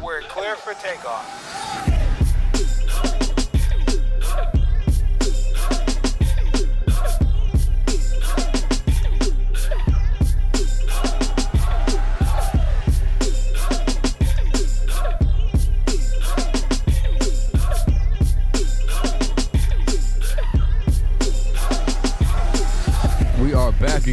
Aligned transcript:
We're 0.00 0.22
clear 0.22 0.54
for 0.54 0.74
takeoff. 0.74 1.99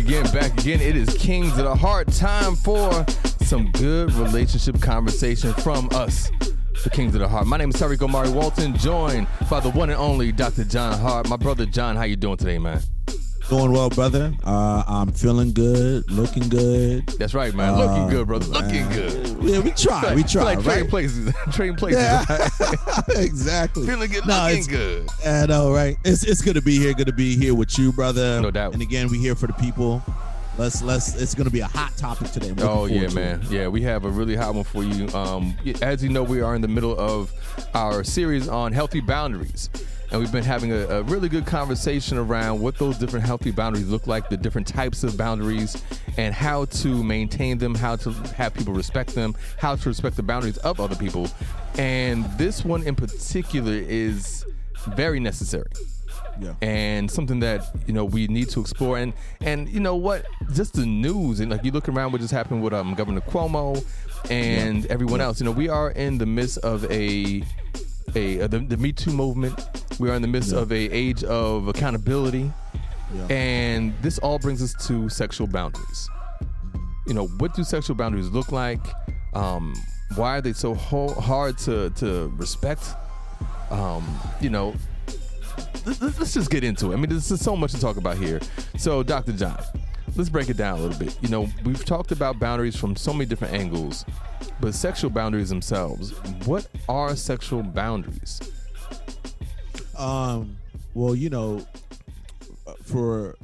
Again, 0.08 0.24
back 0.32 0.58
again. 0.62 0.80
It 0.80 0.96
is 0.96 1.10
Kings 1.18 1.52
of 1.58 1.66
the 1.66 1.76
Heart. 1.76 2.14
Time 2.14 2.56
for 2.56 3.06
some 3.42 3.70
good 3.74 4.14
relationship 4.14 4.82
conversation 4.82 5.54
from 5.56 5.90
us, 5.92 6.32
the 6.86 6.90
Kings 6.90 7.14
of 7.14 7.20
the 7.20 7.28
Heart. 7.28 7.46
My 7.48 7.58
name 7.58 7.72
is 7.72 7.76
Tariq 7.76 8.02
Omari 8.02 8.30
Walton, 8.30 8.78
joined 8.78 9.28
by 9.50 9.60
the 9.60 9.70
one 9.70 9.90
and 9.90 10.00
only 10.00 10.32
Dr. 10.32 10.64
John 10.64 10.98
Hart. 10.98 11.28
My 11.28 11.36
brother 11.36 11.66
John, 11.66 11.98
how 11.98 12.04
you 12.04 12.16
doing 12.16 12.38
today, 12.38 12.58
man? 12.58 12.82
Doing 13.50 13.72
well, 13.72 13.90
brother. 13.90 14.34
Uh, 14.44 14.84
I'm 14.86 15.12
feeling 15.14 15.54
good, 15.54 16.12
looking 16.12 16.50
good. 16.50 17.08
That's 17.18 17.34
right, 17.34 17.54
man. 17.54 17.76
Uh, 17.76 17.78
Looking 17.86 18.10
good, 18.10 18.28
brother. 18.28 18.46
Looking 18.48 18.90
good. 18.90 19.26
Yeah, 19.42 19.60
we 19.60 19.72
try. 19.72 20.14
We 20.14 20.24
try, 20.24 20.44
like 20.44 20.62
trading 20.62 20.82
right? 20.84 20.90
places. 20.90 21.34
trading 21.54 21.78
places. 21.78 22.02
Yeah, 22.02 22.26
exactly. 23.22 23.88
Feeling 23.88 24.12
good, 24.12 24.28
No, 24.28 24.34
looking 24.48 24.60
it's- 24.60 24.68
good. 24.68 25.10
I 25.26 25.46
know, 25.46 25.72
right? 25.74 25.96
It's 26.04 26.26
it's 26.26 26.42
good 26.42 26.56
to 26.56 26.62
be 26.62 26.78
here. 26.78 26.94
Good 26.94 27.08
to 27.08 27.14
be 27.14 27.38
here 27.38 27.56
with 27.56 27.80
you, 27.80 27.94
brother. 27.94 28.42
No 28.42 28.52
doubt. 28.52 28.74
And 28.74 28.82
again, 28.82 29.08
we 29.08 29.18
here 29.18 29.34
for 29.36 29.48
the 29.48 29.54
people. 29.54 30.04
Let's 30.58 30.82
let's. 30.82 31.16
It's 31.16 31.34
going 31.34 31.46
to 31.46 31.52
be 31.54 31.62
a 31.62 31.68
hot 31.68 31.96
topic 31.96 32.32
today. 32.32 32.50
I'm 32.50 32.60
Oh 32.60 32.86
yeah, 32.86 33.08
to 33.08 33.16
man. 33.16 33.42
it. 33.44 33.50
Yeah, 33.50 33.68
we 33.70 33.82
have 33.84 34.04
a 34.04 34.10
really 34.10 34.36
hot 34.36 34.56
one 34.56 34.66
for 34.66 34.84
you. 34.84 35.08
Um, 35.10 35.56
as 35.82 36.04
you 36.04 36.10
know, 36.10 36.24
we 36.24 36.42
are 36.42 36.54
in 36.54 36.62
the 36.62 36.68
middle 36.68 37.00
of 37.00 37.32
our 37.74 38.04
series 38.04 38.50
on 38.50 38.74
healthy 38.74 39.00
boundaries, 39.00 39.70
and 40.12 40.20
we've 40.22 40.32
been 40.32 40.44
having 40.44 40.72
a, 40.72 40.88
a 40.88 41.04
really 41.04 41.28
good 41.30 41.46
conversation 41.46 42.18
around 42.18 42.62
what 42.62 42.78
those 42.78 42.98
different 42.98 43.26
healthy 43.26 43.52
boundaries 43.52 43.88
look 43.88 44.08
like, 44.08 44.30
the 44.30 44.38
different 44.38 44.68
types 44.68 45.04
of 45.04 45.18
boundaries, 45.18 45.82
and 46.18 46.34
how 46.34 46.66
to 46.66 47.04
maintain 47.04 47.58
them, 47.58 47.76
how 47.76 47.96
to 47.98 48.12
have 48.36 48.54
people 48.54 48.74
respect 48.74 49.14
them, 49.16 49.36
how 49.58 49.76
to 49.76 49.90
respect 49.90 50.16
the 50.16 50.24
boundaries 50.24 50.58
of 50.60 50.80
other 50.80 50.96
people. 50.96 51.30
And 51.78 52.26
this 52.38 52.64
one 52.64 52.84
in 52.84 52.96
particular 52.96 53.74
is 53.74 54.46
very 54.90 55.20
necessary. 55.20 55.68
Yeah. 56.40 56.54
and 56.62 57.10
something 57.10 57.40
that 57.40 57.64
you 57.88 57.94
know 57.94 58.06
we 58.06 58.28
need 58.28 58.50
to 58.50 58.62
explore. 58.62 59.00
And 59.00 59.14
and 59.42 59.68
you 59.70 59.80
know 59.80 59.96
what? 59.96 60.28
Just 60.54 60.76
the 60.76 60.86
news 60.86 61.40
and 61.40 61.50
like 61.50 61.64
you 61.64 61.72
look 61.72 61.90
around 61.90 62.12
what 62.12 62.22
just 62.22 62.32
happened 62.32 62.62
with 62.62 62.74
um 62.74 62.94
governor 62.94 63.22
cuomo 63.22 63.84
and 64.30 64.86
everyone 64.86 65.20
else. 65.20 65.40
You 65.40 65.46
know 65.46 65.52
we 65.52 65.68
are 65.68 65.90
in 65.90 66.20
the 66.20 66.28
midst 66.28 66.60
of 66.60 66.86
a 66.92 67.44
a 68.18 68.42
uh, 68.42 68.48
the, 68.48 68.60
the 68.60 68.78
me 68.86 68.92
too 68.92 69.12
movement 69.24 69.56
we 70.00 70.10
are 70.10 70.16
in 70.16 70.22
the 70.22 70.28
midst 70.36 70.52
Yeah. 70.54 70.60
of 70.62 70.72
a 70.72 70.84
age 71.04 71.24
of 71.24 71.68
accountability 71.68 72.46
Yeah. 73.16 73.28
and 73.30 73.94
this 74.02 74.18
all 74.20 74.40
brings 74.40 74.62
us 74.62 74.74
to 74.88 75.10
sexual 75.10 75.48
boundaries 75.48 76.00
you 77.08 77.14
know 77.14 77.28
what 77.40 77.54
do 77.56 77.64
sexual 77.64 77.96
boundaries 77.96 78.30
look 78.38 78.52
like 78.52 78.86
um 79.34 79.74
why 80.16 80.38
are 80.38 80.42
they 80.42 80.54
so 80.54 80.74
ho- 80.74 81.14
hard 81.32 81.58
to 81.60 81.90
to 82.02 82.08
respect 82.38 82.84
um 83.72 84.04
you 84.42 84.50
know 84.50 84.74
let- 85.86 86.02
let- 86.02 86.20
let's 86.20 86.34
just 86.34 86.50
get 86.50 86.64
into 86.64 86.92
it. 86.92 86.96
I 86.96 86.98
mean, 86.98 87.10
there's 87.10 87.30
just 87.30 87.44
so 87.44 87.56
much 87.56 87.72
to 87.72 87.80
talk 87.80 87.96
about 87.98 88.18
here. 88.18 88.40
So, 88.78 89.04
Dr. 89.04 89.32
John, 89.32 89.58
let's 90.18 90.30
break 90.30 90.50
it 90.50 90.58
down 90.58 90.80
a 90.80 90.82
little 90.82 90.98
bit. 91.00 91.18
You 91.22 91.30
know, 91.30 91.48
we've 91.64 91.86
talked 91.86 92.12
about 92.12 92.40
boundaries 92.40 92.76
from 92.76 92.96
so 92.96 93.14
many 93.14 93.26
different 93.26 93.54
angles, 93.54 94.04
but 94.60 94.74
sexual 94.74 95.10
boundaries 95.10 95.50
themselves, 95.50 96.12
what 96.46 96.68
are 96.90 97.16
sexual 97.16 97.64
boundaries? 97.64 98.42
Um. 99.98 100.58
Well, 100.94 101.16
you 101.16 101.30
know, 101.30 101.66
for 102.84 103.36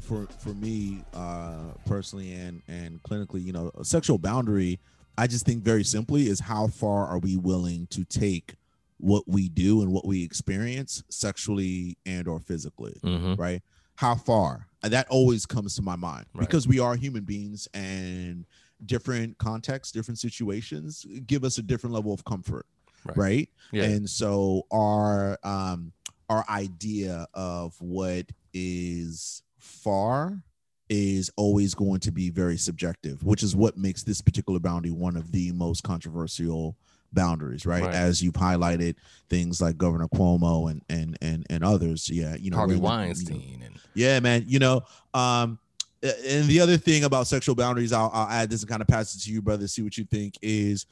for 0.00 0.26
for 0.38 0.50
me 0.50 1.02
uh, 1.14 1.72
personally 1.86 2.32
and 2.32 2.62
and 2.68 3.02
clinically, 3.02 3.42
you 3.44 3.52
know, 3.52 3.70
a 3.78 3.84
sexual 3.84 4.18
boundary, 4.18 4.78
I 5.18 5.26
just 5.26 5.44
think 5.44 5.62
very 5.62 5.84
simply 5.84 6.28
is 6.28 6.40
how 6.40 6.68
far 6.68 7.06
are 7.06 7.18
we 7.18 7.36
willing 7.36 7.86
to 7.90 8.04
take 8.04 8.54
what 8.98 9.24
we 9.26 9.48
do 9.48 9.82
and 9.82 9.92
what 9.92 10.06
we 10.06 10.22
experience 10.22 11.02
sexually 11.08 11.96
and 12.06 12.28
or 12.28 12.38
physically, 12.38 13.00
Mm-hmm. 13.02 13.34
right? 13.40 13.62
How 13.96 14.14
far? 14.14 14.68
And 14.82 14.92
That 14.92 15.06
always 15.08 15.46
comes 15.46 15.76
to 15.76 15.82
my 15.82 15.96
mind 15.96 16.26
Right. 16.34 16.46
because 16.46 16.66
we 16.66 16.78
are 16.78 16.96
human 16.96 17.24
beings 17.24 17.68
and 17.72 18.44
different 18.84 19.38
contexts, 19.38 19.92
different 19.92 20.18
situations 20.18 21.06
give 21.26 21.44
us 21.44 21.58
a 21.58 21.62
different 21.62 21.94
level 21.94 22.12
of 22.12 22.24
comfort, 22.24 22.66
Right. 23.04 23.16
right? 23.16 23.50
Yeah. 23.72 23.84
and 23.84 24.10
so 24.10 24.66
our 24.72 25.38
um 25.44 25.92
our 26.28 26.44
idea 26.48 27.26
of 27.34 27.74
what 27.80 28.26
is 28.54 29.42
far 29.58 30.42
is 30.88 31.30
always 31.36 31.74
going 31.74 32.00
to 32.00 32.10
be 32.12 32.28
very 32.30 32.56
subjective 32.58 33.22
which 33.22 33.42
is 33.42 33.54
what 33.56 33.76
makes 33.78 34.02
this 34.02 34.20
particular 34.20 34.58
boundary 34.58 34.90
one 34.90 35.16
of 35.16 35.32
the 35.32 35.52
most 35.52 35.82
controversial 35.82 36.76
boundaries 37.12 37.66
right, 37.66 37.82
Right. 37.82 37.94
as 37.94 38.22
you've 38.22 38.34
highlighted 38.34 38.96
things 39.28 39.60
like 39.60 39.76
governor 39.78 40.08
cuomo 40.08 40.70
and 40.70 40.82
and 40.88 41.18
and, 41.20 41.46
and 41.50 41.64
others 41.64 42.08
yeah 42.10 42.34
you 42.36 42.50
know 42.50 42.56
Harvey 42.56 42.72
we're 42.72 42.76
you 42.76 42.82
know, 42.82 42.88
Weinstein 42.88 43.62
and 43.64 43.72
yeah, 43.94 44.20
man. 44.20 44.44
You 44.46 44.58
know, 44.58 44.82
um, 45.14 45.58
and 46.02 46.46
the 46.46 46.60
other 46.60 46.76
thing 46.76 47.04
about 47.04 47.26
sexual 47.26 47.54
boundaries, 47.54 47.92
I'll, 47.92 48.10
I'll 48.12 48.28
add 48.28 48.50
this 48.50 48.62
and 48.62 48.70
kind 48.70 48.80
of 48.82 48.88
pass 48.88 49.14
it 49.14 49.20
to 49.24 49.30
you, 49.30 49.42
brother. 49.42 49.68
See 49.68 49.82
what 49.82 49.96
you 49.98 50.04
think 50.04 50.38
is, 50.42 50.86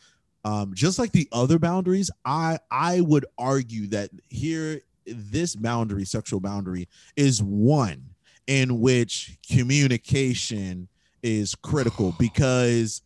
um, 0.45 0.73
just 0.75 0.99
like 0.99 1.13
the 1.13 1.29
other 1.33 1.59
boundaries. 1.59 2.11
I 2.25 2.59
I 2.71 3.01
would 3.01 3.27
argue 3.39 3.87
that 3.89 4.11
here, 4.29 4.83
this 5.07 5.57
boundary, 5.57 6.05
sexual 6.05 6.41
boundary, 6.41 6.89
is 7.17 7.43
one 7.43 8.11
in 8.47 8.81
which 8.81 9.39
communication 9.49 10.89
is 11.23 11.55
critical 11.55 12.15
because 12.19 13.03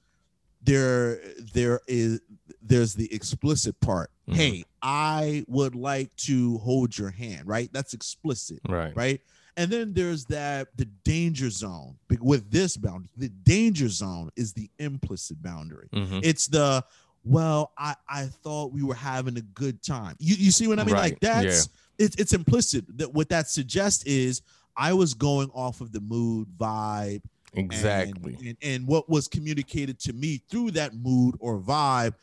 there 0.62 1.20
there 1.53 1.80
is 1.86 2.20
there's 2.62 2.94
the 2.94 3.12
explicit 3.12 3.78
part. 3.81 4.10
Mhm. 4.28 4.34
Hey, 4.34 4.65
I 4.82 5.44
would 5.49 5.75
like 5.75 6.15
to 6.16 6.59
hold 6.59 6.97
your 6.97 7.10
hand. 7.10 7.47
Right, 7.47 7.71
that's 7.72 7.94
explicit 7.94 8.60
right. 8.69 8.94
right? 8.97 9.21
And 9.56 9.71
then 9.71 9.93
there's 9.93 10.25
that 10.27 10.69
the 10.77 10.87
danger 11.04 11.49
zone 11.49 11.97
with 12.21 12.50
this 12.50 12.77
boundary. 12.77 13.09
The 13.16 13.28
danger 13.28 13.88
zone 13.88 14.31
is 14.37 14.53
the 14.53 14.69
implicit 14.78 15.41
boundary. 15.43 15.88
Mm-hmm. 15.93 16.21
It's 16.22 16.49
the 16.49 16.84
well, 17.25 17.72
I 17.78 17.94
I 18.09 18.27
thought 18.27 18.72
we 18.72 18.83
were 18.83 18.94
having 18.94 19.37
a 19.38 19.43
good 19.43 19.83
time. 19.83 20.16
You 20.19 20.34
you 20.34 20.50
see 20.50 20.66
what 20.66 20.78
I 20.81 20.84
mean? 20.84 20.94
Right, 20.94 21.12
Like 21.12 21.21
that's 21.21 21.69
it's 21.99 22.16
it's 22.16 22.33
implicit. 22.33 22.84
That 22.99 23.15
what 23.15 23.28
that 23.31 23.49
suggests 23.49 24.04
is 24.04 24.43
I 24.77 24.93
was 24.93 25.15
going 25.15 25.50
off 25.54 25.81
of 25.81 25.93
the 25.93 26.00
mood 26.00 26.49
vibe 26.59 27.22
and- 27.54 27.65
Exactly. 27.72 28.37
and, 28.44 28.56
and 28.60 28.87
what 28.88 29.09
was 29.09 29.28
communicated 29.28 30.00
to 30.00 30.12
me 30.12 30.43
through 30.50 30.72
that 30.72 30.97
mood 30.97 31.37
or 31.38 31.60
vibe 31.60 32.15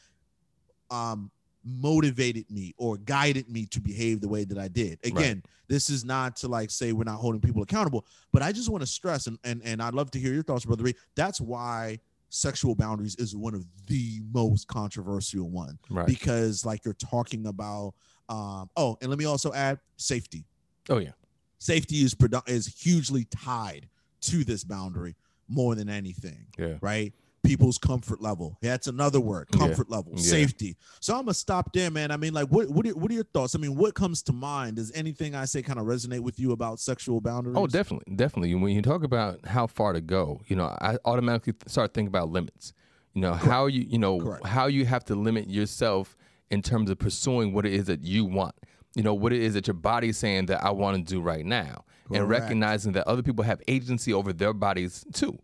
um 0.92 1.32
motivated 1.64 2.50
me 2.50 2.74
or 2.78 2.98
guided 2.98 3.48
me 3.50 3.66
to 3.68 3.80
behave 3.80 4.20
the 4.20 4.28
way 4.28 4.44
that 4.44 4.58
I 4.58 4.68
did. 4.68 5.00
Again, 5.06 5.44
this 5.68 5.90
is 5.90 6.04
not 6.04 6.36
to 6.38 6.48
like 6.48 6.72
say 6.72 6.92
we're 6.92 7.04
not 7.04 7.18
holding 7.18 7.40
people 7.40 7.62
accountable, 7.62 8.06
but 8.32 8.42
I 8.42 8.52
just 8.52 8.70
want 8.70 8.82
to 8.82 8.88
stress 8.88 9.28
and 9.28 9.38
and 9.44 9.62
and 9.64 9.82
I'd 9.82 9.94
love 9.94 10.12
to 10.12 10.20
hear 10.20 10.34
your 10.34 10.44
thoughts, 10.44 10.66
brother. 10.66 10.84
Ray. 10.84 10.94
That's 11.16 11.40
why 11.40 12.00
sexual 12.30 12.74
boundaries 12.76 13.16
is 13.16 13.36
one 13.36 13.54
of 13.54 13.66
the 13.88 14.22
most 14.32 14.68
controversial 14.68 15.50
one 15.50 15.78
right. 15.90 16.08
because 16.08 16.66
like 16.66 16.86
you're 16.86 16.94
talking 16.94 17.46
about 17.48 17.94
um 18.30 18.70
oh, 18.78 18.98
and 19.02 19.10
let 19.10 19.20
me 19.20 19.26
also 19.26 19.52
add 19.52 19.78
safety 19.98 20.46
oh 20.90 20.98
yeah. 20.98 21.12
safety 21.58 21.98
is 21.98 22.16
produ- 22.16 22.48
is 22.48 22.68
hugely 22.68 23.26
tied 23.26 23.86
to 24.22 24.46
this 24.46 24.64
boundary 24.64 25.14
more 25.50 25.76
than 25.76 25.90
anything 25.90 26.46
Yeah. 26.58 26.78
right 26.80 27.14
people's 27.44 27.78
comfort 27.78 28.22
level 28.22 28.58
that's 28.62 28.88
another 28.88 29.20
word 29.20 29.48
Yeah. 29.52 29.60
comfort 29.60 29.90
level 29.90 30.14
Yeah. 30.16 30.22
safety 30.22 30.78
so 31.00 31.16
i'm 31.16 31.22
gonna 31.22 31.34
stop 31.34 31.74
there 31.74 31.90
man 31.90 32.12
i 32.12 32.18
mean 32.18 32.34
like 32.34 32.48
what 32.50 32.70
what 32.70 32.86
are, 32.86 32.92
what 32.92 33.10
are 33.10 33.16
your 33.16 33.24
thoughts 33.24 33.56
i 33.56 33.58
mean 33.58 33.76
what 33.76 33.96
comes 33.96 34.22
to 34.24 34.34
mind 34.34 34.76
does 34.76 34.92
anything 34.94 35.34
i 35.34 35.46
say 35.46 35.62
kind 35.64 35.80
of 35.80 35.86
resonate 35.86 36.20
with 36.20 36.40
you 36.40 36.52
about 36.52 36.80
sexual 36.80 37.20
boundaries 37.20 37.58
Oh, 37.58 37.68
definitely, 37.68 38.16
definitely. 38.16 38.54
When 38.56 38.74
you 38.76 38.82
talk 38.82 39.04
about 39.04 39.46
how 39.46 39.68
far 39.68 39.94
to 39.94 40.02
go, 40.02 40.42
you 40.48 40.56
know, 40.56 40.66
I 40.82 40.98
automatically 41.06 41.54
start 41.68 41.94
thinking 41.94 42.08
about 42.08 42.30
limits. 42.30 42.74
You 43.14 43.22
know, 43.22 43.34
how 43.34 43.66
you, 43.66 43.82
you 43.82 43.98
know, 43.98 44.20
Correct. 44.22 44.46
how 44.48 44.68
you 44.68 44.86
have 44.86 45.04
to 45.06 45.16
limit 45.16 45.50
yourself 45.50 46.16
in 46.50 46.62
terms 46.62 46.90
of 46.90 46.98
pursuing 47.00 47.54
what 47.54 47.66
it 47.66 47.74
is 47.74 47.86
that 47.86 48.02
you 48.02 48.26
want. 48.26 48.56
You 48.96 49.04
know, 49.04 49.14
what 49.14 49.34
it 49.34 49.42
is 49.42 49.54
that 49.56 49.68
your 49.68 49.74
body's 49.74 50.18
saying 50.18 50.46
that 50.48 50.64
I 50.64 50.72
want 50.72 50.98
to 50.98 51.14
do 51.14 51.22
right 51.22 51.46
now, 51.46 51.84
and 52.14 52.28
recognizing 52.30 52.94
that 52.94 53.08
other 53.08 53.22
people 53.24 53.44
have 53.44 53.62
agency 53.68 54.14
over 54.14 54.32
their 54.34 54.54
bodies 54.54 55.04
too. 55.14 55.38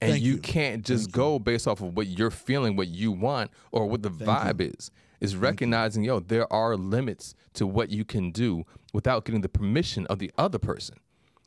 And 0.00 0.12
Thank 0.12 0.24
you, 0.24 0.32
you. 0.34 0.38
can't 0.38 0.84
just 0.84 1.04
Thank 1.06 1.16
you. 1.16 1.22
go 1.22 1.38
based 1.38 1.66
off 1.66 1.80
of 1.80 1.96
what 1.96 2.06
you're 2.06 2.30
feeling, 2.30 2.76
what 2.76 2.88
you 2.88 3.12
want, 3.12 3.50
or 3.72 3.86
what 3.86 4.02
the 4.02 4.10
Thank 4.10 4.30
vibe 4.60 4.74
is. 4.78 4.90
Is 5.18 5.34
recognizing, 5.34 6.04
yo, 6.04 6.20
there 6.20 6.50
are 6.52 6.76
limits 6.76 7.34
to 7.54 7.66
what 7.66 7.88
you 7.88 8.04
can 8.04 8.30
do 8.32 8.64
without 8.92 9.24
getting 9.24 9.40
the 9.40 9.48
permission 9.48 10.06
of 10.08 10.18
the 10.18 10.30
other 10.36 10.58
person 10.58 10.96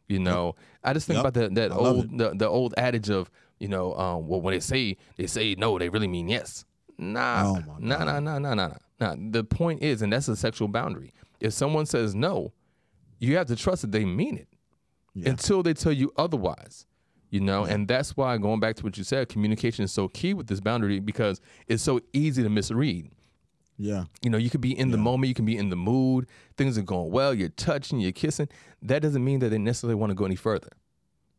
You 0.07 0.17
know, 0.17 0.55
I 0.83 0.93
just 0.93 1.05
think 1.05 1.17
Yep. 1.17 1.21
about 1.25 1.33
that 1.35 1.55
that 1.55 1.71
I 1.71 1.75
old 1.75 2.17
the, 2.17 2.31
the 2.33 2.47
old 2.47 2.73
adage 2.77 3.11
of 3.11 3.29
you 3.59 3.67
know, 3.67 3.93
um, 3.95 4.27
well, 4.27 4.41
when 4.41 4.53
they 4.55 4.59
say 4.59 4.97
they 5.17 5.27
say 5.27 5.53
no, 5.55 5.77
they 5.77 5.89
really 5.89 6.07
mean 6.07 6.27
yes. 6.29 6.65
Nah, 6.97 7.43
Oh, 7.57 7.75
nah, 7.77 8.03
nah, 8.05 8.19
nah, 8.19 8.39
nah, 8.39 8.53
nah. 8.55 8.73
Nah. 8.99 9.15
The 9.29 9.43
point 9.43 9.83
is, 9.83 10.01
and 10.01 10.11
that's 10.11 10.27
a 10.27 10.35
sexual 10.35 10.67
boundary. 10.67 11.13
If 11.39 11.53
someone 11.53 11.85
says 11.85 12.15
no, 12.15 12.51
you 13.19 13.35
have 13.37 13.45
to 13.47 13.55
trust 13.55 13.83
that 13.83 13.91
they 13.91 14.03
mean 14.05 14.35
it 14.37 14.47
Yeah. 15.13 15.29
until 15.29 15.61
they 15.61 15.73
tell 15.75 15.91
you 15.93 16.11
otherwise. 16.17 16.85
You 17.29 17.41
know, 17.41 17.63
and 17.63 17.87
that's 17.87 18.17
why 18.17 18.37
going 18.37 18.59
back 18.59 18.75
to 18.77 18.83
what 18.83 18.97
you 18.97 19.03
said, 19.03 19.29
communication 19.29 19.83
is 19.85 19.91
so 19.91 20.07
key 20.07 20.33
with 20.33 20.47
this 20.47 20.59
boundary 20.59 20.99
because 20.99 21.39
it's 21.67 21.83
so 21.83 21.99
easy 22.11 22.41
to 22.41 22.49
misread. 22.49 23.11
Yeah. 23.77 24.05
You 24.21 24.29
know, 24.29 24.37
you 24.37 24.49
could 24.49 24.61
be 24.61 24.77
in 24.77 24.91
the 24.91 24.97
moment, 24.97 25.29
you 25.29 25.35
can 25.35 25.45
be 25.45 25.55
in 25.57 25.69
the 25.69 25.75
mood, 25.75 26.27
things 26.57 26.77
are 26.77 26.81
going 26.81 27.11
well, 27.11 27.33
you're 27.33 27.49
touching, 27.49 27.99
you're 27.99 28.11
kissing. 28.11 28.49
That 28.81 29.01
doesn't 29.01 29.23
mean 29.23 29.39
that 29.39 29.49
they 29.49 29.57
necessarily 29.57 29.95
want 29.95 30.09
to 30.09 30.15
go 30.15 30.25
any 30.25 30.35
further. 30.35 30.69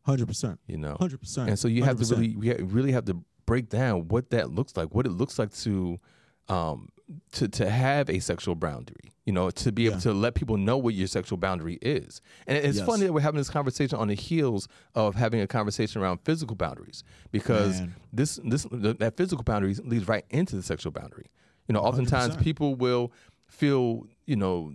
Hundred 0.03 0.27
percent. 0.27 0.59
You 0.65 0.77
know, 0.77 0.95
Hundred 0.99 1.19
percent. 1.19 1.49
and 1.49 1.59
so 1.59 1.67
you 1.67 1.83
have 1.83 1.99
to 1.99 2.05
really, 2.15 2.35
we 2.35 2.53
really 2.53 2.93
have 2.93 3.05
to 3.05 3.17
break 3.45 3.69
down 3.69 4.07
what 4.07 4.31
that 4.31 4.49
looks 4.49 4.75
like, 4.75 4.95
what 4.95 5.05
it 5.05 5.11
looks 5.11 5.37
like 5.37 5.53
to, 5.57 5.99
um, 6.47 6.89
to 7.33 7.47
to 7.47 7.69
have 7.69 8.09
a 8.09 8.19
sexual 8.19 8.55
boundary. 8.55 9.11
You 9.25 9.33
know, 9.33 9.49
to 9.51 9.71
be 9.71 9.85
able 9.85 9.95
Yeah. 9.97 10.01
to 10.01 10.13
let 10.13 10.33
people 10.35 10.57
know 10.57 10.77
what 10.77 10.93
your 10.95 11.07
sexual 11.07 11.37
boundary 11.37 11.77
is. 11.81 12.21
And 12.47 12.57
it's 12.57 12.77
Yes. 12.79 12.85
funny 12.85 13.05
that 13.05 13.13
we're 13.13 13.21
having 13.21 13.37
this 13.37 13.49
conversation 13.49 13.97
on 13.99 14.07
the 14.07 14.15
heels 14.15 14.67
of 14.95 15.15
having 15.15 15.39
a 15.41 15.47
conversation 15.47 16.01
around 16.01 16.19
physical 16.23 16.55
boundaries 16.55 17.03
because 17.31 17.79
Man. 17.81 17.95
this 18.11 18.39
this 18.43 18.65
th- 18.65 18.97
that 18.97 19.15
physical 19.17 19.43
boundary 19.43 19.75
leads 19.75 20.07
right 20.07 20.25
into 20.31 20.55
the 20.55 20.63
sexual 20.63 20.91
boundary. 20.91 21.27
You 21.67 21.73
know, 21.73 21.79
oftentimes 21.81 22.35
100%. 22.35 22.43
people 22.43 22.75
will 22.75 23.11
feel, 23.47 24.07
you 24.25 24.35
know, 24.35 24.73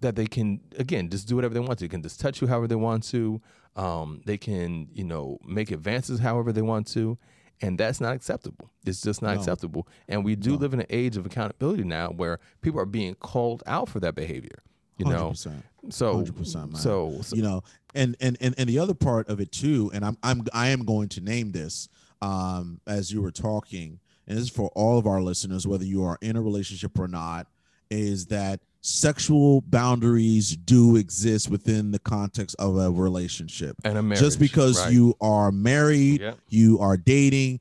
that 0.00 0.16
they 0.16 0.26
can 0.26 0.60
again 0.76 1.08
just 1.08 1.28
do 1.28 1.36
whatever 1.36 1.54
they 1.54 1.60
want 1.60 1.78
to. 1.78 1.84
They 1.84 1.88
can 1.88 2.02
just 2.02 2.20
touch 2.20 2.40
you 2.40 2.48
however 2.48 2.66
they 2.66 2.74
want 2.76 3.04
to. 3.10 3.40
Um, 3.76 4.22
they 4.26 4.36
can, 4.38 4.88
you 4.92 5.04
know, 5.04 5.38
make 5.46 5.70
advances 5.70 6.18
however 6.18 6.52
they 6.52 6.62
want 6.62 6.88
to, 6.88 7.16
and 7.60 7.78
that's 7.78 8.00
not 8.00 8.14
acceptable. 8.14 8.70
It's 8.86 9.02
just 9.02 9.22
not 9.22 9.34
No. 9.34 9.40
acceptable. 9.40 9.88
And 10.08 10.24
we 10.24 10.36
do 10.36 10.56
live 10.56 10.72
in 10.74 10.80
an 10.80 10.86
age 10.90 11.16
of 11.16 11.26
accountability 11.26 11.84
now, 11.84 12.10
where 12.10 12.38
people 12.60 12.80
are 12.80 12.86
being 12.86 13.14
called 13.16 13.62
out 13.66 13.88
for 13.88 14.00
that 14.00 14.14
behavior. 14.14 14.62
You 14.96 15.06
know, 15.06 15.30
100%. 15.30 15.62
so 15.90 16.16
100%, 16.22 16.54
man. 16.54 16.74
so, 16.74 17.20
so 17.22 17.36
you 17.36 17.42
know 17.42 17.62
and, 17.94 18.16
and 18.20 18.36
and 18.40 18.54
and 18.58 18.68
the 18.68 18.78
other 18.80 18.94
part 18.94 19.28
of 19.28 19.40
it 19.40 19.52
too 19.52 19.90
and 19.94 20.04
i'm 20.04 20.18
i'm 20.24 20.42
i 20.52 20.68
am 20.68 20.84
going 20.84 21.08
to 21.10 21.20
name 21.20 21.52
this 21.52 21.88
um 22.20 22.80
as 22.86 23.12
you 23.12 23.22
were 23.22 23.30
talking 23.30 24.00
and 24.26 24.36
this 24.36 24.42
is 24.44 24.50
for 24.50 24.70
all 24.74 24.98
of 24.98 25.06
our 25.06 25.22
listeners 25.22 25.68
whether 25.68 25.84
you 25.84 26.02
are 26.02 26.18
in 26.20 26.34
a 26.36 26.42
relationship 26.42 26.98
or 26.98 27.06
not 27.06 27.46
is 27.90 28.26
that 28.26 28.60
sexual 28.88 29.60
boundaries 29.62 30.56
do 30.56 30.96
exist 30.96 31.50
within 31.50 31.90
the 31.90 31.98
context 31.98 32.56
of 32.58 32.76
a 32.76 32.90
relationship 32.90 33.76
and 33.84 33.98
a 33.98 34.02
marriage, 34.02 34.20
just 34.20 34.38
because 34.38 34.80
right. 34.80 34.92
you 34.92 35.14
are 35.20 35.52
married 35.52 36.34
you 36.48 36.78
are 36.80 36.96
dating 36.96 37.60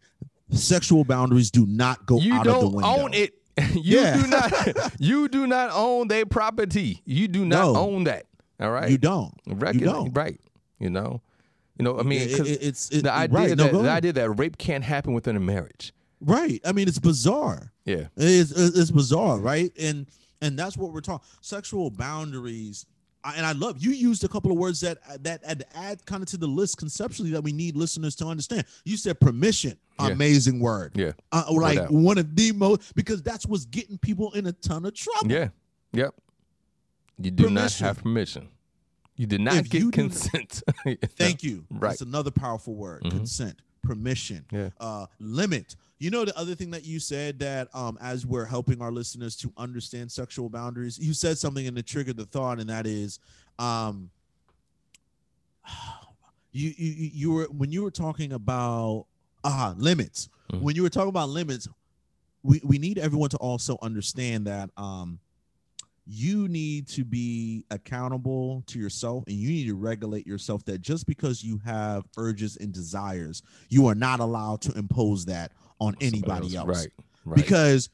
sexual 0.52 1.04
boundaries 1.04 1.52
do 1.52 1.66
not 1.66 2.06
go 2.06 2.20
you 2.20 2.34
out 2.34 2.48
of 2.48 2.54
the 2.56 2.62
don't 2.62 2.74
window 2.74 3.04
own 3.04 3.14
it. 3.14 3.34
you 3.74 4.00
Yeah. 4.00 4.22
do 4.22 4.28
not. 4.28 4.94
You 5.00 5.28
do 5.28 5.46
not 5.48 5.72
own 5.74 6.08
their 6.08 6.26
property. 6.26 7.02
You 7.06 7.28
do 7.28 7.44
not 7.46 7.74
No. 7.74 7.76
own 7.80 8.04
that. 8.06 8.26
All 8.60 8.72
right. 8.72 8.90
you 8.90 8.98
don't 8.98 9.34
Right. 9.48 9.76
you 9.76 9.82
don't 9.82 10.14
Right. 10.16 10.40
You 10.80 10.90
know. 10.90 11.22
You 11.78 11.84
know. 11.84 12.00
I 12.00 12.04
mean, 12.04 12.22
It- 12.22 12.40
it- 12.40 12.64
it's 12.64 12.90
it, 12.90 13.04
the 13.04 13.12
idea 13.12 13.38
right, 13.38 13.58
that 13.58 13.72
go 13.72 13.82
the 13.84 13.90
idea 13.90 14.14
that 14.14 14.30
rape 14.32 14.58
can't 14.58 14.84
happen 14.84 15.14
within 15.14 15.36
a 15.36 15.40
marriage. 15.40 15.92
right 16.22 16.60
i 16.66 16.72
mean 16.72 16.88
it's 16.88 16.98
bizarre 17.00 17.72
Yeah. 17.86 18.08
It's, 18.16 18.52
it's 18.52 18.92
bizarre, 18.92 19.38
right? 19.40 19.72
And 19.80 20.08
and 20.42 20.58
that's 20.58 20.78
what 20.78 20.92
we're 20.94 21.02
talking. 21.02 21.26
Sexual 21.42 21.90
boundaries. 21.92 22.86
I- 23.24 23.36
And 23.36 23.46
I 23.46 23.52
love 23.54 23.84
you 23.84 23.92
used 23.92 24.24
a 24.24 24.28
couple 24.28 24.52
of 24.52 24.58
words 24.58 24.80
that 24.82 25.00
that 25.24 25.42
add, 25.44 25.66
add 25.74 26.06
kind 26.06 26.22
of 26.24 26.30
to 26.30 26.38
the 26.38 26.48
list 26.48 26.78
conceptually 26.78 27.32
that 27.32 27.44
we 27.44 27.52
need 27.52 27.76
listeners 27.76 28.16
to 28.18 28.28
understand. 28.28 28.64
You 28.86 28.96
said 28.96 29.20
permission, 29.20 29.78
Yeah. 30.00 30.08
amazing 30.10 30.60
word. 30.60 30.94
Yeah. 30.96 31.14
Uh, 31.32 31.44
like 31.52 31.90
one 31.90 32.18
of 32.20 32.36
the 32.36 32.52
most 32.54 32.96
because 32.96 33.22
that's 33.24 33.46
what's 33.46 33.66
getting 33.66 33.98
people 33.98 34.32
in 34.34 34.46
a 34.48 34.52
ton 34.54 34.86
of 34.86 34.94
trouble. 34.94 35.32
Yeah. 35.32 35.50
Yep. 35.94 36.14
You 37.20 37.32
do 37.32 37.50
not 37.50 37.74
have 37.74 37.98
permission. 37.98 38.50
You 39.16 39.26
did 39.26 39.42
not 39.42 39.56
If 39.56 39.70
get 39.72 39.82
you 39.82 39.92
do 39.92 40.04
not- 40.04 40.12
consent. 40.12 40.62
Thank 41.18 41.42
you. 41.44 41.66
Right. 41.72 41.90
That's 41.90 42.02
another 42.02 42.30
powerful 42.30 42.76
word. 42.76 43.02
Mhm. 43.04 43.10
Consent, 43.12 43.60
permission, 43.88 44.46
Yeah. 44.52 44.70
uh, 44.80 45.06
limit. 45.20 45.76
You 46.00 46.12
know 46.12 46.26
the 46.26 46.38
other 46.38 46.54
thing 46.56 46.70
that 46.72 46.86
you 46.86 47.00
said 47.00 47.40
that 47.40 47.70
um, 47.74 47.98
as 48.02 48.26
we're 48.26 48.46
helping 48.46 48.82
our 48.82 48.92
listeners 48.92 49.36
to 49.38 49.52
understand 49.58 50.12
sexual 50.12 50.50
boundaries, 50.50 51.00
you 51.00 51.14
said 51.14 51.38
something 51.38 51.66
and 51.68 51.78
it 51.78 51.88
triggered 51.88 52.18
the 52.18 52.26
thought, 52.26 52.60
and 52.60 52.70
that 52.70 52.86
is, 52.86 53.20
um, 53.58 54.12
you 56.52 56.74
you 56.78 57.10
you- 57.14 57.32
were 57.32 57.46
when 57.46 57.72
you 57.72 57.84
were 57.84 57.92
talking 57.92 58.34
about 58.34 59.06
ah 59.44 59.74
limits. 59.78 60.30
Mhm. 60.52 60.62
When 60.62 60.76
you 60.76 60.84
were 60.84 60.90
talking 60.90 61.10
about 61.10 61.30
limits, 61.30 61.68
we 62.44 62.62
we 62.64 62.78
need 62.78 62.98
everyone 62.98 63.30
to 63.30 63.38
also 63.38 63.78
understand 63.82 64.48
that 64.48 64.70
um 64.78 65.20
you 66.10 66.48
need 66.48 66.88
to 66.88 67.04
be 67.04 67.66
accountable 67.70 68.64
to 68.68 68.80
yourself 68.80 69.24
and 69.28 69.36
you 69.36 69.50
need 69.50 69.66
to 69.68 69.76
regulate 69.76 70.26
yourself 70.26 70.64
that 70.66 70.82
just 70.82 71.06
because 71.06 71.44
you 71.44 71.60
have 71.66 72.06
urges 72.18 72.56
and 72.58 72.72
desires 72.72 73.42
you 73.70 73.88
are 73.88 73.96
not 73.96 74.20
allowed 74.20 74.62
to 74.62 74.72
impose 74.78 75.26
that 75.26 75.52
on 75.80 75.96
anybody 76.02 76.56
else 76.56 76.68
Right. 76.68 76.88
Right. 77.26 77.36
because 77.36 77.90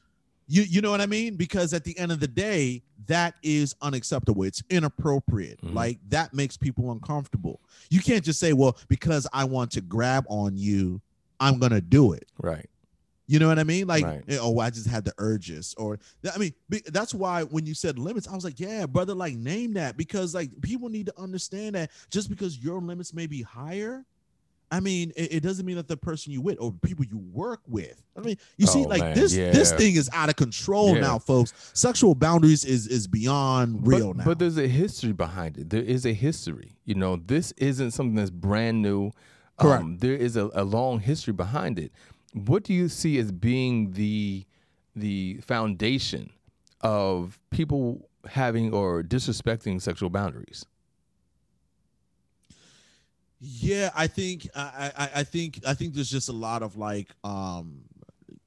you 0.46 0.62
you 0.62 0.80
know 0.80 0.90
what 0.90 1.00
i 1.00 1.06
mean 1.06 1.36
because 1.36 1.72
at 1.74 1.82
the 1.84 1.98
end 1.98 2.12
of 2.12 2.20
the 2.20 2.28
day 2.28 2.82
that 3.06 3.34
is 3.42 3.74
unacceptable 3.82 4.44
it's 4.44 4.62
inappropriate 4.70 5.60
Mhm. 5.62 5.74
like 5.74 5.98
that 6.10 6.32
makes 6.34 6.56
people 6.56 6.92
uncomfortable 6.92 7.60
you 7.90 8.00
can't 8.00 8.24
just 8.24 8.38
say 8.38 8.52
well 8.52 8.76
because 8.88 9.26
i 9.32 9.42
want 9.44 9.70
to 9.72 9.80
grab 9.80 10.24
on 10.28 10.56
you 10.56 11.00
i'm 11.40 11.58
gonna 11.58 11.80
do 11.80 12.12
it 12.12 12.28
right. 12.40 12.68
You 13.26 13.38
know 13.38 13.48
what 13.48 13.58
I 13.58 13.64
mean? 13.64 13.86
Like, 13.86 14.04
Right. 14.04 14.24
eh, 14.28 14.38
oh, 14.40 14.58
I 14.58 14.70
just 14.70 14.86
had 14.86 15.04
the 15.04 15.14
urges, 15.18 15.74
or 15.78 15.98
I 16.32 16.38
mean, 16.38 16.52
that's 16.86 17.14
why 17.14 17.42
when 17.42 17.64
you 17.66 17.74
said 17.74 17.98
limits, 17.98 18.28
I 18.28 18.34
was 18.34 18.44
like, 18.44 18.60
yeah, 18.60 18.86
brother, 18.86 19.14
like 19.14 19.34
name 19.36 19.74
that 19.74 19.96
because 19.96 20.34
like 20.34 20.50
people 20.60 20.88
need 20.88 21.06
to 21.06 21.20
understand 21.20 21.74
that 21.74 21.90
just 22.10 22.28
because 22.28 22.58
your 22.58 22.80
limits 22.80 23.14
may 23.14 23.26
be 23.26 23.42
higher, 23.42 24.04
I 24.70 24.80
mean, 24.80 25.12
it, 25.16 25.34
it 25.34 25.40
doesn't 25.42 25.64
mean 25.64 25.76
that 25.76 25.86
the 25.88 25.96
person 25.96 26.32
you 26.32 26.40
with 26.40 26.58
or 26.60 26.72
people 26.72 27.04
you 27.04 27.18
work 27.18 27.60
with. 27.68 28.02
I 28.16 28.20
mean, 28.20 28.36
you 28.56 28.66
see, 28.66 28.84
Oh, 28.84 28.88
like 28.88 29.00
man, 29.02 29.14
this 29.14 29.32
this 29.32 29.72
thing 29.72 29.94
is 29.94 30.10
out 30.12 30.28
of 30.28 30.36
control 30.36 30.94
Yeah. 30.94 31.00
now, 31.00 31.18
folks. 31.18 31.52
Sexual 31.74 32.16
boundaries 32.16 32.64
is 32.64 32.86
is 32.88 33.06
beyond 33.06 33.86
real 33.86 34.08
but, 34.08 34.16
now. 34.16 34.24
But 34.24 34.38
there's 34.38 34.58
a 34.58 34.66
history 34.66 35.12
behind 35.12 35.58
it. 35.58 35.70
There 35.70 35.82
is 35.82 36.04
a 36.04 36.12
history. 36.12 36.76
You 36.84 36.96
know, 36.96 37.16
this 37.16 37.52
isn't 37.52 37.92
something 37.92 38.16
that's 38.16 38.30
brand 38.30 38.82
new. 38.82 39.12
Correct. 39.58 39.82
Um, 39.82 39.98
there 39.98 40.14
is 40.14 40.36
a, 40.36 40.50
a 40.54 40.64
long 40.64 40.98
history 40.98 41.32
behind 41.32 41.78
it. 41.78 41.92
What 42.34 42.64
do 42.64 42.74
you 42.74 42.88
see 42.88 43.18
as 43.18 43.30
being 43.32 43.92
the 43.92 44.44
the 44.96 45.38
foundation 45.40 46.30
of 46.80 47.38
people 47.50 48.08
having 48.26 48.72
or 48.74 49.02
disrespecting 49.02 49.80
sexual 49.80 50.10
boundaries? 50.10 50.66
Yeah, 53.40 53.90
I 53.94 54.06
think 54.06 54.48
I, 54.54 54.92
I 54.96 55.10
I 55.20 55.24
think 55.24 55.60
I 55.66 55.74
think 55.74 55.94
there's 55.94 56.10
just 56.10 56.28
a 56.28 56.32
lot 56.32 56.62
of 56.62 56.76
like 56.76 57.08
um 57.24 57.82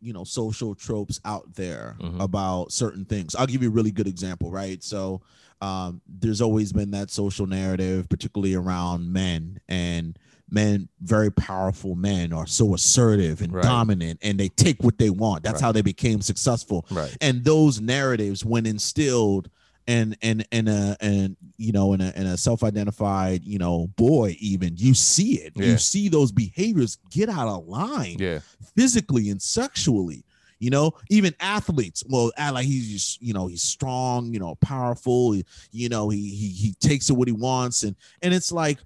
you 0.01 0.11
know 0.13 0.23
social 0.23 0.75
tropes 0.75 1.19
out 1.25 1.53
there 1.55 1.95
Mhm. 1.99 2.21
about 2.21 2.71
certain 2.71 3.05
things. 3.05 3.35
I'll 3.35 3.47
give 3.47 3.61
you 3.63 3.69
a 3.69 3.71
really 3.71 3.91
good 3.91 4.07
example, 4.07 4.51
right? 4.51 4.83
So 4.83 5.21
um 5.61 6.01
there's 6.07 6.41
always 6.41 6.73
been 6.73 6.91
that 6.91 7.09
social 7.09 7.47
narrative 7.47 8.09
particularly 8.09 8.53
around 8.53 9.11
men 9.11 9.59
and 9.67 10.17
men 10.49 10.87
very 11.01 11.31
powerful 11.31 11.95
men 11.95 12.31
are 12.33 12.47
so 12.47 12.73
assertive 12.73 13.41
and 13.41 13.51
Right. 13.53 13.63
dominant 13.63 14.19
and 14.21 14.39
they 14.39 14.47
take 14.49 14.81
what 14.83 14.97
they 14.97 15.09
want. 15.09 15.43
That's 15.43 15.55
Right. 15.55 15.61
how 15.67 15.71
they 15.73 15.81
became 15.81 16.21
successful 16.21 16.85
Right. 16.89 17.15
and 17.21 17.43
those 17.43 17.81
narratives 17.81 18.45
when 18.45 18.65
instilled 18.65 19.49
and 19.89 20.17
and 20.21 20.45
and 20.51 20.67
a 20.67 20.97
and 20.99 21.37
you 21.57 21.71
know 21.71 21.93
in 21.93 22.01
a 22.01 22.11
in 22.15 22.25
a 22.27 22.37
self-identified 22.37 23.43
you 23.45 23.57
know 23.57 23.87
boy 23.95 24.35
even 24.39 24.75
you 24.77 24.93
see 24.93 25.35
it 25.39 25.53
Yeah. 25.55 25.67
you 25.67 25.77
see 25.77 26.09
those 26.09 26.31
behaviors 26.31 26.97
get 27.09 27.29
out 27.29 27.47
of 27.47 27.67
line 27.67 28.17
Yeah. 28.19 28.39
physically 28.75 29.29
and 29.29 29.41
sexually 29.41 30.25
you 30.59 30.69
know 30.69 30.91
even 31.09 31.33
athletes 31.39 32.03
well 32.09 32.31
like 32.37 32.65
he's 32.65 32.89
just 32.89 33.21
you 33.21 33.33
know 33.33 33.47
he's 33.47 33.61
strong 33.63 34.33
you 34.33 34.39
know 34.39 34.55
powerful 34.55 35.35
you 35.71 35.87
know 35.89 36.09
he 36.09 36.35
he, 36.35 36.47
he 36.49 36.73
takes 36.79 37.09
it 37.09 37.13
what 37.13 37.27
he 37.27 37.31
wants 37.31 37.83
and 37.83 37.95
and 38.21 38.33
it's 38.33 38.51
like 38.51 38.79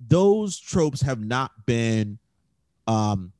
those 0.00 0.58
tropes 0.58 1.00
have 1.00 1.20
not 1.24 1.66
been 1.66 2.18
um 2.86 3.32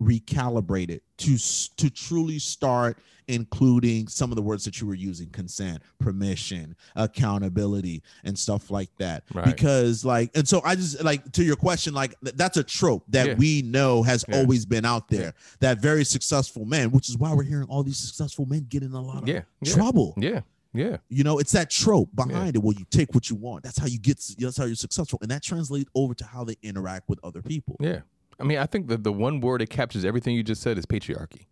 recalibrated 0.00 1.00
to 1.16 1.38
to 1.76 1.88
truly 1.90 2.38
start 2.38 2.98
including 3.28 4.08
some 4.08 4.32
of 4.32 4.36
the 4.36 4.42
words 4.42 4.64
that 4.64 4.80
you 4.80 4.86
were 4.86 4.96
using 4.96 5.28
consent 5.30 5.80
permission 6.00 6.74
accountability 6.96 8.02
and 8.24 8.36
stuff 8.36 8.68
like 8.70 8.90
that 8.98 9.22
Right. 9.32 9.44
because 9.44 10.04
like 10.04 10.30
and 10.34 10.46
so 10.46 10.60
i 10.64 10.74
just 10.74 11.02
like 11.04 11.30
to 11.32 11.44
your 11.44 11.54
question 11.54 11.94
like 11.94 12.18
th- 12.20 12.34
that's 12.34 12.56
a 12.56 12.64
trope 12.64 13.04
that 13.10 13.26
Yeah. 13.28 13.34
we 13.34 13.62
know 13.62 14.02
has 14.02 14.24
Yeah. 14.28 14.38
always 14.38 14.66
been 14.66 14.84
out 14.84 15.08
there 15.08 15.34
that 15.60 15.80
very 15.80 16.04
successful 16.04 16.64
men 16.64 16.90
which 16.90 17.08
is 17.08 17.16
why 17.16 17.32
we're 17.32 17.44
hearing 17.44 17.68
all 17.68 17.84
these 17.84 17.98
successful 17.98 18.44
men 18.44 18.66
get 18.68 18.82
in 18.82 18.92
a 18.92 19.00
lot 19.00 19.22
of 19.22 19.28
Yeah. 19.28 19.42
Yeah. 19.62 19.72
trouble 19.72 20.14
Yeah. 20.16 20.40
Yeah. 20.74 20.96
You 21.08 21.22
know, 21.24 21.38
it's 21.38 21.52
that 21.52 21.70
trope 21.70 22.08
behind 22.14 22.56
it 22.56 22.62
where 22.62 22.74
you 22.76 22.84
take 22.90 23.14
what 23.14 23.28
you 23.28 23.36
want. 23.36 23.62
That's 23.64 23.78
how 23.78 23.86
you 23.86 23.98
get. 23.98 24.22
That's 24.38 24.56
how 24.56 24.64
you're 24.64 24.74
successful, 24.74 25.18
and 25.22 25.30
that 25.30 25.42
translates 25.42 25.90
over 25.94 26.14
to 26.14 26.24
how 26.24 26.44
they 26.44 26.56
interact 26.62 27.08
with 27.08 27.18
other 27.22 27.42
people. 27.42 27.76
Yeah. 27.80 28.00
I 28.40 28.44
mean, 28.44 28.58
I 28.58 28.66
think 28.66 28.88
that 28.88 29.04
the 29.04 29.12
one 29.12 29.40
word 29.40 29.60
that 29.60 29.70
captures 29.70 30.04
everything 30.04 30.34
you 30.34 30.42
just 30.42 30.62
said 30.62 30.78
is 30.78 30.86
patriarchy. 30.86 31.46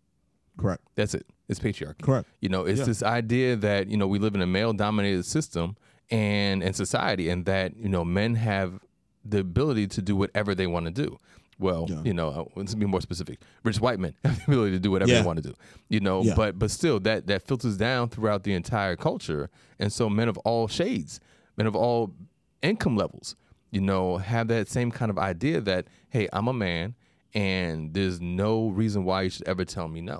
Correct. 0.57 0.83
That's 0.95 1.13
it. 1.13 1.25
It's 1.47 1.59
patriarchy. 1.59 2.01
Correct. 2.01 2.27
You 2.41 2.49
know, 2.49 2.65
it's 2.65 2.79
Yeah. 2.79 2.85
this 2.85 3.03
idea 3.03 3.55
that 3.57 3.87
you 3.87 3.97
know 3.97 4.07
we 4.07 4.19
live 4.19 4.35
in 4.35 4.41
a 4.41 4.47
male-dominated 4.47 5.25
system 5.25 5.75
and 6.09 6.63
and 6.63 6.75
society, 6.75 7.29
and 7.29 7.45
that 7.45 7.77
you 7.77 7.89
know 7.89 8.03
men 8.03 8.35
have 8.35 8.79
the 9.23 9.39
ability 9.39 9.85
to 9.87 10.01
do 10.01 10.15
whatever 10.15 10.55
they 10.55 10.65
want 10.67 10.85
to 10.87 10.91
do. 10.91 11.19
Well, 11.61 11.85
Yeah. 11.89 12.01
you 12.03 12.13
know, 12.13 12.29
uh, 12.29 12.45
let's 12.55 12.75
be 12.75 12.85
more 12.85 13.01
specific. 13.01 13.39
Rich 13.63 13.79
white 13.79 13.99
men 13.99 14.13
have 14.25 14.37
the 14.45 14.51
ability 14.51 14.71
to 14.71 14.79
do 14.79 14.91
whatever 14.91 15.11
Yeah. 15.11 15.21
they 15.21 15.25
want 15.25 15.41
to 15.41 15.49
do. 15.49 15.53
You 15.89 15.99
know, 16.01 16.23
Yeah. 16.23 16.33
but 16.35 16.57
but 16.59 16.71
still, 16.71 16.99
that 17.01 17.27
that 17.27 17.43
filters 17.43 17.77
down 17.77 18.09
throughout 18.09 18.43
the 18.43 18.53
entire 18.53 18.95
culture, 18.95 19.49
and 19.79 19.93
so 19.93 20.09
men 20.09 20.27
of 20.27 20.37
all 20.39 20.67
shades, 20.67 21.19
men 21.57 21.67
of 21.67 21.75
all 21.75 22.13
income 22.61 22.97
levels, 22.97 23.35
you 23.71 23.79
know, 23.81 24.17
have 24.17 24.47
that 24.49 24.67
same 24.67 24.91
kind 24.91 25.09
of 25.11 25.17
idea 25.17 25.61
that 25.61 25.85
hey, 26.09 26.27
I'm 26.33 26.47
a 26.47 26.53
man, 26.53 26.95
and 27.33 27.93
there's 27.93 28.19
no 28.19 28.69
reason 28.69 29.05
why 29.05 29.21
you 29.21 29.29
should 29.29 29.47
ever 29.47 29.63
tell 29.63 29.87
me 29.87 30.01
no 30.01 30.19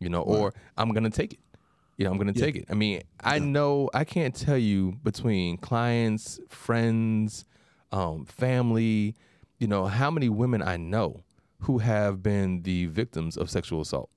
you 0.00 0.08
know, 0.08 0.22
or 0.22 0.52
I'm 0.76 0.90
gonna 0.92 1.10
take 1.10 1.34
it. 1.34 1.38
You 1.96 2.06
know, 2.06 2.10
I'm 2.10 2.18
gonna 2.18 2.32
take 2.32 2.56
it. 2.56 2.64
I 2.68 2.74
mean, 2.74 3.02
I 3.20 3.38
know 3.38 3.88
I 3.94 4.02
can't 4.02 4.34
tell 4.34 4.58
you 4.58 4.98
between 5.04 5.58
clients, 5.58 6.40
friends, 6.48 7.44
um, 7.92 8.24
family, 8.24 9.14
you 9.62 9.68
know, 9.68 9.86
how 9.86 10.10
many 10.10 10.28
women 10.28 10.60
I 10.60 10.76
know 10.76 11.22
who 11.60 11.78
have 11.78 12.22
been 12.22 12.62
the 12.62 12.86
victims 12.86 13.36
of 13.36 13.48
sexual 13.48 13.80
assault, 13.80 14.10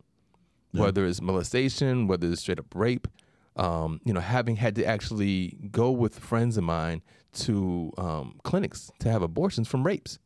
whether 0.72 1.06
it's 1.06 1.22
molestation, 1.22 2.08
whether 2.08 2.28
it's 2.28 2.42
straight 2.42 2.60
up 2.60 2.74
rape. 2.74 3.08
Um, 3.56 4.02
you 4.04 4.12
know, 4.12 4.20
having 4.20 4.58
had 4.58 4.76
to 4.76 4.84
actually 4.84 5.56
go 5.72 5.92
with 5.92 6.20
friends 6.20 6.58
of 6.58 6.64
mine 6.64 7.04
to 7.34 7.94
um, 7.98 8.40
clinics 8.44 8.92
to 9.00 9.10
have 9.10 9.22
abortions 9.22 9.68
from 9.68 9.86
rapes 9.86 10.20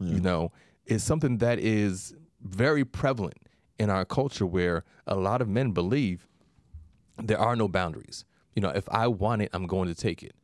you 0.00 0.20
know, 0.20 0.52
is 0.86 1.02
something 1.02 1.38
that 1.38 1.58
is 1.58 2.14
very 2.42 2.84
prevalent 2.84 3.38
in 3.78 3.90
our 3.90 4.04
culture 4.04 4.46
where 4.46 4.84
a 5.06 5.16
lot 5.16 5.42
of 5.42 5.48
men 5.48 5.72
believe 5.72 6.26
there 7.22 7.38
are 7.38 7.56
no 7.56 7.68
boundaries. 7.68 8.24
You 8.54 8.62
know, 8.62 8.70
if 8.70 8.88
I 8.88 9.08
want 9.08 9.42
it, 9.42 9.50
I'm 9.52 9.66
going 9.66 9.88
to 9.88 9.94
take 9.94 10.22
it. 10.22 10.34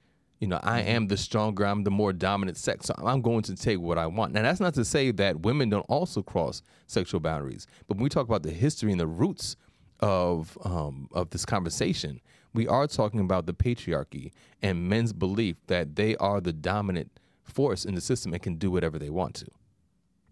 You 0.40 0.46
know, 0.46 0.58
I 0.62 0.80
am 0.80 1.08
the 1.08 1.18
stronger, 1.18 1.66
I'm 1.66 1.84
the 1.84 1.90
more 1.90 2.14
dominant 2.14 2.56
sex, 2.56 2.86
so 2.86 2.94
I'm 2.96 3.20
going 3.20 3.42
to 3.42 3.54
take 3.54 3.78
what 3.78 3.98
I 3.98 4.06
want. 4.06 4.32
Now, 4.32 4.40
that's 4.40 4.58
not 4.58 4.72
to 4.74 4.86
say 4.86 5.10
that 5.12 5.40
women 5.40 5.68
don't 5.68 5.84
also 5.88 6.22
cross 6.22 6.62
sexual 6.86 7.20
boundaries, 7.20 7.66
but 7.86 7.98
when 7.98 8.04
we 8.04 8.08
talk 8.08 8.26
about 8.26 8.42
the 8.42 8.50
history 8.50 8.90
and 8.90 8.98
the 8.98 9.06
roots 9.06 9.56
of 10.00 10.56
um, 10.64 11.08
of 11.12 11.28
this 11.28 11.44
conversation, 11.44 12.20
we 12.54 12.66
are 12.66 12.86
talking 12.86 13.20
about 13.20 13.44
the 13.44 13.52
patriarchy 13.52 14.32
and 14.62 14.88
men's 14.88 15.12
belief 15.12 15.56
that 15.66 15.94
they 15.96 16.16
are 16.16 16.40
the 16.40 16.54
dominant 16.54 17.20
force 17.42 17.84
in 17.84 17.94
the 17.94 18.00
system 18.00 18.32
and 18.32 18.42
can 18.42 18.56
do 18.56 18.70
whatever 18.70 18.98
they 18.98 19.10
want 19.10 19.34
to. 19.34 19.46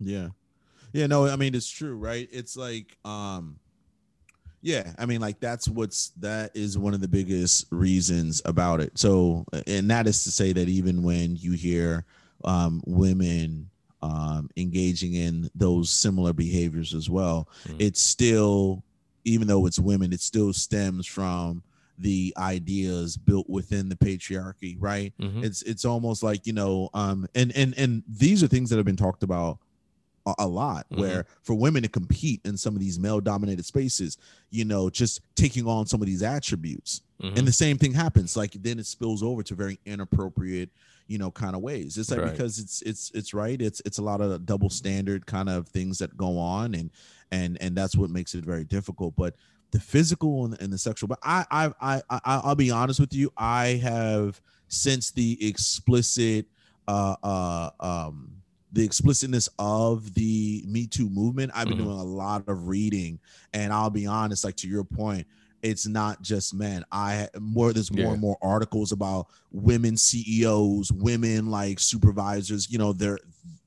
Yeah. 0.00 0.28
Yeah, 0.92 1.06
no, 1.06 1.26
I 1.26 1.36
mean 1.36 1.54
it's 1.54 1.68
true, 1.68 1.94
right? 1.96 2.28
It's 2.32 2.56
like 2.56 2.96
um 3.04 3.58
yeah, 4.62 4.92
I 4.98 5.06
mean 5.06 5.20
like 5.20 5.40
that's 5.40 5.68
what's 5.68 6.10
that 6.20 6.50
is 6.54 6.76
one 6.78 6.94
of 6.94 7.00
the 7.00 7.08
biggest 7.08 7.66
reasons 7.70 8.42
about 8.44 8.80
it. 8.80 8.98
So 8.98 9.44
and 9.66 9.90
that 9.90 10.06
is 10.06 10.24
to 10.24 10.30
say 10.30 10.52
that 10.52 10.68
even 10.68 11.02
when 11.02 11.36
you 11.36 11.52
hear 11.52 12.04
um 12.44 12.82
women 12.86 13.68
um 14.02 14.48
engaging 14.56 15.14
in 15.14 15.50
those 15.54 15.90
similar 15.90 16.32
behaviors 16.32 16.94
as 16.94 17.08
well, 17.10 17.48
Mhm. 17.66 17.76
it's 17.80 18.00
still 18.00 18.82
even 19.24 19.46
though 19.48 19.66
it's 19.66 19.78
women, 19.78 20.12
it 20.12 20.20
still 20.20 20.52
stems 20.52 21.06
from 21.06 21.62
the 21.98 22.32
ideas 22.38 23.16
built 23.16 23.48
within 23.50 23.88
the 23.88 23.96
patriarchy, 23.96 24.76
right? 24.78 25.12
Mhm. 25.20 25.42
It's 25.44 25.62
it's 25.62 25.84
almost 25.84 26.22
like 26.22 26.46
you 26.46 26.52
know, 26.52 26.88
um, 26.94 27.26
and 27.34 27.50
and 27.56 27.74
and 27.76 28.02
these 28.08 28.42
are 28.42 28.46
things 28.48 28.70
that 28.70 28.76
have 28.76 28.86
been 28.86 28.96
talked 28.96 29.22
about 29.24 29.58
a, 30.38 30.46
lot. 30.46 30.86
Mhm. 30.90 30.98
Where 30.98 31.26
for 31.42 31.54
women 31.54 31.82
to 31.82 31.88
compete 31.88 32.40
in 32.44 32.56
some 32.56 32.74
of 32.74 32.80
these 32.80 32.98
male-dominated 32.98 33.64
spaces, 33.64 34.16
you 34.50 34.64
know, 34.64 34.90
just 34.90 35.20
taking 35.34 35.66
on 35.66 35.86
some 35.86 36.00
of 36.02 36.06
these 36.06 36.22
attributes, 36.22 37.02
Mhm. 37.22 37.38
and 37.38 37.48
the 37.48 37.52
same 37.52 37.78
thing 37.78 37.92
happens. 37.92 38.36
Like 38.36 38.52
then 38.62 38.78
it 38.78 38.86
spills 38.86 39.22
over 39.22 39.42
to 39.42 39.54
very 39.54 39.78
inappropriate, 39.86 40.70
you 41.06 41.18
know, 41.18 41.30
kind 41.30 41.54
of 41.56 41.62
ways. 41.62 41.96
It's 41.98 42.10
like 42.10 42.20
Right. 42.20 42.32
because 42.32 42.58
it's 42.58 42.82
it's 42.82 43.10
it's 43.14 43.32
right. 43.34 43.60
It's 43.60 43.80
it's 43.84 43.98
a 43.98 44.02
lot 44.02 44.20
of 44.20 44.44
double 44.46 44.70
standard 44.70 45.26
kind 45.26 45.48
of 45.48 45.68
things 45.68 45.98
that 45.98 46.16
go 46.16 46.38
on, 46.38 46.74
and 46.74 46.90
and 47.30 47.56
and 47.60 47.76
that's 47.76 47.96
what 47.96 48.10
makes 48.10 48.34
it 48.34 48.44
very 48.44 48.64
difficult. 48.64 49.14
But 49.16 49.34
the 49.70 49.80
physical 49.80 50.46
and, 50.46 50.58
and 50.60 50.72
the 50.72 50.78
sexual, 50.78 51.08
but 51.08 51.18
I 51.22 51.44
I 51.50 51.72
I 51.80 52.02
I 52.10 52.20
I'll 52.24 52.54
be 52.54 52.70
honest 52.70 53.00
with 53.00 53.12
you. 53.12 53.30
I 53.36 53.80
have 53.82 54.40
since 54.68 55.10
the 55.10 55.46
explicit 55.46 56.46
uh 56.86 57.16
uh 57.22 57.70
um 57.80 58.32
the 58.72 58.84
explicitness 58.84 59.48
of 59.58 60.14
the 60.14 60.62
Me 60.66 60.86
Too 60.86 61.08
movement, 61.08 61.52
I've 61.54 61.68
been 61.68 61.78
Mhm. 61.78 61.84
doing 61.84 61.98
a 61.98 62.04
lot 62.04 62.44
of 62.48 62.66
reading, 62.68 63.18
and 63.54 63.72
I'll 63.72 63.90
be 63.90 64.06
honest, 64.06 64.44
like 64.44 64.56
to 64.56 64.68
your 64.68 64.84
point, 64.84 65.26
it's 65.62 65.86
not 65.86 66.22
just 66.22 66.54
men. 66.54 66.84
I 66.92 67.28
more 67.40 67.72
there's 67.72 67.90
more 67.90 68.06
Yeah. 68.06 68.12
and 68.12 68.20
more 68.20 68.36
articles 68.42 68.92
about 68.92 69.26
women 69.50 69.96
CEOs, 69.96 70.92
women 70.92 71.46
like 71.46 71.80
supervisors. 71.80 72.70
You 72.70 72.78
know, 72.78 72.92
they're 72.92 73.18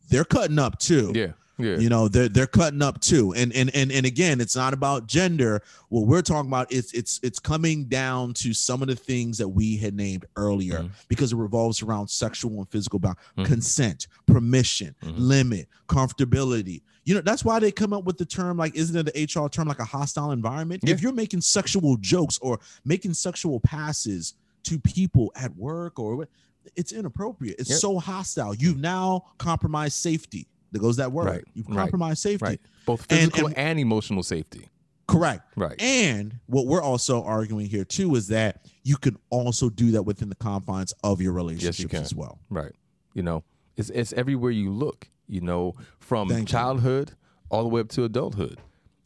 they're 0.09 0.25
cutting 0.25 0.59
up 0.59 0.77
too 0.77 1.11
Yeah. 1.15 1.31
Yeah. 1.63 1.77
you 1.77 1.89
know 1.89 2.07
they're 2.07 2.29
they're 2.29 2.47
cutting 2.47 2.81
up 2.81 2.99
too 3.01 3.33
and 3.33 3.53
and 3.53 3.69
and 3.75 3.91
and 3.91 4.05
again 4.05 4.41
it's 4.41 4.55
not 4.55 4.73
about 4.73 5.07
gender 5.07 5.61
what 5.89 6.07
we're 6.07 6.21
talking 6.21 6.49
about 6.49 6.71
it's 6.71 6.91
it's 6.93 7.19
it's 7.23 7.39
coming 7.39 7.85
down 7.85 8.33
to 8.35 8.53
some 8.53 8.81
of 8.81 8.87
the 8.87 8.95
things 8.95 9.37
that 9.37 9.47
we 9.49 9.77
had 9.77 9.93
named 9.95 10.25
earlier 10.35 10.79
Mhm. 10.79 10.91
because 11.07 11.33
it 11.33 11.37
revolves 11.37 11.81
around 11.81 12.09
sexual 12.09 12.57
and 12.59 12.69
physical 12.69 12.99
bound 12.99 13.17
Mhm. 13.37 13.45
consent 13.45 14.07
permission 14.25 14.95
Mhm. 15.03 15.13
limit 15.17 15.67
comfortability 15.87 16.81
you 17.05 17.13
know 17.15 17.21
that's 17.21 17.43
why 17.45 17.59
they 17.59 17.71
come 17.71 17.93
up 17.93 18.03
with 18.05 18.17
the 18.17 18.25
term 18.25 18.57
like 18.57 18.75
isn't 18.75 18.95
it 19.07 19.13
the 19.13 19.23
hr 19.41 19.47
term 19.49 19.67
like 19.67 19.79
a 19.79 19.85
hostile 19.85 20.31
environment 20.31 20.81
Yeah. 20.85 20.93
if 20.93 21.01
you're 21.01 21.13
making 21.13 21.41
sexual 21.41 21.97
jokes 21.97 22.37
or 22.41 22.59
making 22.85 23.13
sexual 23.13 23.59
passes 23.59 24.33
to 24.63 24.79
people 24.79 25.31
at 25.35 25.55
work 25.55 25.97
or 25.99 26.15
what 26.15 26.29
it's 26.75 26.91
inappropriate 26.91 27.55
it's 27.59 27.71
Yep. 27.71 27.79
so 27.79 27.99
hostile 27.99 28.53
you've 28.53 28.77
now 28.77 29.23
compromised 29.39 29.95
safety 29.97 30.47
there 30.71 30.81
goes 30.81 30.97
that 30.97 31.11
word 31.11 31.25
Right, 31.25 31.43
you've 31.53 31.67
right, 31.67 32.17
safety 32.17 32.43
Right. 32.45 32.61
Both 32.85 33.05
physical 33.09 33.47
and- 33.47 33.57
and, 33.57 33.79
emotional 33.79 34.23
safety. 34.23 34.67
correct 35.07 35.51
Right. 35.57 35.79
and 35.81 36.39
what 36.45 36.67
we're 36.67 36.81
also 36.81 37.21
arguing 37.23 37.65
here 37.67 37.83
too 37.83 38.15
is 38.15 38.27
that 38.27 38.65
you 38.83 38.95
can 38.97 39.17
also 39.29 39.69
do 39.69 39.91
that 39.91 40.03
within 40.03 40.29
the 40.29 40.35
confines 40.35 40.93
of 41.03 41.21
your 41.21 41.33
relationships 41.33 41.91
can. 41.91 42.01
as 42.01 42.15
well 42.15 42.39
Right. 42.49 42.71
You 43.13 43.23
know, 43.23 43.43
it's 43.75 43.89
it's 43.89 44.13
everywhere 44.13 44.51
you 44.51 44.71
look, 44.71 45.09
you 45.27 45.41
know, 45.41 45.75
from 45.99 46.29
Thank 46.29 46.41
you. 46.41 46.45
childhood 46.53 47.11
all 47.49 47.63
the 47.63 47.69
way 47.69 47.81
up 47.81 47.89
to 47.89 48.05
adulthood. 48.05 48.59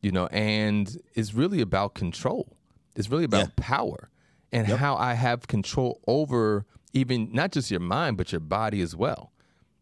You 0.04 0.12
know, 0.12 0.28
and 0.28 0.96
it's 1.16 1.34
really 1.34 1.60
about 1.62 1.96
control. 1.96 2.56
It's 2.96 3.10
really 3.10 3.24
about 3.24 3.40
Yeah. 3.48 3.54
power 3.56 4.10
and 4.52 4.68
Yep. 4.68 4.78
how 4.78 4.96
I 4.96 5.16
have 5.16 5.48
control 5.48 6.00
over 6.06 6.66
even 6.94 7.30
not 7.34 7.52
just 7.52 7.72
your 7.72 7.80
mind 7.80 8.16
but 8.18 8.32
your 8.32 8.40
body 8.42 8.80
as 8.82 8.96
well. 8.96 9.32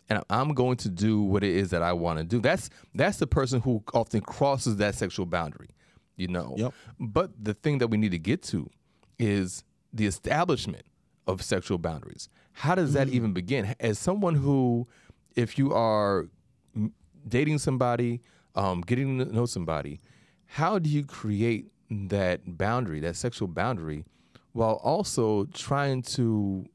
And 0.09 0.21
I'm 0.29 0.53
going 0.53 0.77
to 0.77 0.89
do 0.89 1.21
what 1.21 1.43
it 1.43 1.55
is 1.55 1.69
that 1.71 1.81
I 1.81 1.93
want 1.93 2.19
to 2.19 2.25
do. 2.25 2.39
That's 2.39 2.69
that's 2.93 3.17
the 3.17 3.27
person 3.27 3.61
who 3.61 3.83
often 3.93 4.21
crosses 4.21 4.77
that 4.77 4.95
sexual 4.95 5.25
boundary, 5.25 5.69
you 6.17 6.27
know. 6.27 6.55
Yep. 6.57 6.73
But 6.99 7.31
the 7.41 7.53
thing 7.53 7.77
that 7.79 7.87
we 7.87 7.97
need 7.97 8.11
to 8.11 8.19
get 8.19 8.43
to 8.43 8.69
is 9.17 9.63
the 9.93 10.05
establishment 10.05 10.85
of 11.27 11.41
sexual 11.41 11.77
boundaries. 11.77 12.29
How 12.51 12.75
does 12.75 12.93
that 12.93 13.09
even 13.09 13.33
begin? 13.33 13.75
As 13.79 13.97
someone 13.97 14.35
who, 14.35 14.87
if 15.35 15.57
you 15.57 15.73
are 15.73 16.27
dating 17.27 17.59
somebody, 17.59 18.21
um, 18.55 18.81
getting 18.81 19.19
to 19.19 19.25
know 19.25 19.45
somebody, 19.45 20.01
how 20.45 20.77
do 20.79 20.89
you 20.89 21.05
create 21.05 21.67
that 21.89 22.41
boundary, 22.57 22.99
that 22.99 23.15
sexual 23.15 23.47
boundary, 23.47 24.05
while 24.51 24.79
also 24.83 25.45
trying 25.45 26.01
to 26.01 26.65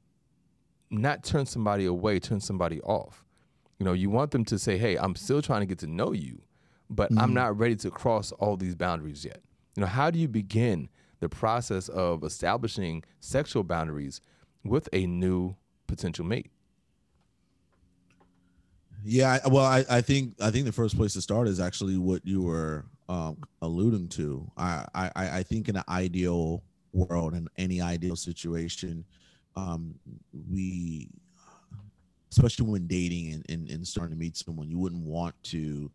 not 0.90 1.24
turn 1.24 1.46
somebody 1.46 1.84
away, 1.84 2.18
turn 2.18 2.40
somebody 2.40 2.80
off? 2.82 3.24
You 3.78 3.84
know, 3.84 3.92
you 3.92 4.10
want 4.10 4.30
them 4.30 4.44
to 4.46 4.58
say, 4.58 4.76
"Hey, 4.78 4.96
I'm 4.96 5.14
still 5.14 5.42
trying 5.42 5.60
to 5.60 5.66
get 5.66 5.78
to 5.80 5.86
know 5.86 6.12
you, 6.12 6.40
but 6.90 7.10
I'm 7.16 7.32
not 7.32 7.56
ready 7.58 7.76
to 7.76 7.90
cross 7.90 8.32
all 8.32 8.56
these 8.56 8.74
boundaries 8.74 9.24
yet." 9.24 9.40
You 9.76 9.82
know, 9.82 9.86
how 9.86 10.10
do 10.10 10.18
you 10.18 10.28
begin 10.28 10.88
the 11.20 11.28
process 11.28 11.88
of 11.88 12.24
establishing 12.24 13.04
sexual 13.20 13.62
boundaries 13.62 14.20
with 14.64 14.88
a 14.92 15.06
new 15.06 15.54
potential 15.86 16.24
mate? 16.24 16.50
Yeah, 19.04 19.38
well, 19.46 19.64
I, 19.64 19.84
I 19.88 20.00
think 20.00 20.34
I 20.40 20.50
think 20.50 20.66
the 20.66 20.72
first 20.72 20.96
place 20.96 21.12
to 21.12 21.22
start 21.22 21.46
is 21.48 21.60
actually 21.60 21.96
what 21.96 22.26
you 22.26 22.42
were 22.42 22.84
um, 23.08 23.38
alluding 23.62 24.08
to. 24.08 24.50
I, 24.56 24.84
I 24.94 25.10
I 25.14 25.42
think 25.44 25.68
in 25.68 25.76
an 25.76 25.84
ideal 25.88 26.62
world, 26.92 27.34
in 27.34 27.48
any 27.56 27.80
ideal 27.80 28.16
situation, 28.16 29.04
um, 29.58 29.94
we, 30.50 31.08
especially 32.30 32.66
when 32.66 32.86
dating 32.86 33.32
and, 33.32 33.44
and, 33.48 33.70
and 33.70 33.86
starting 33.86 34.14
to 34.14 34.18
meet 34.18 34.36
someone, 34.36 34.68
you 34.70 34.78
wouldn't 34.78 35.04
want 35.04 35.34
to 35.44 35.90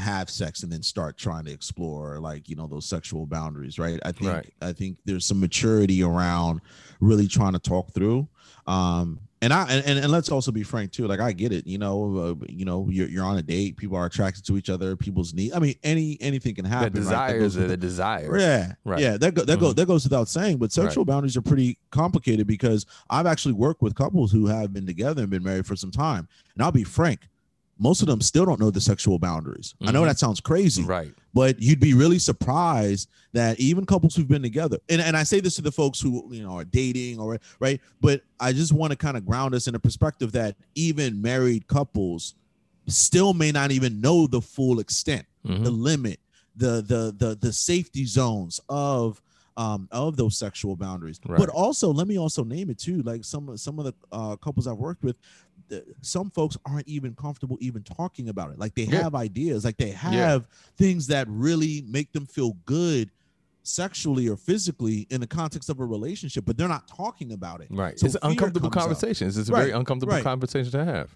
have 0.00 0.28
sex 0.30 0.62
and 0.62 0.72
then 0.72 0.82
start 0.82 1.16
trying 1.16 1.44
to 1.44 1.52
explore 1.52 2.18
like 2.18 2.48
you 2.48 2.56
know 2.56 2.66
those 2.66 2.86
sexual 2.86 3.26
boundaries 3.26 3.78
right 3.78 4.00
i 4.04 4.12
think 4.12 4.30
Right. 4.30 4.52
i 4.62 4.72
think 4.72 4.98
there's 5.04 5.24
some 5.26 5.38
maturity 5.40 6.02
around 6.02 6.60
really 7.00 7.28
trying 7.28 7.52
to 7.52 7.58
talk 7.58 7.92
through 7.92 8.28
um 8.66 9.20
and 9.42 9.54
I 9.54 9.72
and, 9.72 9.98
and 9.98 10.12
let's 10.12 10.30
also 10.30 10.52
be 10.52 10.62
frank 10.62 10.92
too. 10.92 11.06
Like 11.06 11.18
I 11.18 11.32
get 11.32 11.50
it, 11.50 11.66
you 11.66 11.78
know, 11.78 12.36
uh, 12.42 12.44
you 12.46 12.66
know, 12.66 12.88
you're, 12.90 13.08
you're 13.08 13.24
on 13.24 13.38
a 13.38 13.42
date. 13.42 13.78
People 13.78 13.96
are 13.96 14.04
attracted 14.04 14.44
to 14.44 14.58
each 14.58 14.68
other. 14.68 14.96
People's 14.96 15.32
need. 15.32 15.54
I 15.54 15.60
mean, 15.60 15.76
any 15.82 16.18
anything 16.20 16.54
can 16.56 16.66
happen. 16.66 16.92
That 16.92 16.98
right? 16.98 17.04
desire 17.04 17.38
goes 17.38 17.52
is 17.52 17.56
a 17.56 17.60
with- 17.60 17.68
the 17.70 17.76
desire. 17.78 18.38
yeah, 18.38 18.72
Right. 18.84 19.00
yeah. 19.00 19.16
That 19.16 19.32
go, 19.32 19.42
that 19.46 19.58
go, 19.58 19.70
Mhm. 19.72 19.76
that 19.76 19.86
goes 19.88 20.04
without 20.04 20.28
saying. 20.28 20.58
But 20.58 20.72
sexual 20.72 21.06
boundaries 21.06 21.38
are 21.38 21.42
pretty 21.42 21.78
complicated 21.90 22.46
because 22.46 22.84
I've 23.08 23.24
actually 23.24 23.54
worked 23.54 23.80
with 23.80 23.94
couples 23.94 24.30
who 24.30 24.44
have 24.44 24.74
been 24.74 24.84
together 24.84 25.22
and 25.22 25.30
been 25.30 25.42
married 25.42 25.64
for 25.64 25.74
some 25.74 25.90
time, 25.90 26.28
and 26.54 26.62
I'll 26.62 26.70
be 26.70 26.84
frank, 26.84 27.26
most 27.80 28.02
of 28.02 28.06
them 28.08 28.20
still 28.20 28.44
don't 28.44 28.60
know 28.60 28.70
the 28.70 28.80
sexual 28.80 29.18
boundaries. 29.18 29.74
I 29.82 29.90
know 29.90 30.02
Mhm. 30.02 30.06
that 30.08 30.18
sounds 30.18 30.38
crazy, 30.40 30.82
Right. 30.84 31.12
but 31.34 31.60
you'd 31.60 31.80
be 31.80 31.94
really 31.94 32.18
surprised 32.18 33.08
that 33.32 33.58
even 33.58 33.86
couples 33.86 34.14
who've 34.14 34.28
been 34.28 34.42
together, 34.42 34.78
and, 34.88 35.00
and 35.00 35.16
I 35.16 35.22
say 35.24 35.40
this 35.40 35.54
to 35.56 35.62
the 35.62 35.72
folks 35.72 35.98
who 36.00 36.32
you 36.32 36.42
know 36.42 36.52
are 36.52 36.64
dating 36.64 37.18
or 37.18 37.40
right, 37.58 37.80
but 38.00 38.22
I 38.38 38.52
just 38.52 38.72
want 38.72 38.90
to 38.92 38.96
kind 38.96 39.16
of 39.16 39.24
ground 39.26 39.54
us 39.54 39.66
in 39.66 39.74
a 39.74 39.78
perspective 39.78 40.32
that 40.32 40.56
even 40.74 41.20
married 41.22 41.66
couples 41.66 42.34
still 42.86 43.34
may 43.34 43.52
not 43.52 43.70
even 43.70 44.00
know 44.00 44.26
the 44.26 44.40
full 44.40 44.78
extent 44.80 45.26
Mhm. 45.46 45.64
the 45.64 45.70
limit, 45.70 46.20
the 46.56 46.82
the 46.82 47.14
the 47.16 47.34
the 47.40 47.52
safety 47.52 48.04
zones 48.04 48.60
of 48.68 49.22
um 49.56 49.88
of 49.90 50.16
those 50.16 50.36
sexual 50.36 50.76
boundaries. 50.76 51.20
Right. 51.26 51.38
But 51.38 51.48
also, 51.50 51.92
let 51.92 52.06
me 52.08 52.18
also 52.18 52.44
name 52.44 52.70
it 52.70 52.78
too. 52.78 53.02
Like 53.02 53.24
some 53.24 53.56
some 53.56 53.78
of 53.78 53.84
the 53.84 53.94
uh, 54.12 54.36
couples 54.36 54.66
I've 54.66 54.78
worked 54.78 55.02
with, 55.02 55.16
the, 55.70 55.84
some 56.02 56.30
folks 56.30 56.56
aren't 56.66 56.86
even 56.86 57.14
comfortable 57.14 57.56
even 57.60 57.82
talking 57.82 58.28
about 58.28 58.50
it. 58.52 58.58
Like 58.58 58.74
they 58.74 58.82
Yeah. 58.84 59.02
have 59.04 59.14
ideas, 59.14 59.64
like 59.64 59.78
they 59.78 59.90
have 59.92 60.46
things 60.76 61.06
that 61.06 61.26
really 61.28 61.82
make 61.88 62.12
them 62.12 62.26
feel 62.26 62.52
good 62.66 63.10
sexually 63.62 64.28
or 64.28 64.36
physically 64.36 65.06
in 65.10 65.20
the 65.20 65.26
context 65.26 65.70
of 65.70 65.80
a 65.80 65.84
relationship, 65.84 66.44
but 66.44 66.56
they're 66.56 66.68
not 66.68 66.88
talking 66.88 67.32
about 67.32 67.60
it. 67.60 67.68
Right. 67.70 67.98
So 67.98 68.06
it's 68.06 68.14
an 68.16 68.20
uncomfortable 68.24 68.66
up. 68.68 68.72
conversation. 68.72 69.28
It's 69.28 69.36
a 69.36 69.40
Right, 69.52 69.60
very 69.60 69.70
uncomfortable 69.72 70.14
right. 70.14 70.24
conversation 70.24 70.70
to 70.72 70.84
have. 70.84 71.14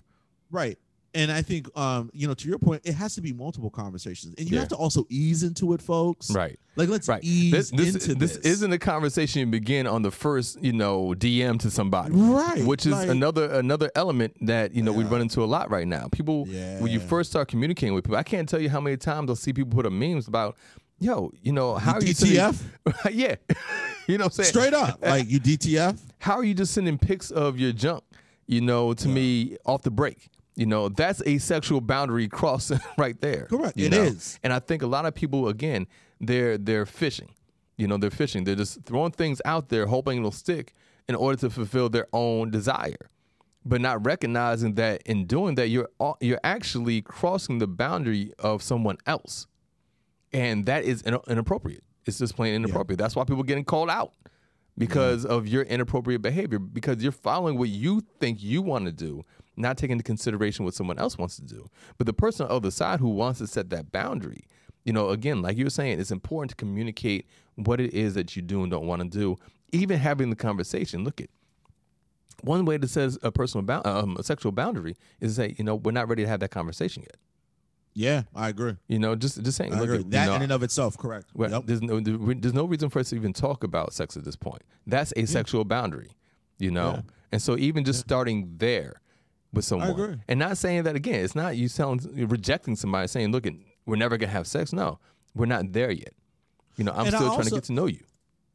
Right. 0.50 0.78
And 1.14 1.30
I 1.30 1.42
think 1.42 1.68
um, 1.78 2.10
you 2.12 2.26
know, 2.26 2.34
to 2.34 2.48
your 2.48 2.58
point, 2.58 2.82
it 2.84 2.94
has 2.94 3.14
to 3.14 3.20
be 3.20 3.32
multiple 3.32 3.70
conversations. 3.70 4.34
And 4.36 4.50
you 4.50 4.54
Yeah. 4.54 4.60
have 4.60 4.68
to 4.70 4.76
also 4.76 5.06
ease 5.08 5.42
into 5.44 5.72
it, 5.72 5.80
folks. 5.80 6.30
Right. 6.30 6.58
Like 6.76 6.88
let's 6.88 7.06
Right. 7.08 7.22
ease 7.22 7.52
This 7.52 7.70
this, 7.70 7.94
into 7.94 8.14
this 8.16 8.36
this. 8.36 8.44
isn't 8.44 8.72
a 8.72 8.78
conversation 8.78 9.40
you 9.40 9.46
begin 9.46 9.86
on 9.86 10.02
the 10.02 10.10
first, 10.10 10.60
you 10.62 10.72
know, 10.72 11.14
DM 11.16 11.58
to 11.60 11.70
somebody. 11.70 12.12
right. 12.14 12.64
Which 12.64 12.84
is 12.84 12.92
like- 12.92 13.08
another 13.08 13.44
another 13.52 13.90
element 13.94 14.34
that 14.46 14.74
you 14.74 14.82
know 14.82 14.92
we 14.92 15.04
run 15.04 15.20
into 15.20 15.42
a 15.44 15.46
lot 15.46 15.70
right 15.70 15.86
now. 15.86 16.08
People 16.10 16.46
when 16.46 16.90
you 16.90 16.98
first 17.00 17.30
start 17.30 17.46
communicating 17.48 17.94
with 17.94 18.04
people, 18.04 18.16
I 18.18 18.24
can't 18.24 18.48
tell 18.48 18.60
you 18.60 18.68
how 18.70 18.80
many 18.80 18.96
times 18.96 19.30
I'll 19.30 19.36
see 19.36 19.52
people 19.52 19.70
put 19.72 19.86
up 19.86 19.92
memes 19.92 20.26
about, 20.26 20.56
yo, 20.98 21.30
you 21.42 21.52
know, 21.52 21.76
how 21.76 21.94
are 21.94 22.02
you 22.02 22.12
DTF? 22.12 22.60
yeah, 23.12 23.36
you 24.08 24.18
know, 24.18 24.24
what 24.24 24.32
I'm 24.38 24.44
saying 24.44 24.48
straight 24.48 24.74
up. 24.74 24.98
Like 25.02 25.30
you 25.30 25.38
DTF. 25.38 25.96
how 26.18 26.34
are 26.38 26.44
you 26.44 26.54
just 26.54 26.74
sending 26.74 26.98
pics 26.98 27.30
of 27.30 27.56
your 27.58 27.70
junk? 27.72 28.02
You 28.46 28.60
know, 28.60 28.92
to 28.94 29.08
me 29.08 29.56
off 29.64 29.82
the 29.82 29.90
break. 29.90 30.28
You 30.56 30.66
know, 30.66 30.88
that's 30.88 31.22
a 31.26 31.38
sexual 31.38 31.80
boundary 31.80 32.28
crossing 32.40 32.80
right 32.96 33.20
there. 33.20 33.46
Correct. 33.46 33.78
It 33.78 33.90
know? 33.90 34.02
is. 34.02 34.38
And 34.42 34.52
I 34.52 34.60
think 34.60 34.82
a 34.82 34.86
lot 34.86 35.06
of 35.06 35.14
people, 35.14 35.48
again, 35.48 35.86
they're 36.20 36.58
they're 36.58 36.86
fishing. 36.86 37.30
You 37.76 37.88
know, 37.88 37.96
they're 37.96 38.10
fishing. 38.10 38.44
They're 38.44 38.54
just 38.54 38.82
throwing 38.84 39.10
things 39.10 39.42
out 39.44 39.68
there, 39.68 39.86
hoping 39.86 40.18
it'll 40.18 40.30
stick 40.30 40.72
in 41.08 41.14
order 41.14 41.36
to 41.38 41.50
fulfill 41.50 41.88
their 41.88 42.06
own 42.12 42.50
desire, 42.50 43.10
but 43.64 43.80
not 43.80 44.04
recognizing 44.06 44.74
that 44.74 45.02
in 45.02 45.26
doing 45.26 45.56
that, 45.56 45.68
you're 45.68 45.88
you're 46.20 46.40
actually 46.44 47.02
crossing 47.02 47.58
the 47.58 47.66
boundary 47.66 48.32
of 48.38 48.62
someone 48.62 48.98
else, 49.06 49.46
and 50.32 50.66
that 50.66 50.84
is 50.84 51.02
inappropriate. 51.02 51.82
It's 52.06 52.18
just 52.18 52.36
plain 52.36 52.54
inappropriate. 52.54 52.98
That's 52.98 53.16
why 53.16 53.24
people 53.24 53.40
are 53.40 53.46
getting 53.46 53.64
called 53.64 53.90
out 53.90 54.12
because 54.76 55.24
mm-hmm. 55.24 55.32
of 55.32 55.48
your 55.48 55.62
inappropriate 55.62 56.22
behavior 56.22 56.58
because 56.58 57.02
you're 57.02 57.12
following 57.12 57.58
what 57.58 57.68
you 57.68 58.02
think 58.20 58.42
you 58.42 58.62
want 58.62 58.86
to 58.86 58.92
do 58.92 59.24
not 59.56 59.76
taking 59.76 59.92
into 59.92 60.04
consideration 60.04 60.64
what 60.64 60.74
someone 60.74 60.98
else 60.98 61.16
wants 61.18 61.36
to 61.36 61.42
do 61.42 61.68
but 61.98 62.06
the 62.06 62.12
person 62.12 62.44
on 62.44 62.48
the 62.50 62.54
other 62.56 62.70
side 62.70 63.00
who 63.00 63.08
wants 63.08 63.38
to 63.38 63.46
set 63.46 63.70
that 63.70 63.90
boundary 63.92 64.44
you 64.84 64.92
know 64.92 65.10
again 65.10 65.40
like 65.42 65.56
you 65.56 65.64
were 65.64 65.70
saying 65.70 65.98
it's 66.00 66.10
important 66.10 66.50
to 66.50 66.56
communicate 66.56 67.26
what 67.56 67.80
it 67.80 67.92
is 67.94 68.14
that 68.14 68.34
you 68.36 68.42
do 68.42 68.62
and 68.62 68.70
don't 68.70 68.86
want 68.86 69.00
to 69.02 69.08
do 69.08 69.36
even 69.72 69.98
having 69.98 70.30
the 70.30 70.36
conversation 70.36 71.04
look 71.04 71.20
at 71.20 71.28
one 72.42 72.64
way 72.64 72.76
to 72.76 72.86
set 72.86 73.12
a 73.22 73.32
personal 73.32 73.64
bound, 73.64 73.86
um, 73.86 74.16
a 74.18 74.22
sexual 74.22 74.52
boundary 74.52 74.96
is 75.20 75.32
to 75.36 75.42
say 75.42 75.54
you 75.56 75.64
know 75.64 75.76
we're 75.76 75.92
not 75.92 76.08
ready 76.08 76.22
to 76.22 76.28
have 76.28 76.40
that 76.40 76.50
conversation 76.50 77.02
yet 77.02 77.16
Yeah, 77.94 78.22
I 78.34 78.48
agree. 78.48 78.76
you 78.88 78.98
know 78.98 79.14
just 79.14 79.42
just 79.42 79.56
saying 79.56 79.72
I 79.72 79.76
look 79.80 79.84
agree. 79.88 79.98
at, 80.00 80.10
that 80.10 80.26
know, 80.26 80.34
in 80.34 80.42
and 80.42 80.52
of 80.52 80.62
itself, 80.62 80.98
correct. 80.98 81.26
well, 81.34 81.50
Yep. 81.50 81.62
there's 81.66 81.80
no 81.82 82.00
there's 82.00 82.52
no 82.54 82.64
reason 82.64 82.90
for 82.90 82.98
us 82.98 83.10
to 83.10 83.16
even 83.16 83.32
talk 83.32 83.62
about 83.64 83.94
sex 83.94 84.16
at 84.16 84.24
this 84.24 84.36
point. 84.36 84.62
That's 84.86 85.12
a 85.16 85.26
sexual 85.26 85.64
boundary, 85.64 86.10
you 86.58 86.70
know. 86.72 86.94
Yeah. 86.96 87.02
And 87.32 87.40
so 87.42 87.56
even 87.56 87.84
just 87.84 88.00
starting 88.00 88.54
there 88.58 89.00
with 89.54 89.64
someone, 89.64 90.22
and 90.28 90.38
not 90.38 90.58
saying 90.58 90.84
that 90.84 90.96
again, 90.96 91.24
it's 91.24 91.34
not 91.34 91.56
you 91.56 91.68
you're 92.14 92.26
rejecting 92.28 92.76
somebody 92.76 93.08
saying, 93.08 93.32
"Look, 93.32 93.46
we're 93.86 93.96
never 93.96 94.16
gonna 94.16 94.32
have 94.32 94.46
sex." 94.46 94.72
No, 94.72 94.98
we're 95.34 95.46
not 95.46 95.72
there 95.72 95.90
yet. 95.90 96.14
You 96.76 96.84
know, 96.84 96.92
I'm 96.92 97.06
And 97.06 97.14
I 97.14 97.18
still 97.18 97.34
trying 97.34 97.44
to 97.46 97.50
get 97.54 97.64
to 97.64 97.72
know 97.72 97.86
you. 97.86 98.04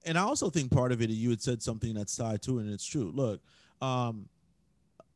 and 0.05 0.17
I 0.17 0.21
also 0.21 0.49
think 0.49 0.71
part 0.71 0.91
of 0.91 1.01
it, 1.01 1.09
you 1.09 1.29
had 1.29 1.41
said 1.41 1.61
something 1.61 1.93
that's 1.93 2.15
tied 2.15 2.41
to 2.43 2.59
it, 2.59 2.63
and 2.63 2.73
it's 2.73 2.85
true. 2.85 3.11
Look, 3.13 3.41
um, 3.81 4.27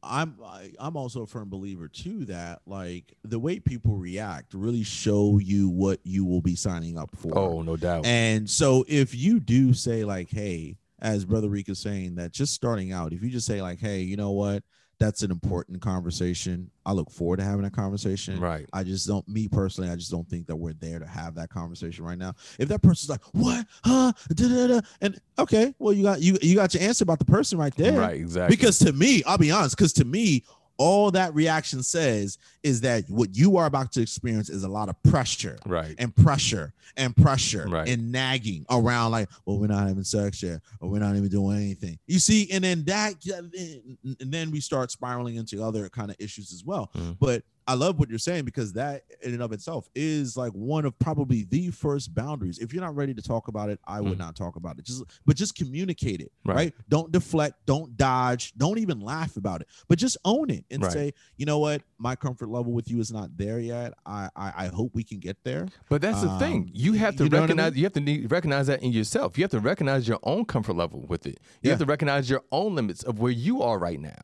I'm 0.01 0.35
I, 0.43 0.71
I'm 0.79 0.97
also 0.97 1.21
a 1.23 1.27
firm 1.27 1.49
believer 1.49 1.87
too 1.87 2.25
that 2.25 2.61
like 2.65 3.15
the 3.23 3.39
way 3.39 3.59
people 3.59 3.95
react 3.95 4.53
really 4.53 4.83
show 4.83 5.39
you 5.39 5.69
what 5.69 5.99
you 6.03 6.25
will 6.25 6.41
be 6.41 6.55
signing 6.55 6.97
up 6.97 7.15
for. 7.15 7.37
Oh, 7.37 7.61
no 7.61 7.77
doubt. 7.77 8.05
And 8.05 8.49
so 8.49 8.83
if 8.87 9.15
you 9.15 9.39
do 9.39 9.73
say 9.73 10.03
like, 10.03 10.29
hey, 10.29 10.77
as 10.99 11.23
Brother 11.25 11.47
Reek 11.49 11.69
is 11.69 11.79
saying 11.79 12.15
that 12.15 12.31
just 12.33 12.53
starting 12.53 12.91
out, 12.91 13.13
if 13.13 13.23
you 13.23 13.29
just 13.29 13.47
say 13.47 13.61
like, 13.61 13.79
hey, 13.79 14.01
you 14.01 14.17
know 14.17 14.31
what, 14.31 14.63
that's 15.03 15.21
an 15.21 15.31
important 15.31 15.81
conversation. 15.81 16.71
I 16.85 16.93
look 16.93 17.11
forward 17.11 17.37
to 17.37 17.43
having 17.43 17.63
that 17.63 17.73
conversation. 17.73 18.39
Right. 18.39 18.65
I 18.71 18.83
just 18.83 19.05
don't, 19.05 19.27
me 19.27 19.49
personally, 19.49 19.89
I 19.89 19.95
just 19.95 20.11
don't 20.11 20.27
think 20.29 20.47
that 20.47 20.55
we're 20.55 20.73
there 20.73 20.97
to 20.97 21.05
have 21.05 21.35
that 21.35 21.49
conversation 21.49 22.05
right 22.05 22.17
now. 22.17 22.35
If 22.57 22.69
that 22.69 22.81
person's 22.81 23.09
like, 23.09 23.21
what, 23.33 23.65
huh, 23.83 24.13
da, 24.33 24.47
da, 24.47 24.67
da, 24.67 24.81
and 25.01 25.19
okay, 25.37 25.73
well, 25.77 25.91
you 25.93 26.03
got 26.03 26.21
you 26.21 26.37
you 26.41 26.55
got 26.55 26.73
your 26.73 26.83
answer 26.83 27.03
about 27.03 27.19
the 27.19 27.25
person 27.25 27.57
right 27.57 27.75
there. 27.75 27.99
Right. 27.99 28.15
Exactly. 28.15 28.55
Because 28.55 28.79
to 28.79 28.93
me, 28.93 29.23
I'll 29.25 29.37
be 29.37 29.51
honest, 29.51 29.75
because 29.75 29.91
to 29.93 30.05
me, 30.05 30.43
all 30.77 31.11
that 31.11 31.33
reaction 31.35 31.83
says 31.83 32.37
is 32.63 32.81
that 32.81 33.03
what 33.09 33.35
you 33.35 33.57
are 33.57 33.65
about 33.67 33.91
to 33.91 34.01
experience 34.01 34.49
is 34.49 34.63
a 34.63 34.67
lot 34.67 34.89
of 34.89 35.01
pressure 35.03 35.57
right. 35.65 35.95
and 35.99 36.15
pressure 36.15 36.73
and 36.97 37.15
pressure 37.15 37.67
Right. 37.67 37.87
and 37.87 38.11
nagging 38.11 38.65
around 38.69 39.11
like 39.11 39.29
well 39.45 39.59
we're 39.59 39.67
not 39.67 39.87
having 39.87 40.03
sex 40.03 40.41
yet 40.43 40.61
or 40.79 40.89
we're 40.89 40.99
not 40.99 41.15
even 41.15 41.29
doing 41.29 41.57
anything 41.57 41.97
you 42.07 42.19
see 42.19 42.49
and 42.51 42.63
then 42.63 42.83
that 42.85 43.13
and 43.25 44.31
then 44.31 44.51
we 44.51 44.59
start 44.59 44.91
spiraling 44.91 45.35
into 45.35 45.63
other 45.63 45.89
kind 45.89 46.09
of 46.09 46.15
issues 46.19 46.51
as 46.51 46.63
well 46.63 46.89
Mhm. 46.95 47.17
but 47.19 47.43
i 47.67 47.73
love 47.73 47.99
what 47.99 48.09
you're 48.09 48.17
saying 48.19 48.43
because 48.45 48.73
that 48.73 49.03
in 49.21 49.33
and 49.33 49.41
of 49.41 49.51
itself 49.51 49.87
is 49.95 50.35
like 50.37 50.51
one 50.53 50.85
of 50.85 50.97
probably 50.99 51.43
the 51.49 51.69
first 51.71 52.13
boundaries 52.13 52.57
if 52.59 52.73
you're 52.73 52.83
not 52.83 52.95
ready 52.95 53.13
to 53.13 53.21
talk 53.21 53.47
about 53.47 53.69
it 53.69 53.79
i 53.85 53.99
would 54.01 54.15
Mhm. 54.17 54.19
not 54.19 54.35
talk 54.35 54.55
about 54.55 54.77
it 54.79 54.85
just 54.85 55.03
but 55.25 55.35
just 55.35 55.55
communicate 55.55 56.19
it 56.21 56.31
Right. 56.45 56.55
right, 56.55 56.73
don't 56.89 57.11
deflect 57.11 57.65
don't 57.65 57.95
dodge 57.97 58.53
don't 58.57 58.77
even 58.79 58.99
laugh 58.99 59.37
about 59.37 59.61
it 59.61 59.67
but 59.87 59.97
just 59.97 60.17
own 60.25 60.49
it 60.49 60.65
and 60.71 60.83
Right. 60.83 60.91
say 60.91 61.13
you 61.37 61.45
know 61.45 61.59
what 61.59 61.81
my 61.97 62.15
comfort 62.15 62.49
level 62.49 62.73
with 62.73 62.89
you 62.89 62.99
is 62.99 63.11
not 63.11 63.35
there 63.37 63.59
yet 63.59 63.93
i 64.05 64.29
i, 64.35 64.53
I 64.65 64.67
hope 64.67 64.93
we 64.93 65.03
can 65.03 65.19
get 65.19 65.37
there 65.43 65.67
But 65.89 66.01
that's 66.01 66.21
the 66.21 66.29
Um, 66.29 66.39
thing. 66.39 66.69
You 66.73 66.93
have 66.93 67.15
to 67.17 67.23
you 67.25 67.29
what 67.29 67.37
I 67.37 67.41
recognize. 67.41 67.71
mean? 67.73 67.77
You 67.79 67.83
have 67.85 67.93
to 67.93 67.99
need, 67.99 68.31
recognize 68.31 68.67
that 68.67 68.81
in 68.83 68.91
yourself. 68.91 69.37
You 69.37 69.43
have 69.43 69.51
to 69.51 69.59
recognize 69.59 70.07
your 70.07 70.19
own 70.23 70.45
comfort 70.45 70.73
level 70.75 71.05
with 71.07 71.25
it. 71.25 71.39
You 71.61 71.69
have 71.69 71.79
to 71.79 71.85
recognize 71.85 72.29
your 72.29 72.43
own 72.51 72.75
limits 72.75 73.03
of 73.03 73.19
where 73.19 73.31
you 73.31 73.61
are 73.61 73.77
right 73.79 73.99
now. 73.99 74.23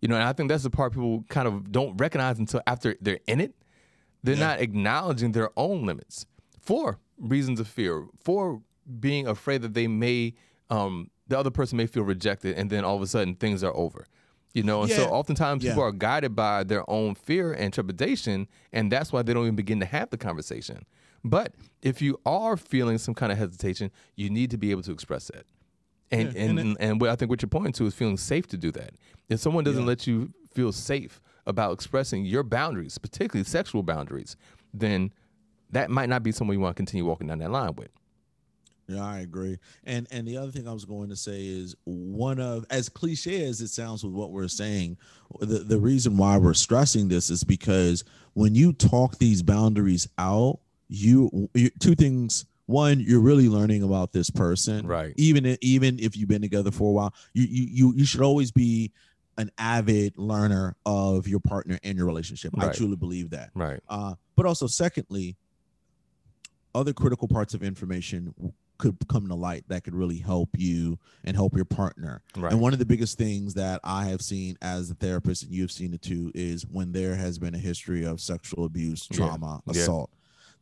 You 0.00 0.08
know, 0.08 0.14
and 0.14 0.24
I 0.24 0.32
think 0.32 0.48
that's 0.48 0.62
the 0.62 0.70
part 0.70 0.92
people 0.92 1.24
kind 1.28 1.46
of 1.46 1.70
don't 1.70 1.96
recognize 1.98 2.38
until 2.38 2.62
after 2.66 2.96
they're 3.00 3.20
in 3.26 3.40
it. 3.40 3.54
They're 4.22 4.34
Yeah. 4.34 4.48
not 4.48 4.60
acknowledging 4.60 5.32
their 5.32 5.50
own 5.56 5.84
limits 5.86 6.26
for 6.58 6.98
reasons 7.18 7.60
of 7.60 7.68
fear, 7.68 8.06
for 8.18 8.62
being 8.98 9.26
afraid 9.26 9.62
that 9.62 9.74
they 9.74 9.86
may, 9.86 10.34
um, 10.70 11.10
the 11.28 11.38
other 11.38 11.50
person 11.50 11.76
may 11.76 11.86
feel 11.86 12.02
rejected, 12.02 12.56
and 12.56 12.70
then 12.70 12.84
all 12.84 12.96
of 12.96 13.02
a 13.02 13.06
sudden 13.06 13.34
things 13.34 13.62
are 13.62 13.74
over. 13.76 14.06
You 14.52 14.62
know, 14.64 14.82
and 14.82 14.90
so 14.90 15.02
Yeah. 15.04 15.08
oftentimes 15.10 15.62
people 15.64 15.82
are 15.82 15.92
guided 15.92 16.34
by 16.34 16.64
their 16.64 16.88
own 16.90 17.14
fear 17.14 17.52
and 17.52 17.72
trepidation, 17.72 18.48
and 18.72 18.90
that's 18.90 19.12
why 19.12 19.22
they 19.22 19.32
don't 19.32 19.44
even 19.44 19.54
begin 19.54 19.78
to 19.80 19.86
have 19.86 20.10
the 20.10 20.16
conversation. 20.18 20.86
But 21.22 21.54
if 21.82 22.02
you 22.02 22.18
are 22.26 22.56
feeling 22.56 22.98
some 22.98 23.14
kind 23.14 23.30
of 23.30 23.38
hesitation, 23.38 23.90
you 24.16 24.28
need 24.30 24.50
to 24.50 24.56
be 24.58 24.70
able 24.70 24.82
to 24.82 24.92
express 24.92 25.28
that. 25.28 25.44
And 26.10 26.32
Yeah, 26.34 26.42
and 26.42 26.58
and 26.58 26.76
and, 26.80 27.00
what 27.00 27.10
I 27.10 27.16
think 27.16 27.30
what 27.30 27.40
you're 27.42 27.48
pointing 27.48 27.72
to 27.74 27.86
is 27.86 27.94
feeling 27.94 28.16
safe 28.16 28.46
to 28.48 28.56
do 28.56 28.72
that. 28.72 28.94
If 29.28 29.40
someone 29.40 29.64
doesn't 29.64 29.82
Yeah. 29.82 29.88
let 29.88 30.06
you 30.06 30.32
feel 30.54 30.72
safe 30.72 31.20
about 31.46 31.72
expressing 31.72 32.24
your 32.24 32.42
boundaries, 32.42 32.98
particularly 32.98 33.44
sexual 33.44 33.82
boundaries, 33.82 34.36
then 34.74 35.12
that 35.70 35.90
might 35.90 36.08
not 36.08 36.22
be 36.22 36.32
someone 36.32 36.56
you 36.56 36.60
want 36.60 36.74
to 36.74 36.80
continue 36.80 37.04
walking 37.04 37.28
down 37.28 37.38
that 37.38 37.50
line 37.50 37.74
with. 37.76 37.90
Yeah, 38.88 39.04
I 39.04 39.20
agree. 39.20 39.58
And 39.84 40.08
and 40.10 40.26
the 40.26 40.36
other 40.36 40.50
thing 40.50 40.66
I 40.66 40.72
was 40.72 40.84
going 40.84 41.10
to 41.10 41.16
say 41.16 41.46
is 41.46 41.76
one 41.84 42.40
of 42.40 42.66
as 42.70 42.88
cliche 42.88 43.44
as 43.44 43.60
it 43.60 43.68
sounds 43.68 44.02
with 44.02 44.12
what 44.12 44.32
we're 44.32 44.48
saying, 44.48 44.96
the, 45.38 45.60
the 45.60 45.78
reason 45.78 46.16
why 46.16 46.36
we're 46.38 46.54
stressing 46.54 47.06
this 47.06 47.30
is 47.30 47.44
because 47.44 48.02
when 48.32 48.56
you 48.56 48.72
talk 48.72 49.18
these 49.18 49.42
boundaries 49.44 50.08
out, 50.18 50.58
you, 50.88 51.48
you 51.54 51.70
two 51.78 51.94
things. 51.94 52.46
One, 52.70 53.00
you're 53.00 53.20
really 53.20 53.48
learning 53.48 53.82
about 53.82 54.12
this 54.12 54.30
person. 54.30 54.86
Right. 54.86 55.12
Even 55.16 55.58
even 55.60 55.98
if 55.98 56.16
you've 56.16 56.28
been 56.28 56.42
together 56.42 56.70
for 56.70 56.88
a 56.88 56.92
while, 56.92 57.14
you 57.34 57.44
you 57.44 57.66
you, 57.70 57.94
you 57.96 58.04
should 58.04 58.20
always 58.20 58.52
be 58.52 58.92
an 59.38 59.50
avid 59.58 60.16
learner 60.16 60.76
of 60.86 61.26
your 61.26 61.40
partner 61.40 61.78
and 61.82 61.98
your 61.98 62.06
relationship. 62.06 62.52
I 62.58 62.68
truly 62.68 62.96
believe 62.96 63.30
that. 63.30 63.50
Right. 63.54 63.80
Uh, 63.88 64.14
but 64.36 64.46
also, 64.46 64.66
secondly, 64.66 65.36
other 66.74 66.92
critical 66.92 67.26
parts 67.26 67.54
of 67.54 67.62
information 67.62 68.34
could 68.78 68.96
come 69.08 69.28
to 69.28 69.34
light 69.34 69.64
that 69.68 69.84
could 69.84 69.94
really 69.94 70.18
help 70.18 70.48
you 70.56 70.98
and 71.24 71.36
help 71.36 71.54
your 71.54 71.64
partner. 71.66 72.22
Right. 72.36 72.52
And 72.52 72.60
one 72.60 72.72
of 72.72 72.78
the 72.78 72.86
biggest 72.86 73.18
things 73.18 73.54
that 73.54 73.80
I 73.84 74.04
have 74.06 74.22
seen 74.22 74.56
as 74.62 74.90
a 74.90 74.94
therapist, 74.94 75.42
and 75.42 75.52
you've 75.52 75.72
seen 75.72 75.92
it 75.92 76.00
too, 76.02 76.32
is 76.34 76.64
when 76.66 76.92
there 76.92 77.14
has 77.16 77.38
been 77.38 77.54
a 77.54 77.58
history 77.58 78.04
of 78.04 78.20
sexual 78.20 78.64
abuse, 78.64 79.06
trauma, 79.06 79.60
Yeah. 79.66 79.82
assault. 79.82 80.10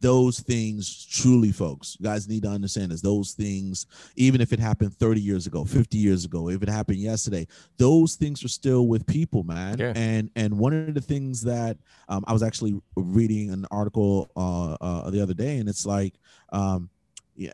Those 0.00 0.40
things, 0.40 1.06
truly, 1.06 1.50
folks, 1.50 1.96
you 1.98 2.04
guys 2.04 2.28
need 2.28 2.42
to 2.44 2.48
understand 2.48 2.92
is 2.92 3.02
those 3.02 3.32
things, 3.32 3.86
even 4.16 4.40
if 4.40 4.52
it 4.52 4.60
happened 4.60 4.94
30 4.94 5.20
years 5.20 5.46
ago, 5.46 5.64
50 5.64 5.98
years 5.98 6.24
ago, 6.24 6.48
if 6.48 6.62
it 6.62 6.68
happened 6.68 6.98
yesterday, 6.98 7.46
those 7.78 8.14
things 8.14 8.44
are 8.44 8.48
still 8.48 8.86
with 8.86 9.06
people, 9.06 9.42
man. 9.42 9.78
Yeah. 9.78 9.92
And 9.96 10.30
and 10.36 10.58
one 10.58 10.72
of 10.72 10.94
the 10.94 11.00
things 11.00 11.42
that 11.42 11.78
um, 12.08 12.24
I 12.28 12.32
was 12.32 12.42
actually 12.42 12.80
reading 12.96 13.50
an 13.50 13.66
article 13.70 14.30
uh, 14.36 14.76
uh, 14.80 15.10
the 15.10 15.22
other 15.22 15.34
day, 15.34 15.58
and 15.58 15.68
it's 15.68 15.84
like, 15.84 16.14
um, 16.52 16.90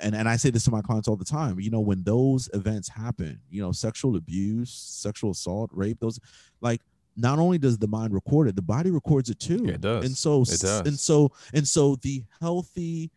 and, 0.00 0.14
and 0.14 0.28
I 0.28 0.36
say 0.36 0.50
this 0.50 0.64
to 0.64 0.70
my 0.70 0.80
clients 0.80 1.08
all 1.08 1.16
the 1.16 1.24
time. 1.24 1.60
You 1.60 1.70
know, 1.70 1.80
when 1.80 2.02
those 2.02 2.48
events 2.54 2.88
happen, 2.88 3.40
you 3.50 3.62
know, 3.62 3.72
sexual 3.72 4.16
abuse, 4.16 4.70
sexual 4.70 5.32
assault, 5.32 5.70
rape, 5.72 5.98
those, 6.00 6.18
like, 6.60 6.80
not 7.16 7.38
only 7.38 7.58
does 7.58 7.78
the 7.78 7.86
mind 7.86 8.12
record 8.12 8.48
it, 8.48 8.56
the 8.56 8.62
body 8.62 8.90
records 8.90 9.30
it 9.30 9.38
too. 9.38 9.64
It 9.66 9.80
does. 9.80 10.04
And 10.04 10.16
so, 10.16 10.42
It 10.42 10.60
does. 10.60 10.80
and 10.86 10.98
so, 10.98 11.30
and 11.52 11.66
so, 11.66 11.96
the 11.96 12.24
healthy, 12.40 13.10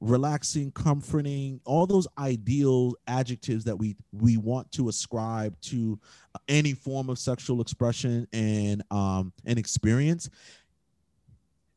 relaxing, 0.00 0.70
comforting, 0.72 1.60
all 1.64 1.86
those 1.86 2.06
ideal 2.18 2.94
adjectives 3.06 3.64
that 3.64 3.76
we 3.76 3.96
we 4.12 4.36
want 4.36 4.70
to 4.72 4.88
ascribe 4.88 5.58
to 5.62 5.98
any 6.48 6.74
form 6.74 7.08
of 7.08 7.18
sexual 7.18 7.60
expression 7.60 8.26
and 8.32 8.82
um 8.90 9.32
and 9.46 9.58
experience 9.58 10.28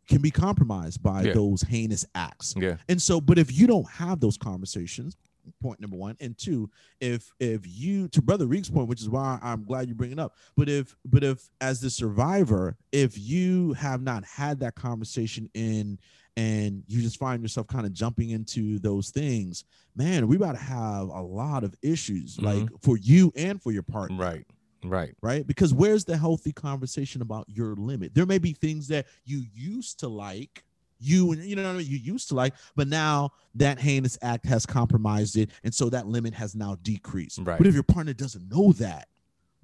can 0.07 0.21
be 0.21 0.31
compromised 0.31 1.01
by 1.03 1.21
Yeah. 1.23 1.33
those 1.33 1.61
heinous 1.61 2.03
acts. 2.15 2.55
Yeah. 2.57 2.77
And 2.89 2.99
so, 3.01 3.21
but 3.21 3.37
if 3.37 3.55
you 3.57 3.67
don't 3.67 3.87
have 3.89 4.19
those 4.19 4.37
conversations, 4.37 5.15
point 5.61 5.79
number 5.79 5.97
one, 5.97 6.15
and 6.19 6.37
two, 6.37 6.69
if 6.99 7.31
if 7.39 7.61
you 7.65 8.07
to 8.09 8.21
Brother 8.21 8.45
Reek's 8.45 8.69
point, 8.69 8.87
which 8.87 9.01
is 9.01 9.09
why 9.09 9.39
I'm 9.41 9.63
glad 9.63 9.89
you 9.89 9.95
bring 9.95 10.11
it 10.11 10.19
up, 10.19 10.35
but 10.55 10.69
if 10.69 10.95
but 11.05 11.23
if 11.23 11.49
as 11.61 11.81
the 11.81 11.89
survivor, 11.89 12.77
if 12.91 13.17
you 13.17 13.73
have 13.73 14.01
not 14.01 14.23
had 14.25 14.59
that 14.59 14.75
conversation 14.75 15.49
in 15.53 15.99
and 16.37 16.83
you 16.87 17.01
just 17.01 17.19
find 17.19 17.41
yourself 17.41 17.67
kind 17.67 17.85
of 17.85 17.93
jumping 17.93 18.29
into 18.29 18.79
those 18.79 19.09
things, 19.09 19.65
man, 19.95 20.27
we 20.27 20.35
about 20.35 20.55
to 20.55 20.61
have 20.61 21.09
a 21.09 21.21
lot 21.21 21.63
of 21.63 21.75
issues, 21.81 22.37
mm-hmm. 22.37 22.45
like 22.45 22.69
for 22.81 22.97
you 22.97 23.31
and 23.35 23.61
for 23.61 23.71
your 23.71 23.83
partner 23.83 24.17
Right. 24.17 24.45
Right. 24.83 25.13
right? 25.21 25.45
Because 25.45 25.73
where's 25.73 26.05
the 26.05 26.15
healthy 26.17 26.53
conversation 26.53 27.21
about 27.21 27.45
your 27.49 27.75
limit? 27.75 28.13
There 28.13 28.25
may 28.25 28.37
be 28.37 28.53
things 28.53 28.87
that 28.87 29.07
you 29.25 29.43
used 29.53 29.99
to 29.99 30.07
like, 30.07 30.63
you 30.99 31.31
and 31.31 31.43
you 31.43 31.55
know 31.55 31.63
what 31.63 31.69
I 31.69 31.77
mean, 31.77 31.87
you 31.87 31.97
used 31.97 32.29
to 32.29 32.35
like, 32.35 32.53
but 32.75 32.87
now 32.87 33.31
that 33.55 33.79
heinous 33.79 34.17
act 34.21 34.45
has 34.45 34.65
compromised 34.65 35.37
it, 35.37 35.49
and 35.63 35.73
so 35.73 35.89
that 35.89 36.07
limit 36.07 36.33
has 36.33 36.55
now 36.55 36.77
decreased. 36.81 37.39
Right. 37.41 37.57
But 37.57 37.67
if 37.67 37.73
your 37.73 37.83
partner 37.83 38.13
doesn't 38.13 38.49
know 38.49 38.73
that, 38.73 39.07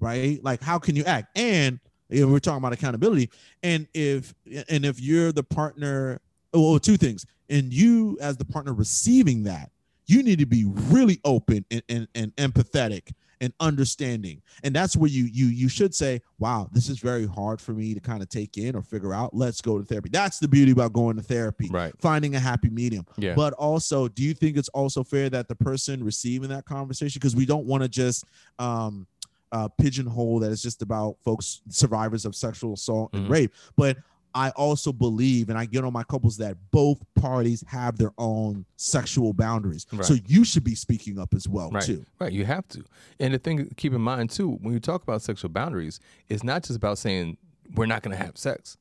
right? 0.00 0.42
Like, 0.42 0.62
how 0.62 0.78
can 0.78 0.96
you 0.96 1.04
act? 1.04 1.36
And 1.36 1.78
if 2.08 2.24
we're 2.28 2.38
talking 2.38 2.58
about 2.58 2.72
accountability, 2.72 3.30
and 3.62 3.86
if 3.94 4.34
and 4.68 4.84
if 4.84 5.00
you're 5.00 5.32
the 5.32 5.42
partner, 5.42 6.20
oh, 6.54 6.70
well, 6.70 6.80
two 6.80 6.96
things, 6.96 7.26
and 7.50 7.72
you 7.72 8.18
as 8.20 8.36
the 8.36 8.44
partner 8.44 8.72
receiving 8.72 9.42
that, 9.44 9.70
you 10.06 10.22
need 10.22 10.38
to 10.38 10.46
be 10.46 10.64
really 10.66 11.20
open 11.24 11.64
and, 11.70 11.82
and, 11.88 12.08
and 12.14 12.36
empathetic 12.36 13.12
and 13.40 13.52
understanding 13.60 14.40
and 14.64 14.74
that's 14.74 14.96
where 14.96 15.10
you 15.10 15.24
you 15.32 15.46
you 15.46 15.68
should 15.68 15.94
say 15.94 16.20
wow 16.38 16.68
this 16.72 16.88
is 16.88 16.98
very 16.98 17.26
hard 17.26 17.60
for 17.60 17.72
me 17.72 17.92
to 17.94 18.00
kind 18.00 18.22
of 18.22 18.28
take 18.28 18.56
in 18.56 18.74
or 18.74 18.82
figure 18.82 19.12
out 19.12 19.34
let's 19.34 19.60
go 19.60 19.78
to 19.78 19.84
therapy 19.84 20.08
that's 20.10 20.38
the 20.38 20.48
beauty 20.48 20.72
about 20.72 20.92
going 20.92 21.16
to 21.16 21.22
therapy 21.22 21.68
Right. 21.70 21.92
finding 22.00 22.34
a 22.34 22.40
happy 22.40 22.70
medium 22.70 23.04
Yeah. 23.18 23.34
but 23.34 23.52
also 23.54 24.08
do 24.08 24.22
you 24.22 24.32
think 24.34 24.56
it's 24.56 24.68
also 24.70 25.04
fair 25.04 25.28
that 25.30 25.48
the 25.48 25.54
person 25.54 26.02
receiving 26.02 26.48
that 26.48 26.64
conversation 26.64 27.18
because 27.18 27.36
we 27.36 27.44
don't 27.46 27.66
want 27.66 27.82
to 27.82 27.88
just 27.88 28.24
um 28.58 29.06
uh 29.52 29.68
pigeonhole 29.80 30.40
that 30.40 30.50
it's 30.50 30.62
just 30.62 30.82
about 30.82 31.16
folks 31.24 31.60
survivors 31.68 32.24
of 32.24 32.34
sexual 32.34 32.72
assault 32.74 33.10
and 33.12 33.26
Mhm. 33.26 33.30
rape 33.30 33.52
but 33.76 33.96
I 34.36 34.50
also 34.50 34.92
believe, 34.92 35.48
and 35.48 35.58
I 35.58 35.64
get 35.64 35.82
on 35.82 35.92
my 35.94 36.02
couples 36.02 36.36
that 36.36 36.56
both 36.70 36.98
parties 37.14 37.64
have 37.68 37.96
their 37.96 38.12
own 38.18 38.66
sexual 38.76 39.32
boundaries. 39.32 39.86
Right. 39.90 40.04
So 40.04 40.16
you 40.26 40.44
should 40.44 40.62
be 40.62 40.74
speaking 40.74 41.18
up 41.18 41.32
as 41.32 41.48
well 41.48 41.70
Right. 41.70 41.82
too. 41.82 42.04
Right. 42.20 42.32
You 42.32 42.44
have 42.44 42.68
to. 42.68 42.84
And 43.18 43.32
the 43.32 43.38
thing 43.38 43.56
to 43.68 43.74
keep 43.76 43.94
in 43.94 44.02
mind 44.02 44.28
too, 44.30 44.58
when 44.60 44.74
you 44.74 44.80
talk 44.80 45.02
about 45.02 45.22
sexual 45.22 45.48
boundaries, 45.48 46.00
it's 46.28 46.44
not 46.44 46.62
just 46.64 46.76
about 46.76 46.98
saying 46.98 47.38
we're 47.74 47.86
not 47.86 48.02
going 48.02 48.14
to 48.16 48.22
have 48.22 48.36
sex. 48.36 48.76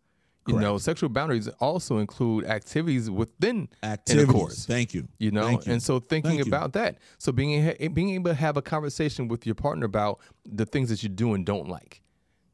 You 0.47 0.59
know, 0.59 0.77
sexual 0.77 1.09
boundaries 1.09 1.47
also 1.59 1.97
include 1.97 2.45
activities 2.45 3.09
within 3.09 3.67
Activities. 3.81 4.23
intercourse. 4.29 4.65
Thank 4.67 4.93
you. 4.93 5.07
You 5.17 5.31
know, 5.31 5.49
you. 5.49 5.59
and 5.65 5.81
so 5.81 5.99
thinking 5.99 6.33
Thank 6.33 6.45
you. 6.45 6.51
about 6.51 6.73
that, 6.73 6.99
so 7.17 7.31
being 7.31 7.73
a- 7.79 7.87
being 7.87 8.11
able 8.11 8.29
to 8.29 8.35
have 8.35 8.55
a 8.55 8.61
conversation 8.61 9.27
with 9.27 9.47
your 9.47 9.55
partner 9.55 9.87
about 9.87 10.19
the 10.45 10.67
things 10.67 10.89
that 10.89 11.01
you 11.01 11.09
do 11.09 11.33
and 11.33 11.47
don't 11.47 11.67
like, 11.67 12.01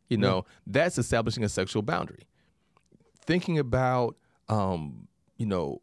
you 0.08 0.16
know, 0.16 0.46
that's 0.66 0.98
establishing 0.98 1.44
a 1.44 1.50
sexual 1.50 1.82
boundary. 1.82 2.20
Thinking 3.26 3.60
about, 3.60 4.16
um, 4.50 5.08
you 5.38 5.46
know, 5.46 5.82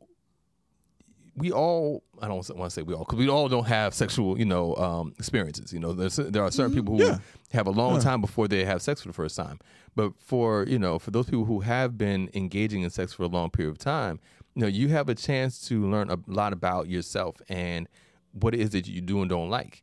we 1.37 1.53
all 1.53 2.03
I 2.21 2.27
don't 2.27 2.37
want 2.57 2.71
to 2.71 2.75
say 2.75 2.83
we 2.83 2.95
all 2.95 3.05
because 3.05 3.19
we 3.19 3.29
all 3.29 3.49
don't 3.49 3.67
have 3.69 3.95
sexual 3.95 4.37
you 4.39 4.45
know 4.45 4.75
um, 4.75 5.13
experiences. 5.19 5.73
You 5.73 5.79
know, 5.79 5.93
there's, 5.93 6.17
there 6.17 6.43
are 6.43 6.51
certain 6.51 6.75
people 6.75 6.97
who 6.97 7.03
Mm-hmm. 7.05 7.13
yeah. 7.13 7.57
have 7.57 7.67
a 7.69 7.71
long 7.71 7.95
Yeah. 7.95 8.01
time 8.01 8.21
before 8.21 8.49
they 8.49 8.65
have 8.65 8.83
sex 8.83 9.03
for 9.03 9.09
the 9.09 9.15
first 9.15 9.37
time. 9.37 9.61
But 9.95 10.13
for 10.19 10.65
you 10.67 10.79
know, 10.81 10.99
for 10.99 11.13
those 11.13 11.27
people 11.27 11.45
who 11.45 11.61
have 11.61 11.97
been 11.97 12.29
engaging 12.35 12.83
in 12.83 12.91
sex 12.91 13.13
for 13.13 13.23
a 13.23 13.29
long 13.29 13.51
period 13.51 13.71
of 13.71 13.79
time, 13.79 14.19
you 14.55 14.63
know, 14.63 14.67
you 14.69 14.89
have 14.89 15.09
a 15.09 15.15
chance 15.15 15.61
to 15.69 15.89
learn 15.89 16.11
a 16.11 16.19
lot 16.27 16.53
about 16.53 16.89
yourself 16.89 17.41
and 17.49 17.87
what 18.33 18.53
it 18.55 18.61
is 18.61 18.71
that 18.71 18.89
you 18.89 19.01
do 19.01 19.21
and 19.21 19.31
don't 19.31 19.49
like, 19.49 19.83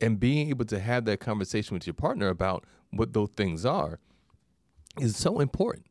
and 0.00 0.18
being 0.18 0.48
able 0.48 0.64
to 0.64 0.78
have 0.80 1.04
that 1.04 1.20
conversation 1.20 1.74
with 1.74 1.86
your 1.86 1.94
partner 1.94 2.28
about 2.28 2.64
what 2.90 3.12
those 3.12 3.28
things 3.36 3.64
are 3.66 3.98
is 4.98 5.14
so 5.16 5.40
important 5.40 5.84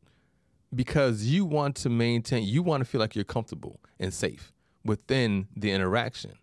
because 0.76 1.24
you 1.24 1.44
want 1.44 1.74
to 1.76 1.88
maintain 1.88 2.44
you 2.44 2.62
want 2.62 2.82
to 2.82 2.84
feel 2.84 3.00
like 3.00 3.14
you're 3.16 3.24
comfortable 3.24 3.80
and 3.98 4.12
safe 4.14 4.52
within 4.84 5.48
the 5.56 5.72
interaction. 5.72 6.34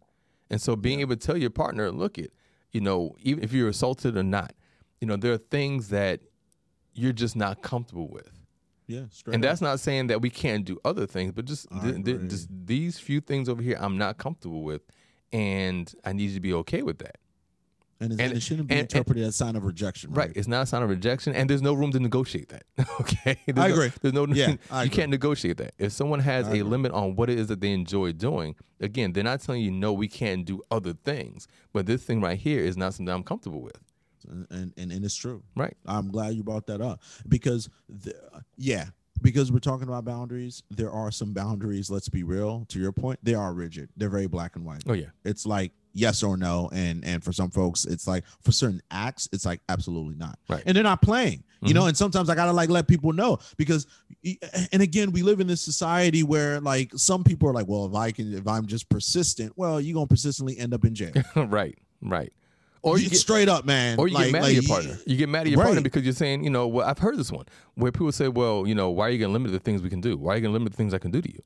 And 0.50 0.62
so 0.62 0.76
being 0.76 1.00
able 1.00 1.16
to 1.16 1.26
tell 1.26 1.38
your 1.38 1.50
partner 1.50 1.92
look 1.92 2.18
it 2.18 2.34
you 2.72 2.82
know 2.82 3.16
even 3.22 3.44
if 3.44 3.54
you're 3.54 3.70
assaulted 3.70 4.18
or 4.18 4.24
not 4.24 4.54
you 5.00 5.08
know 5.08 5.16
there 5.16 5.32
are 5.34 5.38
things 5.38 5.90
that 5.90 6.20
you're 6.94 7.14
just 7.14 7.36
not 7.36 7.62
comfortable 7.62 8.08
with. 8.08 8.30
Yeah, 8.86 9.04
straight 9.10 9.36
and 9.36 9.44
up. 9.44 9.50
that's 9.50 9.62
not 9.62 9.80
saying 9.80 10.08
that 10.08 10.22
we 10.22 10.30
can't 10.30 10.66
do 10.66 10.78
other 10.84 11.06
things 11.08 11.32
but 11.32 11.46
just, 11.46 11.68
th- 11.82 12.04
th- 12.04 12.22
just 12.28 12.50
these 12.66 13.00
few 13.00 13.22
things 13.22 13.48
over 13.48 13.62
here 13.62 13.78
i'm 13.80 13.98
not 13.98 14.18
comfortable 14.18 14.62
with 14.62 14.82
and 15.32 15.96
i 16.04 16.12
need 16.12 16.30
you 16.30 16.36
to 16.36 16.42
be 16.42 16.54
okay 16.54 16.82
with 16.82 16.98
that 17.00 17.16
and, 18.00 18.12
it- 18.12 18.14
and- 18.14 18.22
and 18.22 18.34
it 18.38 18.42
shouldn't 18.42 18.68
be 18.68 18.74
and- 18.76 18.82
and- 18.82 18.92
interpreted 18.92 19.24
as 19.24 19.30
a 19.30 19.34
sign 19.34 19.56
of 19.56 19.64
rejection. 19.66 20.12
Right. 20.12 20.32
It's 20.36 20.48
not 20.48 20.64
a 20.64 20.66
sign 20.66 20.84
of 20.84 20.90
rejection, 20.90 21.34
and 21.36 21.50
there's 21.50 21.62
no 21.62 21.74
room 21.74 21.92
to 21.92 22.00
negotiate 22.00 22.50
that. 22.50 22.64
okay. 23.02 23.38
There's 23.46 23.58
I 23.58 23.68
no- 23.68 23.74
agree. 23.74 23.92
there's 24.02 24.14
no. 24.14 24.26
Yeah, 24.28 24.56
you 24.84 24.90
can't 24.90 25.10
negotiate 25.12 25.58
that. 25.58 25.74
If 25.78 25.92
someone 25.92 26.20
has 26.20 26.46
I 26.48 26.50
a 26.50 26.54
agree. 26.56 26.64
limit 26.64 26.92
on 26.92 27.16
what 27.16 27.30
it 27.30 27.38
is 27.40 27.48
that 27.48 27.62
they 27.62 27.72
enjoy 27.72 28.14
doing, 28.14 28.56
again, 28.80 29.14
they're 29.14 29.24
not 29.24 29.42
telling 29.42 29.62
you 29.62 29.72
no, 29.72 29.94
we 29.94 30.08
can't 30.08 30.46
do 30.46 30.62
other 30.72 30.94
things. 30.94 31.48
But 31.72 31.86
this 31.86 32.04
thing 32.04 32.22
right 32.22 32.38
here 32.40 32.60
is 32.64 32.78
not 32.78 32.94
something 32.94 33.14
I'm 33.14 33.24
comfortable 33.24 33.62
with. 33.62 33.78
and, 34.30 34.48
and 34.50 34.74
and 34.78 34.92
and 34.92 35.04
it's 35.06 35.16
true. 35.16 35.44
Right. 35.56 35.76
I'm 35.86 36.10
glad 36.10 36.34
you 36.36 36.44
brought 36.44 36.68
that 36.68 36.82
up 36.82 37.02
because, 37.28 37.70
the, 37.90 38.14
yeah, 38.58 38.86
because 39.22 39.52
we're 39.52 39.60
talking 39.60 39.88
about 39.88 40.06
boundaries. 40.06 40.64
There 40.70 40.92
are 40.92 41.12
some 41.12 41.34
boundaries. 41.34 41.90
Let's 41.90 42.10
be 42.10 42.24
real. 42.24 42.66
To 42.70 42.80
your 42.80 42.92
point, 42.92 43.20
they 43.24 43.34
are 43.36 43.54
rigid. 43.54 43.90
They're 43.98 44.10
very 44.10 44.28
black 44.28 44.56
and 44.56 44.66
white. 44.66 44.84
Oh 44.88 44.94
yeah. 44.94 45.08
It's 45.26 45.46
like 45.46 45.72
yes 45.94 46.24
or 46.24 46.38
no, 46.38 46.70
and 46.74 47.04
and 47.06 47.24
for 47.24 47.32
some 47.32 47.50
folks, 47.50 47.86
it's 47.86 48.08
like 48.08 48.24
for 48.42 48.52
certain 48.52 48.82
acts, 48.92 49.30
it's 49.32 49.46
like 49.46 49.62
absolutely 49.70 50.16
not. 50.16 50.38
Right. 50.50 50.60
Mm-hmm. 50.60 50.70
And 50.70 50.76
they're 50.76 50.84
not 50.84 51.02
playing. 51.02 51.44
You 51.66 51.74
know, 51.74 51.86
and 51.86 51.96
sometimes 51.96 52.30
I 52.30 52.36
gotta 52.36 52.52
like 52.52 52.70
let 52.70 52.90
people 52.90 53.14
know 53.14 53.38
because, 53.56 53.88
and 54.74 54.82
again, 54.82 55.14
we 55.14 55.22
live 55.24 55.40
in 55.40 55.48
this 55.48 55.62
society 55.62 56.22
where 56.22 56.60
like 56.60 56.92
some 56.98 57.24
people 57.24 57.48
are 57.48 57.54
like, 57.54 57.68
well, 57.70 57.86
if 57.86 57.96
I 57.96 58.12
can, 58.12 58.34
if 58.34 58.46
I'm 58.46 58.66
just 58.66 58.90
persistent, 58.90 59.54
well, 59.56 59.80
you're 59.80 59.94
gonna 59.94 60.08
persistently 60.08 60.58
end 60.58 60.74
up 60.74 60.84
in 60.84 60.94
jail. 60.94 61.14
right. 61.38 61.78
Right. 62.02 62.34
Or 62.82 62.98
You 62.98 63.06
you 63.06 63.10
get, 63.12 63.20
straight 63.20 63.48
up, 63.48 63.64
man. 63.64 63.98
or 63.98 64.10
you 64.10 64.14
Like- 64.14 64.26
get 64.26 64.32
mad 64.34 64.42
like, 64.44 64.58
at 64.58 64.64
your 64.64 64.76
partner. 64.76 64.98
You 65.08 65.16
get 65.16 65.30
mad 65.30 65.48
at 65.48 65.52
your 65.54 65.64
partner 65.64 65.80
because 65.80 66.04
you're 66.04 66.12
saying, 66.14 66.44
you 66.44 66.50
know, 66.50 66.68
well, 66.68 66.86
I've 66.86 67.00
heard 67.00 67.18
this 67.18 67.32
one 67.32 67.46
where 67.76 67.94
people 67.94 68.12
say, 68.12 68.28
well, 68.28 68.68
you 68.68 68.76
know, 68.76 68.90
why 68.90 69.08
are 69.08 69.10
you 69.12 69.18
going 69.20 69.30
to 69.30 69.34
limit 69.34 69.54
the 69.54 69.60
things 69.60 69.82
we 69.82 69.90
can 69.90 70.02
do? 70.02 70.18
Why 70.18 70.34
are 70.34 70.36
you 70.36 70.42
going 70.42 70.52
to 70.52 70.58
limit 70.60 70.74
the 70.74 70.78
things 70.78 70.94
I 70.94 70.98
can 71.00 71.12
do 71.12 71.22
to 71.22 71.32
you? 71.32 71.40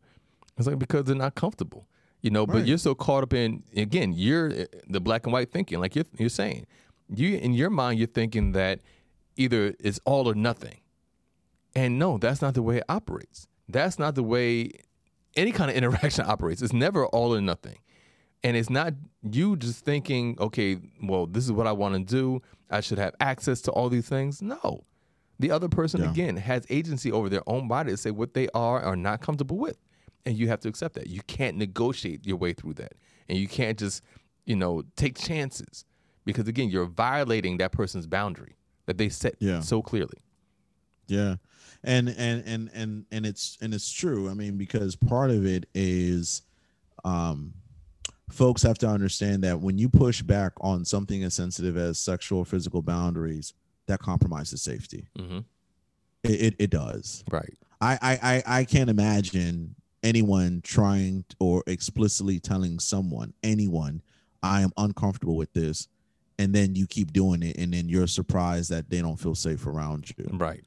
It's 0.58 0.66
like 0.68 0.80
because 0.80 1.04
they're 1.04 1.16
not 1.16 1.36
comfortable. 1.36 1.86
You 2.28 2.32
know, 2.32 2.46
but 2.46 2.68
you're 2.68 2.78
so 2.78 2.94
caught 2.94 3.24
up 3.24 3.34
in 3.34 3.64
again, 3.74 4.12
you're 4.14 4.52
uh, 4.52 4.66
the 4.90 5.00
black 5.00 5.26
and 5.26 5.32
white 5.32 5.50
thinking, 5.50 5.80
like 5.80 5.96
you're, 5.96 6.04
you're 6.18 6.28
saying. 6.28 6.66
You 7.16 7.38
in 7.38 7.54
your 7.54 7.70
mind, 7.70 8.00
you're 8.00 8.08
thinking 8.10 8.52
that 8.52 8.82
either 9.38 9.74
it's 9.80 9.98
all 10.04 10.28
or 10.30 10.36
nothing, 10.36 10.82
and 11.74 11.98
no, 11.98 12.18
that's 12.18 12.42
not 12.42 12.54
the 12.54 12.62
way 12.62 12.80
it 12.80 12.84
operates. 12.90 13.48
That's 13.70 13.98
not 13.98 14.16
the 14.16 14.24
way 14.24 14.72
any 15.38 15.54
kind 15.54 15.72
of 15.72 15.78
interaction 15.82 16.26
operates. 16.28 16.62
It's 16.62 16.74
never 16.74 17.06
all 17.06 17.34
or 17.34 17.40
nothing, 17.40 17.78
and 18.44 18.58
it's 18.58 18.70
not 18.70 18.94
you 19.24 19.56
just 19.56 19.86
thinking, 19.86 20.36
okay, 20.38 20.80
well, 21.02 21.28
this 21.28 21.46
is 21.46 21.54
what 21.54 21.66
I 21.66 21.72
want 21.72 21.96
to 21.96 22.04
do. 22.04 22.42
I 22.70 22.82
should 22.82 22.98
have 22.98 23.16
access 23.22 23.62
to 23.62 23.72
all 23.72 23.88
these 23.88 24.10
things. 24.10 24.42
No, 24.42 24.84
the 25.40 25.50
other 25.52 25.70
person 25.70 26.02
Yeah. 26.02 26.12
again 26.12 26.36
has 26.36 26.66
agency 26.70 27.10
over 27.10 27.30
their 27.30 27.48
own 27.48 27.70
body 27.70 27.92
to 27.92 27.98
say 27.98 28.12
what 28.12 28.34
they 28.34 28.50
are 28.54 28.80
or 28.82 28.84
are 28.84 28.96
not 28.98 29.22
comfortable 29.22 29.58
with, 29.58 29.78
and 30.28 30.38
you 30.38 30.48
have 30.50 30.60
to 30.62 30.68
accept 30.70 30.96
that. 30.96 31.08
You 31.08 31.22
can't 31.28 31.58
negotiate 31.58 32.26
your 32.26 32.38
way 32.38 32.54
through 32.54 32.74
that, 32.76 32.94
and 33.30 33.38
you 33.38 33.48
can't 33.48 33.78
just 33.80 34.04
you 34.46 34.56
know 34.56 34.84
take 34.96 35.18
chances 35.18 35.86
because 36.26 36.48
again, 36.48 36.70
you're 36.70 36.86
violating 36.86 37.58
that 37.58 37.72
person's 37.72 38.06
boundary 38.08 38.56
that 38.86 38.98
they 38.98 39.10
set 39.10 39.36
Yeah. 39.40 39.62
so 39.62 39.82
clearly. 39.82 40.20
Yeah. 41.08 41.36
And 41.84 42.10
and 42.10 42.44
and 42.46 42.70
and 42.74 43.06
and 43.12 43.26
it's 43.26 43.58
and 43.62 43.74
it's 43.74 43.92
true. 43.92 44.30
I 44.30 44.34
mean, 44.34 44.58
because 44.58 44.96
part 44.96 45.32
of 45.32 45.46
it 45.46 45.68
is 45.74 46.42
um 47.06 47.54
folks 48.30 48.62
have 48.64 48.78
to 48.80 48.88
understand 48.88 49.44
that 49.44 49.62
when 49.62 49.78
you 49.78 49.88
push 49.88 50.22
back 50.22 50.52
on 50.60 50.84
something 50.84 51.24
as 51.24 51.34
sensitive 51.34 51.78
as 51.78 51.98
sexual 51.98 52.40
or 52.40 52.46
physical 52.46 52.82
boundaries, 52.82 53.54
that 53.86 54.00
compromises 54.00 54.62
safety. 54.62 55.08
Mm-hmm. 55.18 55.40
It 56.24 56.42
it, 56.42 56.56
it 56.60 56.70
does. 56.72 57.24
Right. 57.32 57.54
I, 57.80 57.98
I 58.02 58.20
I 58.34 58.44
I 58.60 58.64
can't 58.66 58.90
imagine 58.90 59.76
anyone 60.04 60.62
trying 60.64 61.26
or 61.40 61.64
explicitly 61.68 62.40
telling 62.40 62.80
someone, 62.80 63.34
anyone, 63.44 64.02
I 64.44 64.62
am 64.62 64.72
uncomfortable 64.78 65.36
with 65.36 65.52
this, 65.54 65.88
and 66.40 66.54
then 66.54 66.76
you 66.76 66.88
keep 66.88 67.12
doing 67.14 67.42
it, 67.44 67.58
and 67.58 67.74
then 67.74 67.90
you're 67.90 68.08
surprised 68.08 68.70
that 68.70 68.90
they 68.90 69.02
don't 69.02 69.18
feel 69.20 69.36
safe 69.36 69.66
around 69.66 70.12
you. 70.18 70.28
Right. 70.34 70.64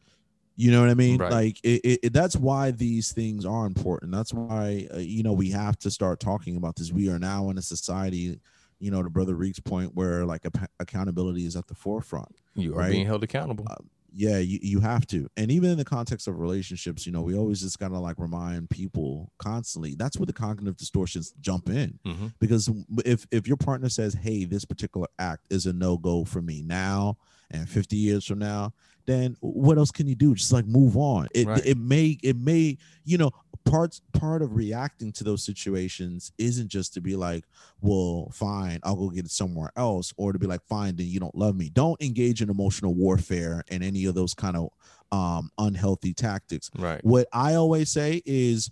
You 0.56 0.70
know 0.72 0.80
what 0.80 0.90
I 0.90 0.94
mean? 0.94 1.18
Right. 1.18 1.32
Like 1.32 1.60
it, 1.62 1.80
it, 1.84 2.00
it- 2.02 2.12
that's 2.12 2.36
why 2.36 2.70
these 2.72 3.12
things 3.12 3.46
are 3.46 3.66
important. 3.66 4.12
That's 4.12 4.34
why 4.34 4.88
uh, 4.92 4.98
you 4.98 5.22
know 5.22 5.32
we 5.32 5.50
have 5.50 5.78
to 5.80 5.90
start 5.90 6.20
talking 6.20 6.56
about 6.56 6.76
this. 6.76 6.92
We 6.92 7.08
are 7.08 7.18
now 7.18 7.48
in 7.50 7.56
a 7.56 7.62
society, 7.62 8.38
you 8.78 8.90
know, 8.90 9.02
to 9.02 9.08
Brother 9.08 9.34
Reek's 9.34 9.60
point, 9.60 9.94
where 9.94 10.26
like 10.26 10.44
ap- 10.44 10.70
accountability 10.80 11.46
is 11.46 11.56
at 11.56 11.66
the 11.66 11.74
forefront. 11.74 12.34
You 12.54 12.74
are 12.74 12.78
Right. 12.80 12.90
being 12.92 13.06
held 13.06 13.22
accountable. 13.24 13.66
Yeah, 14.14 14.38
you, 14.38 14.58
you 14.62 14.80
have 14.80 15.06
to. 15.08 15.28
And 15.36 15.50
even 15.50 15.70
in 15.70 15.78
the 15.78 15.84
context 15.84 16.28
of 16.28 16.38
relationships, 16.38 17.06
you 17.06 17.12
know, 17.12 17.22
we 17.22 17.36
always 17.36 17.60
just 17.60 17.78
gotta 17.78 17.98
like 17.98 18.18
remind 18.18 18.70
people 18.70 19.32
constantly. 19.38 19.94
That's 19.94 20.18
where 20.18 20.26
the 20.26 20.32
cognitive 20.32 20.76
distortions 20.76 21.32
jump 21.40 21.68
in 21.68 21.98
hmm 22.04 22.26
because 22.38 22.70
if 23.04 23.26
if 23.30 23.46
your 23.46 23.56
partner 23.56 23.88
says 23.88 24.14
hey 24.14 24.44
this 24.44 24.64
particular 24.64 25.06
act 25.18 25.44
is 25.50 25.66
a 25.66 25.72
no-go 25.72 26.24
for 26.24 26.40
me 26.42 26.62
now 26.62 27.16
and 27.50 27.68
50 27.68 27.96
years 27.96 28.24
from 28.24 28.38
now 28.38 28.72
then 29.10 29.36
what 29.40 29.76
else 29.76 29.90
can 29.90 30.06
you 30.06 30.14
do 30.14 30.34
just 30.34 30.52
like 30.52 30.66
move 30.66 30.96
on 30.96 31.26
it 31.34 31.46
Right. 31.46 31.66
it 31.66 31.76
may 31.76 32.16
it 32.22 32.36
may 32.36 32.78
you 33.04 33.18
know 33.18 33.30
parts 33.64 34.00
part 34.12 34.40
of 34.42 34.54
reacting 34.56 35.12
to 35.12 35.24
those 35.24 35.44
situations 35.44 36.32
isn't 36.38 36.68
just 36.68 36.94
to 36.94 37.00
be 37.00 37.14
like 37.16 37.44
well 37.80 38.30
fine 38.32 38.78
i'll 38.84 38.96
go 38.96 39.10
get 39.10 39.24
it 39.26 39.30
somewhere 39.30 39.70
else 39.76 40.12
or 40.16 40.32
to 40.32 40.38
be 40.38 40.46
like 40.46 40.62
fine 40.68 40.96
then 40.96 41.06
you 41.06 41.20
don't 41.20 41.34
love 41.34 41.54
me 41.56 41.68
don't 41.68 42.00
engage 42.00 42.40
in 42.40 42.48
emotional 42.48 42.94
warfare 42.94 43.62
and 43.70 43.82
any 43.84 44.04
of 44.06 44.14
those 44.14 44.32
kind 44.34 44.56
of 44.56 44.68
um 45.12 45.50
unhealthy 45.58 46.14
tactics 46.14 46.70
Right. 46.78 47.04
what 47.04 47.26
i 47.32 47.54
always 47.54 47.90
say 47.90 48.22
is 48.24 48.70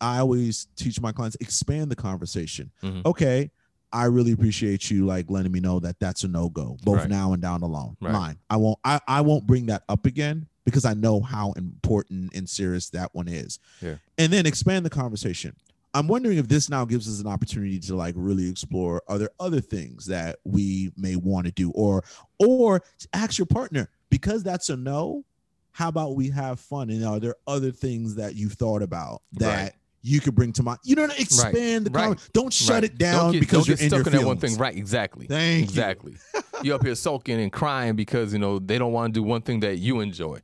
i 0.00 0.18
always 0.18 0.68
teach 0.76 1.00
my 1.00 1.12
clients 1.12 1.36
expand 1.40 1.90
the 1.90 1.96
conversation 1.96 2.70
Mhm. 2.82 3.04
okay 3.04 3.50
i 3.96 4.04
really 4.04 4.32
appreciate 4.32 4.90
you 4.90 5.06
like 5.06 5.30
letting 5.30 5.50
me 5.52 5.60
know 5.60 5.80
that 5.80 5.98
that's 6.00 6.22
a 6.24 6.28
no-go 6.28 6.76
both 6.84 6.96
Right. 6.98 7.08
now 7.10 7.32
and 7.32 7.40
down 7.42 7.60
the 7.60 7.68
line 7.68 7.96
Right. 8.00 8.12
line 8.12 8.38
i 8.50 8.56
won't 8.56 8.78
I, 8.84 9.00
I 9.08 9.20
won't 9.22 9.46
bring 9.46 9.66
that 9.66 9.82
up 9.88 10.06
again 10.06 10.46
because 10.64 10.84
i 10.84 10.94
know 10.94 11.20
how 11.20 11.52
important 11.52 12.34
and 12.34 12.48
serious 12.48 12.90
that 12.90 13.14
one 13.14 13.28
is 13.28 13.58
Yeah. 13.80 13.96
and 14.18 14.32
then 14.32 14.46
expand 14.46 14.84
the 14.84 14.90
conversation 14.90 15.54
i'm 15.94 16.08
wondering 16.08 16.38
if 16.38 16.46
this 16.48 16.68
now 16.68 16.84
gives 16.84 17.08
us 17.08 17.20
an 17.20 17.26
opportunity 17.26 17.78
to 17.80 17.96
like 17.96 18.14
really 18.16 18.48
explore 18.50 19.02
other 19.08 19.30
other 19.40 19.60
things 19.60 20.06
that 20.06 20.36
we 20.44 20.92
may 20.96 21.16
want 21.16 21.46
to 21.46 21.52
do 21.52 21.70
or 21.70 22.04
or 22.38 22.82
ask 23.14 23.38
your 23.38 23.46
partner 23.46 23.88
because 24.10 24.42
that's 24.42 24.68
a 24.68 24.76
no 24.76 25.24
how 25.72 25.88
about 25.88 26.16
we 26.16 26.30
have 26.30 26.58
fun 26.58 26.88
and 26.90 27.04
are 27.04 27.20
there 27.20 27.34
other 27.46 27.70
things 27.70 28.14
that 28.16 28.34
you've 28.34 28.54
thought 28.54 28.82
about 28.82 29.22
that 29.32 29.62
Right. 29.62 29.72
You 30.06 30.20
could 30.20 30.34
bring 30.34 30.52
to 30.52 30.62
mind 30.62 30.78
you 30.84 30.94
know 30.94 31.04
expand 31.04 31.86
the 31.86 31.90
Right. 31.90 32.16
don't 32.32 32.52
shut 32.52 32.74
Right. 32.74 32.84
it 32.84 32.98
down 32.98 33.32
get, 33.32 33.40
because 33.40 33.66
you're 33.66 33.76
get 33.76 33.84
in 33.84 33.90
stuck 33.90 34.06
your 34.06 34.14
on 34.14 34.20
that 34.22 34.26
one 34.26 34.38
thing. 34.38 34.56
Right. 34.56 34.76
Exactly. 34.76 35.26
Thank 35.26 35.64
exactly. 35.64 36.16
you 36.62 36.74
up 36.74 36.84
here 36.84 36.94
sulking 36.94 37.40
and 37.40 37.52
crying 37.52 37.96
because 37.96 38.32
you 38.32 38.38
know 38.38 38.58
they 38.58 38.78
don't 38.78 38.92
want 38.92 39.12
to 39.14 39.20
do 39.20 39.24
one 39.24 39.42
thing 39.42 39.60
that 39.60 39.78
you 39.78 40.00
enjoy. 40.00 40.40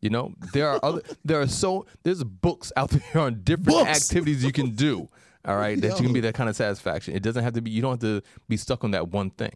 You 0.00 0.10
know 0.10 0.34
there 0.52 0.68
are 0.68 0.80
other 0.82 1.02
there 1.24 1.40
are 1.40 1.46
so 1.48 1.86
there's 2.02 2.22
books 2.24 2.72
out 2.76 2.90
there 3.12 3.22
on 3.22 3.42
different 3.42 3.66
Books. 3.68 4.10
activities 4.10 4.44
you 4.44 4.52
can 4.52 4.70
do. 4.74 5.08
All 5.46 5.56
right, 5.56 5.80
that 5.80 5.98
you 5.98 6.04
can 6.04 6.12
be 6.12 6.20
that 6.20 6.34
kind 6.34 6.50
of 6.50 6.56
satisfaction. 6.56 7.14
It 7.14 7.22
doesn't 7.22 7.42
have 7.42 7.54
to 7.54 7.62
be. 7.62 7.70
You 7.70 7.80
don't 7.80 7.92
have 7.92 8.00
to 8.00 8.22
be 8.48 8.58
stuck 8.58 8.84
on 8.84 8.90
that 8.90 9.08
one 9.08 9.30
thing. 9.30 9.54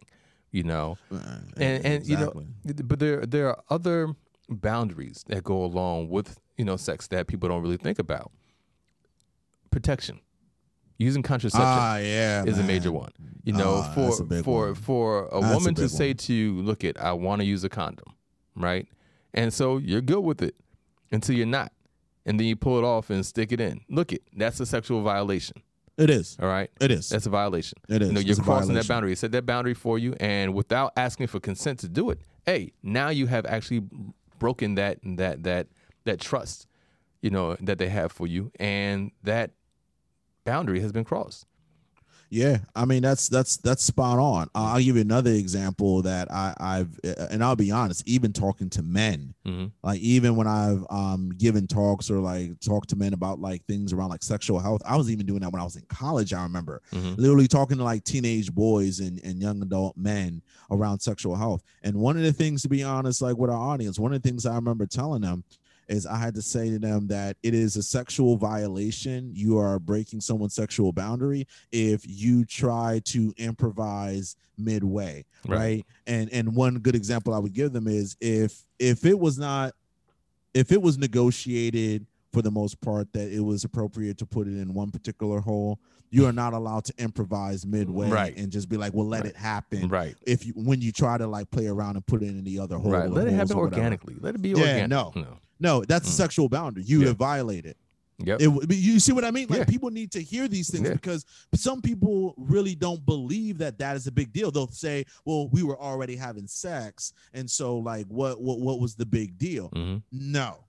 You 0.51 0.63
know, 0.63 0.97
and 1.57 1.85
and 1.85 2.07
you 2.07 2.17
know, 2.17 2.33
but 2.63 2.97
there 2.97 3.23
there 3.25 3.49
are 3.49 3.61
other 3.69 4.15
boundaries 4.49 5.23
that 5.27 5.43
go 5.43 5.63
along 5.63 6.09
with 6.09 6.39
you 6.57 6.65
know 6.65 6.75
sex 6.77 7.07
that 7.07 7.27
people 7.27 7.49
don't 7.49 7.61
really 7.61 7.77
think 7.77 7.99
about. 7.99 8.31
Protection, 9.75 10.21
using 10.97 11.21
contraception 11.21 11.67
ah 11.67 11.97
yeah 11.97 12.45
is 12.45 12.57
a 12.57 12.63
major 12.63 12.93
one. 12.93 13.11
You 13.43 13.51
know, 13.51 13.83
a 13.85 13.93
for 13.93 14.25
for 14.41 14.65
one. 14.67 14.75
for 14.75 15.27
a 15.33 15.41
That's 15.41 15.51
a 15.51 15.57
woman 15.57 15.75
to 15.75 15.81
big 15.81 15.89
say 15.89 16.13
to 16.13 16.33
you, 16.33 16.53
"Look, 16.61 16.85
it, 16.85 16.97
I 16.97 17.11
want 17.11 17.41
to 17.41 17.45
use 17.45 17.61
a 17.65 17.67
condom," 17.67 18.13
right? 18.55 18.87
And 19.33 19.53
so 19.53 19.77
you're 19.77 19.99
good 19.99 20.21
with 20.21 20.41
it 20.41 20.55
until 21.11 21.35
you're 21.35 21.45
not, 21.45 21.73
and 22.25 22.39
then 22.39 22.47
you 22.47 22.55
pull 22.55 22.77
it 22.77 22.85
off 22.85 23.09
and 23.09 23.25
stick 23.25 23.51
it 23.51 23.59
in. 23.59 23.81
Look, 23.89 24.13
it 24.13 24.21
that's 24.33 24.61
a 24.61 24.65
sexual 24.65 25.01
violation. 25.01 25.57
it 25.97 26.09
is 26.09 26.37
All 26.41 26.47
right, 26.47 26.71
it 26.79 26.89
is 26.89 27.09
that's 27.09 27.25
a 27.25 27.29
violation. 27.29 27.77
It 27.89 28.01
is. 28.01 28.07
You 28.07 28.13
know, 28.13 28.21
you're 28.21 28.39
a 28.39 28.41
crossing 28.41 28.75
that 28.75 28.87
boundary. 28.87 29.11
It 29.11 29.17
set 29.17 29.33
that 29.33 29.45
boundary 29.45 29.73
for 29.73 29.99
you, 29.99 30.15
and 30.21 30.53
without 30.53 30.93
asking 30.95 31.27
for 31.27 31.41
consent 31.41 31.79
to 31.79 31.89
do 31.89 32.11
it, 32.11 32.19
hey, 32.45 32.71
now 32.81 33.09
you 33.09 33.27
have 33.27 33.45
actually 33.45 33.83
broken 34.39 34.75
that 34.75 34.99
that 35.03 35.43
that 35.43 35.67
that 36.05 36.21
trust, 36.21 36.65
you 37.21 37.29
know, 37.29 37.57
that 37.59 37.77
they 37.77 37.89
have 37.89 38.13
for 38.13 38.25
you, 38.25 38.53
and 38.57 39.11
that 39.23 39.51
boundary 40.45 40.79
has 40.79 40.91
been 40.91 41.03
crossed. 41.03 41.45
Yeah, 42.31 42.57
I 42.75 42.85
mean 42.85 43.03
that's 43.03 43.29
that's 43.29 43.57
that's 43.57 43.83
spot 43.83 44.17
on. 44.17 44.49
I'll 44.55 44.79
give 44.81 44.95
you 44.95 45.01
another 45.01 45.31
example 45.31 46.01
that 46.01 46.29
I, 46.31 46.55
I've, 46.59 46.99
and 47.03 47.43
I'll 47.43 47.55
be 47.55 47.69
honest. 47.71 48.05
Even 48.07 48.33
talking 48.33 48.67
to 48.71 48.81
men, 48.81 49.35
hmm 49.45 49.67
like 49.83 49.99
even 49.99 50.35
when 50.35 50.47
I've 50.47 50.83
um 50.89 51.29
given 51.37 51.67
talks 51.67 52.09
or 52.09 52.17
like 52.17 52.59
talked 52.61 52.89
to 52.89 52.95
men 52.95 53.13
about 53.13 53.39
like 53.39 53.63
things 53.65 53.93
around 53.93 54.09
like 54.09 54.23
sexual 54.23 54.59
health, 54.59 54.81
I 54.85 54.97
was 54.97 55.11
even 55.11 55.27
doing 55.27 55.41
that 55.41 55.51
when 55.51 55.61
I 55.61 55.65
was 55.65 55.75
in 55.75 55.85
college. 55.87 56.33
I 56.33 56.41
remember 56.41 56.81
hmm 56.91 57.13
literally 57.15 57.47
talking 57.47 57.77
to 57.77 57.83
like 57.83 58.03
teenage 58.03 58.51
boys 58.51 58.99
and, 59.01 59.23
and 59.23 59.39
young 59.39 59.61
adult 59.61 59.95
men 59.95 60.41
around 60.71 60.99
sexual 60.99 61.35
health. 61.35 61.61
And 61.83 61.95
one 61.95 62.17
of 62.17 62.23
the 62.23 62.33
things, 62.33 62.63
to 62.63 62.69
be 62.69 62.83
honest, 62.83 63.21
like 63.21 63.37
with 63.37 63.51
our 63.51 63.55
audience, 63.55 63.99
one 63.99 64.13
of 64.13 64.21
the 64.21 64.27
things 64.27 64.47
I 64.47 64.55
remember 64.55 64.87
telling 64.87 65.21
them 65.21 65.43
is 65.87 66.05
I 66.05 66.17
had 66.17 66.35
to 66.35 66.41
say 66.41 66.69
to 66.69 66.79
them 66.79 67.07
that 67.07 67.37
it 67.43 67.53
is 67.53 67.75
a 67.75 67.83
sexual 67.83 68.37
violation. 68.37 69.31
You 69.33 69.57
are 69.57 69.79
breaking 69.79 70.21
someone's 70.21 70.53
sexual 70.55 70.91
boundary 70.91 71.47
if 71.71 72.03
you 72.07 72.45
try 72.45 73.01
to 73.05 73.33
improvise 73.37 74.35
midway, 74.57 75.25
Right. 75.47 75.57
right? 75.57 75.85
And 76.07 76.29
and 76.31 76.55
one 76.55 76.79
good 76.79 76.95
example 76.95 77.33
I 77.33 77.39
would 77.39 77.53
give 77.53 77.73
them 77.73 77.87
is 77.87 78.15
if 78.21 78.63
if 78.79 79.05
it 79.05 79.19
was 79.19 79.37
not 79.37 79.73
if 80.53 80.71
it 80.71 80.81
was 80.81 80.97
negotiated 80.97 82.05
for 82.31 82.41
the 82.41 82.51
most 82.51 82.79
part 82.81 83.11
that 83.13 83.31
it 83.31 83.39
was 83.41 83.63
appropriate 83.63 84.17
to 84.17 84.25
put 84.25 84.47
it 84.47 84.57
in 84.57 84.73
one 84.73 84.91
particular 84.91 85.39
hole, 85.39 85.79
you 86.09 86.25
are 86.25 86.31
not 86.33 86.53
allowed 86.53 86.83
to 86.85 86.93
improvise 86.97 87.65
midway 87.65 88.09
Right. 88.09 88.37
and 88.37 88.51
just 88.51 88.67
be 88.69 88.75
like, 88.77 88.93
"Well, 88.93 89.07
let 89.07 89.23
Right. 89.23 89.29
it 89.31 89.35
happen." 89.37 89.87
Right. 89.89 90.15
If 90.25 90.45
you 90.45 90.53
when 90.53 90.81
you 90.81 90.91
try 90.91 91.17
to 91.17 91.27
like 91.27 91.49
play 91.51 91.67
around 91.67 91.95
and 91.97 92.05
put 92.05 92.23
it 92.23 92.27
in 92.29 92.43
the 92.43 92.59
other 92.59 92.77
hole, 92.77 92.91
Right. 92.91 93.09
Let 93.09 93.27
it 93.27 93.33
happen 93.33 93.57
organically. 93.57 94.15
Let 94.19 94.35
it 94.35 94.41
be 94.41 94.49
Yeah, 94.49 94.57
organic. 94.57 94.89
no. 94.89 95.11
No. 95.15 95.37
No, 95.59 95.83
that's 95.85 96.07
a 96.07 96.11
Mm. 96.11 96.15
sexual 96.15 96.49
boundary. 96.49 96.83
You 96.83 97.01
Yeah. 97.01 97.07
have 97.07 97.17
violated. 97.17 97.75
Yep. 98.19 98.41
It, 98.41 98.73
you 98.75 98.99
see 99.01 99.11
what 99.11 99.25
I 99.25 99.31
mean? 99.31 99.47
Like 99.49 99.59
Yeah. 99.59 99.65
people 99.65 99.89
need 99.89 100.09
to 100.13 100.21
hear 100.21 100.47
these 100.47 100.69
things 100.71 100.87
Yeah. 100.87 100.93
because 100.93 101.25
some 101.53 101.81
people 101.81 102.33
really 102.37 102.73
don't 102.73 103.05
believe 103.05 103.57
that 103.57 103.77
that 103.79 103.97
is 103.97 104.07
a 104.07 104.11
big 104.11 104.31
deal. 104.31 104.51
They'll 104.51 104.69
say, 104.69 105.05
"Well, 105.25 105.49
we 105.49 105.63
were 105.63 105.77
already 105.79 106.15
having 106.15 106.47
sex, 106.47 107.11
and 107.33 107.49
so 107.51 107.77
like, 107.77 108.05
what 108.07 108.41
what 108.41 108.59
what 108.61 108.79
was 108.79 108.95
the 108.95 109.05
big 109.05 109.37
deal?" 109.37 109.67
hmm 109.69 109.97
No, 110.13 110.63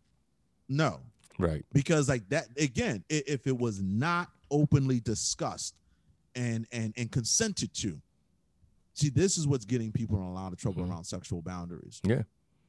no, 0.68 1.01
Right. 1.38 1.64
because 1.72 2.09
like 2.09 2.29
that 2.31 2.49
again, 2.59 3.05
if 3.09 3.46
it 3.46 3.57
was 3.57 3.81
not 3.81 4.29
openly 4.51 4.99
discussed 4.99 5.75
and 6.35 6.66
and 6.72 6.92
and 6.96 7.12
consented 7.12 7.72
to, 7.75 8.01
see, 8.94 9.09
this 9.09 9.38
is 9.38 9.46
what's 9.46 9.64
getting 9.64 9.92
people 9.92 10.16
in 10.16 10.25
a 10.25 10.33
lot 10.33 10.53
of 10.53 10.59
trouble 10.59 10.83
Mhm. 10.83 10.90
around 10.90 11.05
sexual 11.05 11.42
boundaries. 11.42 12.01
Yeah. 12.05 12.22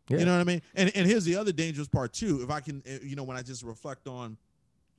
Yeah. 0.10 0.20
You 0.20 0.26
know 0.26 0.34
what 0.34 0.42
I 0.42 0.46
mean? 0.46 0.62
And 0.76 0.92
and 0.96 1.06
here's 1.08 1.26
the 1.26 1.36
other 1.36 1.52
dangerous 1.52 1.88
part 1.88 2.14
too. 2.14 2.42
If 2.44 2.50
I 2.50 2.60
can, 2.62 2.82
uh, 2.88 3.00
you 3.04 3.16
know, 3.16 3.24
when 3.24 3.38
I 3.38 3.42
just 3.42 3.64
reflect 3.64 4.08
on 4.08 4.38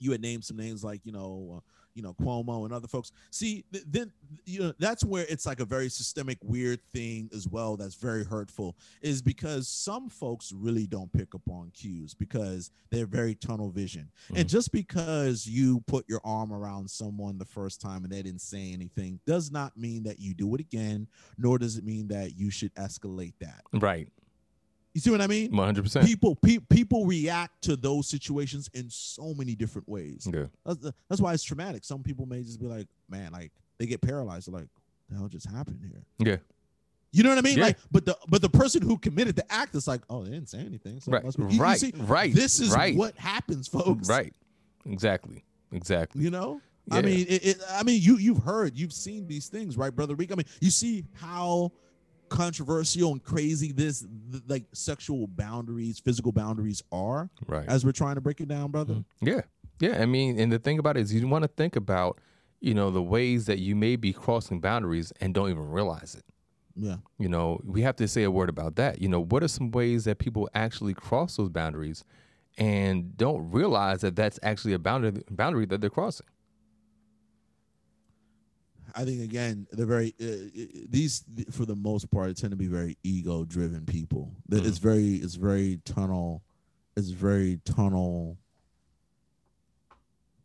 you 0.01 0.13
had 0.13 0.21
named 0.21 0.45
some 0.45 0.57
names 0.57 0.85
like 0.85 1.01
you 1.05 1.11
know 1.11 1.55
uh, 1.57 1.61
you 1.95 2.03
know 2.03 2.15
Cuomo 2.15 2.65
and 2.65 2.73
other 2.73 2.87
folks. 2.87 3.11
See, 3.33 3.65
th- 3.73 3.85
then 3.89 4.13
you 4.45 4.61
know 4.61 4.73
that's 4.79 5.03
where 5.05 5.27
it's 5.29 5.45
like 5.45 5.59
a 5.59 5.65
very 5.65 5.89
systemic, 5.89 6.39
weird 6.45 6.79
thing 6.93 7.29
as 7.35 7.49
well. 7.49 7.77
That's 7.77 7.97
very 7.97 8.23
hurtful, 8.25 8.77
is 9.03 9.21
because 9.21 9.67
some 9.67 10.09
folks 10.09 10.53
really 10.53 10.87
don't 10.87 11.13
pick 11.13 11.35
up 11.35 11.43
on 11.51 11.73
cues 11.75 12.15
because 12.15 12.71
they're 12.91 13.07
very 13.07 13.35
tunnel 13.35 13.71
vision. 13.71 14.09
And 14.37 14.47
Mhm. 14.47 14.51
just 14.51 14.71
because 14.71 15.49
you 15.49 15.81
put 15.89 16.09
your 16.09 16.21
arm 16.25 16.53
around 16.53 16.89
someone 16.89 17.37
the 17.39 17.45
first 17.45 17.81
time 17.81 18.05
and 18.05 18.13
they 18.13 18.23
didn't 18.23 18.43
say 18.43 18.73
anything 18.73 19.19
does 19.27 19.51
not 19.51 19.77
mean 19.77 20.05
that 20.05 20.21
you 20.21 20.33
do 20.33 20.55
it 20.55 20.61
again, 20.61 21.09
nor 21.37 21.59
does 21.59 21.77
it 21.77 21.85
mean 21.85 22.07
that 22.09 22.37
you 22.37 22.51
should 22.51 22.73
escalate 22.77 23.35
that. 23.41 23.63
Right. 23.73 24.09
You 24.99 25.03
see 25.03 25.11
what 25.13 25.21
I 25.21 25.29
mean? 25.29 25.55
One 25.55 25.65
hundred 25.65 25.85
percent. 25.85 26.05
People, 26.07 26.35
pe- 26.35 26.59
people 26.59 27.07
react 27.07 27.63
to 27.63 27.77
those 27.77 28.09
situations 28.09 28.69
in 28.75 28.91
so 28.91 29.33
many 29.33 29.55
different 29.55 29.89
ways. 29.89 30.27
Yeah. 30.29 30.47
That's, 30.67 30.91
that's 31.09 31.21
why 31.21 31.35
it's 31.35 31.45
traumatic. 31.45 31.85
Some 31.85 32.03
people 32.03 32.27
may 32.27 32.43
just 32.43 32.59
be 32.59 32.67
like, 32.67 32.89
man, 33.09 33.31
like 33.31 33.53
they 33.79 33.87
get 33.87 34.01
paralyzed. 34.01 34.49
They're 34.49 34.59
like, 34.59 34.69
the 35.09 35.17
hell 35.17 35.29
just 35.29 35.49
happened 35.49 35.79
here? 35.89 36.03
Yeah. 36.19 36.39
You 37.13 37.23
know 37.23 37.29
what 37.29 37.39
I 37.39 37.43
mean? 37.43 37.59
Yeah. 37.59 37.67
Like, 37.67 37.79
but 37.93 38.07
the 38.07 38.19
but 38.29 38.43
the 38.43 38.49
person 38.49 38.83
who 38.83 38.99
committed 38.99 39.37
the 39.37 39.45
act 39.53 39.77
is 39.77 39.87
like, 39.87 40.01
oh, 40.11 40.25
they 40.25 40.31
didn't 40.33 40.49
say 40.49 40.59
anything. 40.59 40.99
So 40.99 41.13
Right. 41.13 41.23
must 41.25 41.39
be-" 41.39 41.45
You- 41.45 41.51
you 41.51 41.63
Right. 41.63 41.79
see, 41.79 41.93
right. 41.95 42.35
This 42.35 42.59
is 42.59 42.75
right. 42.75 42.97
what 42.97 43.17
happens, 43.17 43.69
folks. 43.69 44.09
Right. 44.09 44.35
Exactly. 44.85 45.45
Exactly. 45.71 46.25
You 46.25 46.31
know. 46.31 46.61
Yeah. 46.91 46.97
I 46.97 47.03
mean, 47.03 47.25
it, 47.29 47.47
it, 47.47 47.63
I 47.71 47.85
mean, 47.85 48.03
you 48.03 48.17
you've 48.17 48.43
heard, 48.43 48.77
you've 48.77 48.93
seen 48.93 49.29
these 49.29 49.47
things, 49.47 49.77
right, 49.77 49.95
brother 49.95 50.17
Reek? 50.17 50.33
I 50.33 50.35
mean, 50.35 50.47
you 50.61 50.71
see 50.71 51.05
how 51.15 51.71
controversial 52.29 53.13
and 53.13 53.23
crazy 53.23 53.73
this 53.73 54.01
th- 54.31 54.43
like 54.47 54.65
sexual 54.73 55.27
boundaries, 55.27 55.99
physical 55.99 56.33
boundaries 56.33 56.83
are 56.93 57.31
Right. 57.47 57.69
as 57.69 57.85
we're 57.85 57.93
trying 57.93 58.15
to 58.17 58.21
break 58.21 58.41
it 58.41 58.49
down, 58.49 58.71
brother. 58.71 58.95
Mhm. 58.95 59.05
Yeah. 59.21 59.41
Yeah. 59.81 60.03
I 60.03 60.07
mean, 60.07 60.39
and 60.39 60.51
the 60.53 60.59
thing 60.59 60.79
about 60.79 60.97
it 60.97 61.01
is 61.01 61.13
you 61.15 61.27
want 61.29 61.43
to 61.43 61.49
think 61.49 61.77
about, 61.77 62.19
you 62.61 62.75
know, 62.75 62.91
the 62.91 63.03
ways 63.03 63.47
that 63.47 63.59
you 63.59 63.75
may 63.77 63.97
be 63.97 64.13
crossing 64.13 64.61
boundaries 64.61 65.13
and 65.21 65.33
don't 65.35 65.51
even 65.51 65.69
realize 65.71 66.15
it. 66.15 66.25
Yeah. 66.77 66.97
You 67.19 67.29
know, 67.29 67.61
we 67.65 67.83
have 67.83 67.97
to 67.97 68.07
say 68.09 68.23
a 68.25 68.31
word 68.31 68.49
about 68.49 68.77
that. 68.77 69.01
You 69.03 69.09
know, 69.09 69.21
what 69.21 69.43
are 69.43 69.49
some 69.49 69.71
ways 69.71 70.05
that 70.05 70.19
people 70.19 70.49
actually 70.55 70.95
cross 70.95 71.37
those 71.37 71.49
boundaries 71.49 72.05
and 72.57 73.17
don't 73.17 73.51
realize 73.51 74.01
that 74.01 74.17
that's 74.17 74.39
actually 74.43 74.73
a 74.75 74.79
boundary 74.79 75.23
boundary 75.31 75.67
that 75.67 75.81
they're 75.81 75.91
crossing? 75.91 76.27
I 78.99 79.05
think 79.05 79.23
again, 79.23 79.69
they're 79.71 79.87
very 79.87 80.13
uh, 80.21 80.25
uh, 80.27 80.67
these 80.91 81.23
for 81.53 81.65
the 81.65 81.77
most 81.77 82.11
part 82.11 82.37
tend 82.37 82.51
to 82.51 82.57
be 82.57 82.67
very 82.67 82.99
ego 83.05 83.45
driven 83.45 83.87
people. 83.87 84.33
That 84.49 84.67
It's 84.67 84.79
very 84.79 85.15
it's 85.15 85.37
very 85.37 85.81
tunnel, 85.85 86.43
it's 86.97 87.11
very 87.11 87.61
tunnel. 87.65 88.37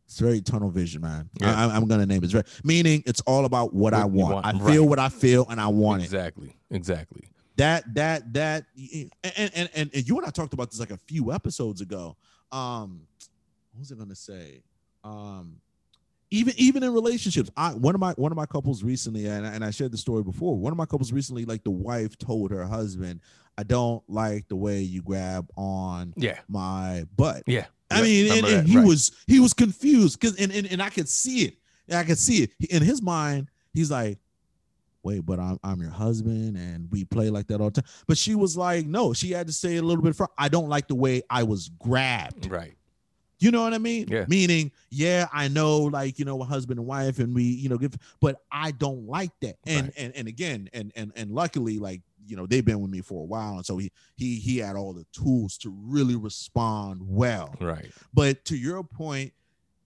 It's 0.06 0.20
very 0.20 0.42
tunnel 0.42 0.70
vision, 0.70 1.02
man. 1.02 1.28
Yeah. 1.42 1.56
I, 1.68 1.76
I'm 1.76 1.88
gonna 1.88 2.06
name 2.06 2.20
it. 2.20 2.26
It's 2.26 2.34
very, 2.34 2.44
meaning 2.64 3.02
it's 3.08 3.22
all 3.22 3.46
about 3.46 3.74
what, 3.74 3.96
I 3.96 4.06
What 4.06 4.14
you 4.14 4.20
want. 4.22 4.34
want, 4.36 4.46
I 4.46 4.52
right. 4.52 4.72
feel 4.72 4.88
what 4.88 5.00
I 5.00 5.10
feel, 5.10 5.48
and 5.50 5.60
I 5.60 5.68
want 5.68 6.04
it. 6.04 6.06
Exactly. 6.06 6.56
Exactly. 6.70 7.30
That 7.56 7.92
that 7.96 8.34
that, 8.34 8.66
and, 8.78 9.52
and 9.56 9.70
and 9.74 9.90
and 9.94 10.08
you 10.08 10.18
and 10.18 10.28
I 10.28 10.30
talked 10.30 10.54
about 10.54 10.70
this 10.70 10.80
like 10.80 10.92
a 10.92 10.98
few 10.98 11.34
episodes 11.34 11.82
ago. 11.82 12.16
Um, 12.52 13.02
what 13.72 13.80
was 13.80 13.92
I 13.92 13.96
gonna 13.96 14.14
say? 14.14 14.62
Um, 15.04 15.56
even 16.34 16.54
even 16.58 16.84
in 16.84 16.92
relationships 16.94 17.50
i 17.56 17.70
one 17.72 17.94
of 17.96 18.02
my 18.02 18.12
one 18.14 18.32
of 18.32 18.36
my 18.36 18.46
couples 18.46 18.84
recently 18.84 19.28
and, 19.28 19.46
I- 19.46 19.54
and 19.54 19.64
i 19.64 19.70
shared 19.70 19.92
the 19.92 19.98
story 19.98 20.24
before 20.24 20.58
one 20.58 20.72
of 20.74 20.78
my 20.78 20.86
couples 20.86 21.12
recently 21.14 21.46
like 21.46 21.64
the 21.64 21.72
wife 21.72 22.18
told 22.18 22.52
her 22.52 22.66
husband 22.66 23.20
i 23.58 23.64
don't 23.64 24.04
like 24.10 24.48
the 24.48 24.56
way 24.56 24.82
you 24.82 25.02
grab 25.02 25.48
on 25.56 26.14
Yeah. 26.18 26.40
my 26.48 27.06
butt 27.16 27.44
Yeah. 27.46 27.66
i 27.92 27.98
Yeah, 28.00 28.04
mean 28.04 28.38
and, 28.38 28.46
and 28.48 28.68
he 28.68 28.78
right. 28.78 28.86
was 28.88 29.12
he 29.28 29.40
was 29.40 29.54
confused 29.54 30.20
because 30.20 30.36
and, 30.38 30.52
and 30.52 30.66
and 30.72 30.82
i 30.82 30.90
could 30.90 31.08
see 31.08 31.46
it 31.46 31.58
i 31.96 32.04
could 32.04 32.18
see 32.18 32.44
it 32.44 32.52
in 32.70 32.82
his 32.82 33.02
mind 33.02 33.50
he's 33.74 33.92
like 33.92 34.18
wait 35.04 35.26
but 35.26 35.40
i'm, 35.40 35.60
I'm 35.64 35.82
your 35.82 35.92
husband 35.92 36.58
and 36.58 36.90
we 36.90 37.04
play 37.06 37.30
like 37.30 37.48
that 37.48 37.62
all 37.62 37.70
the 37.70 37.82
time 37.82 37.90
but 38.08 38.18
she 38.18 38.34
was 38.36 38.58
like 38.58 38.86
no 38.88 39.14
she 39.14 39.32
had 39.32 39.48
to 39.48 39.54
say 39.54 39.76
a 39.76 39.82
little 39.84 40.04
bit 40.04 40.16
fr- 40.16 40.26
i 40.38 40.48
don't 40.50 40.70
like 40.70 40.88
the 40.88 40.96
way 40.96 41.22
i 41.30 41.44
was 41.44 41.70
grabbed 41.78 42.50
Right. 42.50 42.74
You 43.40 43.52
know 43.52 43.64
what 43.64 43.74
I 43.74 43.78
mean? 43.78 44.08
Yeah. 44.08 44.26
Meaning, 44.28 44.72
yeah, 44.90 45.28
I 45.34 45.48
know, 45.48 45.80
like 45.80 46.20
you 46.20 46.26
know, 46.26 46.42
a 46.42 46.46
husband 46.46 46.80
and 46.80 46.88
wife, 46.88 47.20
and 47.20 47.34
we, 47.36 47.44
you 47.44 47.70
know, 47.70 47.78
give, 47.78 47.96
but 48.22 48.42
I 48.52 48.72
don't 48.72 49.06
like 49.08 49.32
that. 49.42 49.58
And 49.66 49.88
Right. 49.88 49.94
and 49.98 50.16
and 50.16 50.28
again, 50.28 50.70
and 50.74 50.92
and 50.96 51.12
and 51.16 51.32
luckily, 51.32 51.80
like 51.80 52.02
you 52.26 52.38
know, 52.38 52.46
they've 52.48 52.64
been 52.64 52.80
with 52.80 52.90
me 52.92 53.02
for 53.02 53.22
a 53.22 53.26
while, 53.26 53.56
and 53.58 53.66
so 53.66 53.78
he 53.78 53.92
he 54.16 54.36
he 54.40 54.58
had 54.60 54.76
all 54.76 54.94
the 54.94 55.06
tools 55.12 55.58
to 55.60 55.70
really 55.70 56.16
respond 56.16 57.02
well. 57.04 57.54
Right. 57.60 57.92
But 58.14 58.46
to 58.46 58.56
your 58.56 58.82
point, 58.84 59.34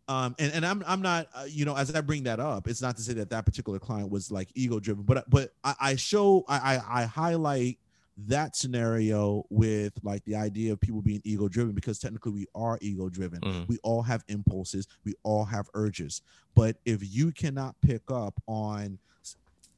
um, 0.07 0.35
and 0.37 0.53
and 0.53 0.65
I'm 0.65 0.83
I'm 0.85 1.01
not, 1.01 1.27
uh, 1.33 1.45
you 1.49 1.65
know, 1.65 1.75
as 1.75 1.93
I 1.95 2.01
bring 2.01 2.23
that 2.23 2.39
up, 2.39 2.67
it's 2.67 2.81
not 2.81 2.95
to 2.97 3.01
say 3.01 3.13
that 3.13 3.31
that 3.31 3.45
particular 3.45 3.79
client 3.79 4.11
was 4.11 4.31
like 4.31 4.49
ego 4.53 4.79
driven, 4.79 5.03
but 5.03 5.27
but 5.29 5.53
I, 5.63 5.75
I 5.81 5.95
show 5.95 6.45
I, 6.47 6.75
I 6.75 7.01
I 7.01 7.05
highlight 7.05 7.79
that 8.25 8.55
scenario 8.55 9.45
with 9.49 9.93
like 10.03 10.23
the 10.25 10.35
idea 10.35 10.73
of 10.73 10.79
people 10.81 11.01
being 11.01 11.21
ego 11.23 11.47
driven 11.47 11.73
because 11.73 11.99
technically 11.99 12.31
we 12.31 12.45
are 12.55 12.77
ego 12.81 13.09
driven. 13.09 13.39
Mhm. 13.41 13.67
We 13.67 13.77
all 13.83 14.01
have 14.01 14.23
impulses, 14.27 14.87
we 15.05 15.13
all 15.23 15.45
have 15.45 15.69
urges, 15.75 16.21
but 16.55 16.77
if 16.85 17.01
you 17.13 17.31
cannot 17.31 17.75
pick 17.81 18.01
up 18.09 18.33
on, 18.47 18.97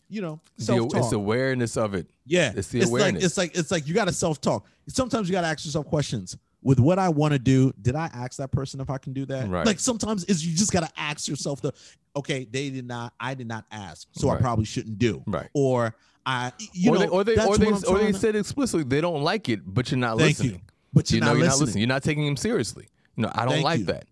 you 0.09 0.21
know, 0.21 0.39
The- 0.57 0.63
self 0.63 0.95
it's 0.95 1.11
awareness 1.11 1.75
of 1.77 1.93
it. 1.93 2.07
yeah, 2.25 2.53
it's 2.55 2.69
the 2.69 2.79
like 2.81 2.87
awareness. 2.89 3.23
it's 3.25 3.37
like 3.37 3.55
it's 3.57 3.71
like 3.71 3.87
you 3.87 3.93
got 3.93 4.05
to 4.05 4.13
self 4.13 4.39
talk. 4.41 4.65
Sometimes 4.87 5.27
you 5.27 5.33
got 5.33 5.41
to 5.41 5.47
ask 5.47 5.65
yourself 5.65 5.85
questions. 5.85 6.37
With 6.61 6.77
what 6.79 6.99
I 6.99 7.07
want 7.07 7.31
to 7.31 7.39
do, 7.39 7.71
did 7.81 7.95
I 7.95 8.07
ask 8.13 8.35
that 8.37 8.51
person 8.51 8.81
if 8.81 8.89
I 8.89 8.97
can 8.97 9.13
do 9.13 9.25
that? 9.27 9.47
Right. 9.47 9.65
Like 9.65 9.79
sometimes 9.79 10.25
is 10.25 10.45
you 10.45 10.53
just 10.57 10.73
got 10.73 10.81
to 10.81 10.89
ask 10.99 11.25
yourself 11.29 11.61
the, 11.61 11.71
okay, 12.17 12.45
they 12.51 12.69
did 12.69 12.85
not, 12.85 13.13
I 13.17 13.33
did 13.33 13.47
not 13.47 13.63
ask, 13.71 14.09
so 14.11 14.29
I 14.29 14.35
probably 14.35 14.65
shouldn't 14.65 14.99
do. 14.99 15.23
Right. 15.25 15.47
Or 15.53 15.95
I, 16.29 16.51
you 16.73 16.91
or 16.91 16.93
know, 16.95 16.99
they 16.99 17.07
or 17.07 17.23
they 17.23 17.45
or 17.45 17.57
they, 17.57 17.71
or 17.87 17.97
they 17.99 18.13
said 18.13 18.35
explicitly 18.35 18.83
they 18.83 19.01
don't 19.01 19.23
like 19.23 19.49
it, 19.49 19.61
but 19.65 19.89
you're 19.89 19.97
not 19.97 20.17
Thank 20.17 20.29
listening. 20.39 20.51
you. 20.53 20.59
but 20.93 21.09
you're 21.09 21.15
you 21.17 21.21
know 21.21 21.27
not 21.27 21.31
you're 21.33 21.39
listening. 21.45 21.49
not 21.49 21.65
listening. 21.65 21.81
You're 21.81 21.87
not 21.87 22.03
taking 22.03 22.25
him 22.25 22.37
seriously. 22.37 22.87
Know, 23.17 23.31
I 23.33 23.45
don't 23.45 23.53
Thank 23.55 23.63
like 23.65 23.79
you. 23.79 23.85
that. 23.85 24.05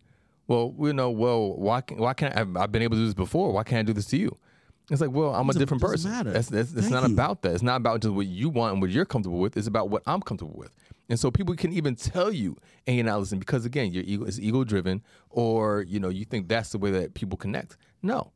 Well, 0.47 0.73
you 0.79 0.93
know, 0.93 1.11
well, 1.11 1.53
why 1.57 1.81
can 1.81 1.97
why 1.97 2.13
can't 2.13 2.35
I, 2.35 2.41
I've, 2.61 2.71
been 2.71 2.81
able 2.81 2.95
to 2.95 3.01
do 3.01 3.05
this 3.05 3.13
before? 3.13 3.51
Why 3.51 3.63
can't 3.63 3.79
I 3.79 3.83
do 3.83 3.93
this 3.93 4.05
to 4.07 4.17
you? 4.17 4.37
It's 4.89 5.01
like, 5.01 5.11
well, 5.11 5.35
I'm 5.35 5.43
a 5.43 5.47
Doesn't- 5.47 5.59
different 5.59 5.83
person. 5.83 6.11
matter. 6.11 6.31
That's, 6.31 6.47
that's 6.49 6.73
it's 6.73 6.89
not 6.89 7.07
you. 7.07 7.13
about 7.13 7.41
that. 7.41 7.53
It's 7.53 7.61
not 7.63 7.75
about 7.75 8.01
just 8.01 8.13
what 8.13 8.25
you 8.25 8.47
want 8.49 8.73
and 8.73 8.81
what 8.81 8.89
you're 8.89 9.05
comfortable 9.05 9.39
with. 9.39 9.57
It's 9.57 9.67
about 9.67 9.89
what 9.89 10.01
I'm 10.05 10.21
comfortable 10.21 10.55
with. 10.57 10.71
And 11.09 11.19
so 11.19 11.29
people 11.29 11.55
can 11.55 11.73
even 11.73 11.95
tell 11.95 12.31
you, 12.31 12.55
and 12.85 12.95
you're 12.95 13.05
not 13.05 13.19
listening 13.19 13.39
because 13.39 13.65
again, 13.65 13.91
your 13.91 14.03
ego 14.05 14.23
is 14.25 14.39
ego 14.39 14.63
driven, 14.63 15.03
or 15.29 15.83
you 15.83 15.99
know, 15.99 16.09
you 16.09 16.25
think 16.25 16.47
that's 16.47 16.71
the 16.71 16.77
way 16.77 16.91
that 16.91 17.13
people 17.13 17.37
connect. 17.37 17.77
No, 18.01 18.31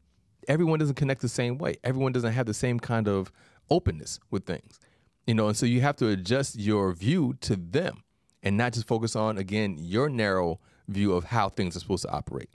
everyone 0.48 0.80
doesn't 0.80 0.96
connect 0.96 1.22
the 1.22 1.30
same 1.30 1.58
way. 1.58 1.76
Everyone 1.84 2.12
doesn't 2.12 2.34
have 2.34 2.46
the 2.46 2.54
same 2.54 2.80
kind 2.80 3.08
of 3.08 3.32
openness 3.72 4.20
with 4.30 4.46
things. 4.46 4.80
You 5.26 5.34
know, 5.34 5.48
and 5.48 5.58
so 5.58 5.66
you 5.66 5.82
have 5.82 5.96
to 5.98 6.08
adjust 6.10 6.60
your 6.60 6.94
view 6.94 7.36
to 7.42 7.56
them 7.56 8.04
and 8.44 8.58
not 8.58 8.74
just 8.74 8.88
focus 8.88 9.16
on 9.16 9.38
again 9.38 9.78
your 9.80 10.10
narrow 10.10 10.60
view 10.88 11.14
of 11.14 11.26
how 11.26 11.50
things 11.50 11.76
are 11.76 11.80
supposed 11.80 12.04
to 12.04 12.12
operate. 12.12 12.50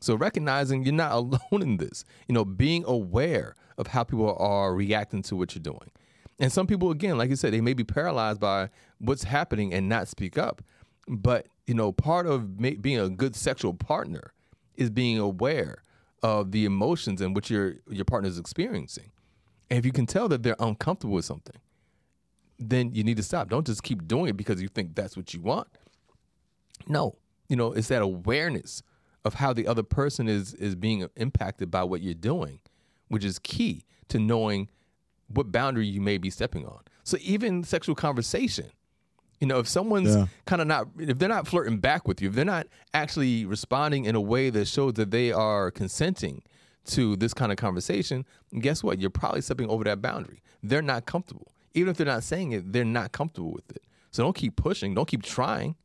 So 0.00 0.14
recognizing 0.14 0.84
you're 0.84 0.94
not 0.94 1.12
alone 1.12 1.62
in 1.62 1.76
this, 1.76 2.04
you 2.28 2.34
know, 2.34 2.44
being 2.44 2.84
aware 2.86 3.56
of 3.76 3.88
how 3.88 4.04
people 4.04 4.34
are 4.38 4.74
reacting 4.74 5.22
to 5.22 5.36
what 5.36 5.54
you're 5.54 5.62
doing. 5.62 5.90
And 6.38 6.50
some 6.50 6.66
people, 6.66 6.90
again, 6.90 7.18
like 7.18 7.28
you 7.28 7.36
said, 7.36 7.52
they 7.52 7.60
may 7.60 7.74
be 7.74 7.84
paralyzed 7.84 8.40
by 8.40 8.70
what's 8.98 9.24
happening 9.24 9.74
and 9.74 9.88
not 9.88 10.08
speak 10.08 10.38
up. 10.38 10.62
But 11.06 11.46
you 11.66 11.74
know, 11.74 11.92
part 11.92 12.26
of 12.26 12.56
being 12.58 12.98
a 12.98 13.08
good 13.08 13.36
sexual 13.36 13.74
partner 13.74 14.32
is 14.76 14.90
being 14.90 15.18
aware 15.18 15.84
of 16.22 16.50
the 16.52 16.64
emotions 16.64 17.20
and 17.20 17.34
which 17.34 17.50
your 17.50 17.76
your 17.88 18.04
partner 18.04 18.28
is 18.28 18.38
experiencing. 18.38 19.12
And 19.70 19.78
if 19.78 19.86
you 19.86 19.92
can 19.92 20.06
tell 20.06 20.28
that 20.28 20.42
they're 20.42 20.56
uncomfortable 20.58 21.14
with 21.14 21.24
something, 21.24 21.56
then 22.58 22.92
you 22.94 23.04
need 23.04 23.16
to 23.16 23.22
stop. 23.22 23.48
Don't 23.48 23.66
just 23.66 23.82
keep 23.82 24.06
doing 24.06 24.28
it 24.28 24.36
because 24.36 24.60
you 24.60 24.68
think 24.68 24.94
that's 24.94 25.16
what 25.16 25.32
you 25.32 25.40
want. 25.40 25.68
No, 26.86 27.16
you 27.48 27.56
know, 27.56 27.72
it's 27.72 27.88
that 27.88 28.02
awareness 28.02 28.82
of 29.24 29.34
how 29.34 29.52
the 29.52 29.66
other 29.66 29.82
person 29.82 30.28
is 30.28 30.54
is 30.54 30.74
being 30.74 31.06
impacted 31.16 31.70
by 31.70 31.84
what 31.84 32.00
you're 32.02 32.14
doing, 32.14 32.60
which 33.08 33.24
is 33.24 33.38
key 33.38 33.84
to 34.08 34.18
knowing 34.18 34.68
what 35.28 35.52
boundary 35.52 35.86
you 35.86 36.00
may 36.00 36.18
be 36.18 36.30
stepping 36.30 36.66
on. 36.66 36.80
So 37.04 37.16
even 37.20 37.62
sexual 37.64 37.94
conversation, 37.94 38.70
you 39.40 39.46
know, 39.46 39.58
if 39.58 39.68
someone's 39.68 40.14
Yeah. 40.16 40.26
kind 40.46 40.60
of 40.60 40.68
not, 40.68 40.88
if 40.98 41.18
they're 41.18 41.28
not 41.28 41.46
flirting 41.46 41.78
back 41.78 42.08
with 42.08 42.20
you, 42.20 42.28
if 42.28 42.34
they're 42.34 42.44
not 42.44 42.66
actually 42.92 43.44
responding 43.46 44.04
in 44.06 44.14
a 44.16 44.20
way 44.20 44.50
that 44.50 44.66
shows 44.66 44.94
that 44.94 45.10
they 45.10 45.30
are 45.32 45.70
consenting 45.70 46.42
to 46.86 47.16
this 47.16 47.34
kind 47.34 47.52
of 47.52 47.58
conversation, 47.58 48.24
guess 48.58 48.82
what? 48.82 49.00
You're 49.00 49.10
probably 49.10 49.40
stepping 49.42 49.68
over 49.68 49.84
that 49.84 50.00
boundary. 50.02 50.42
They're 50.62 50.82
not 50.82 51.06
comfortable. 51.06 51.52
Even 51.74 51.90
if 51.90 51.96
they're 51.96 52.06
not 52.06 52.22
saying 52.24 52.52
it, 52.52 52.72
they're 52.72 52.84
not 52.84 53.12
comfortable 53.12 53.52
with 53.52 53.70
it. 53.70 53.82
So 54.10 54.22
don't 54.24 54.34
keep 54.36 54.56
pushing. 54.56 54.94
Don't 54.94 55.06
keep 55.06 55.22
trying. 55.22 55.76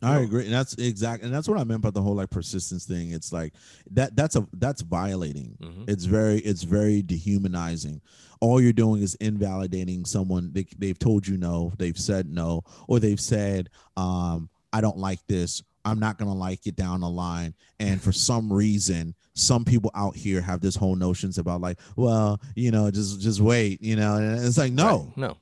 I 0.00 0.20
agree, 0.20 0.44
and 0.44 0.52
that's 0.54 0.74
exactly 0.74 1.26
and 1.26 1.34
that's 1.34 1.48
what 1.48 1.58
I 1.58 1.64
meant 1.64 1.80
by 1.80 1.90
the 1.90 2.00
whole 2.00 2.14
like 2.14 2.30
persistence 2.30 2.84
thing. 2.86 3.10
It's 3.10 3.32
like 3.32 3.54
that. 3.90 4.14
That's 4.14 4.36
a 4.36 4.46
that's 4.52 4.80
violating. 4.82 5.58
Mhm. 5.60 5.90
It's 5.90 6.04
very 6.04 6.38
it's 6.38 6.62
very 6.62 7.02
dehumanizing. 7.02 8.00
All 8.40 8.60
you're 8.60 8.72
doing 8.72 9.02
is 9.02 9.16
invalidating 9.16 10.04
someone. 10.04 10.52
They, 10.52 10.66
they've 10.78 10.98
told 10.98 11.26
you 11.26 11.36
no. 11.36 11.72
They've 11.78 11.98
said 11.98 12.28
no, 12.32 12.62
or 12.86 13.00
they've 13.00 13.18
said, 13.18 13.70
um, 13.96 14.50
"I 14.72 14.80
don't 14.80 14.98
like 14.98 15.26
this. 15.26 15.64
I'm 15.88 15.98
not 15.98 16.18
gonna 16.18 16.34
like 16.34 16.66
it 16.66 16.76
down 16.76 17.00
the 17.00 17.10
line. 17.10 17.54
And 17.80 18.00
for 18.00 18.12
some 18.12 18.52
reason, 18.52 19.14
some 19.34 19.64
people 19.64 19.90
out 19.94 20.16
here 20.16 20.40
have 20.40 20.60
this 20.60 20.76
whole 20.76 20.96
notions 20.96 21.38
about 21.38 21.60
like, 21.60 21.78
well, 21.96 22.40
you 22.54 22.70
know, 22.70 22.90
just 22.90 23.20
just 23.20 23.40
wait, 23.40 23.82
you 23.82 23.96
know, 23.96 24.16
and 24.16 24.44
it's 24.44 24.58
like, 24.58 24.72
no, 24.72 24.98
Right. 25.08 25.16
no, 25.16 25.36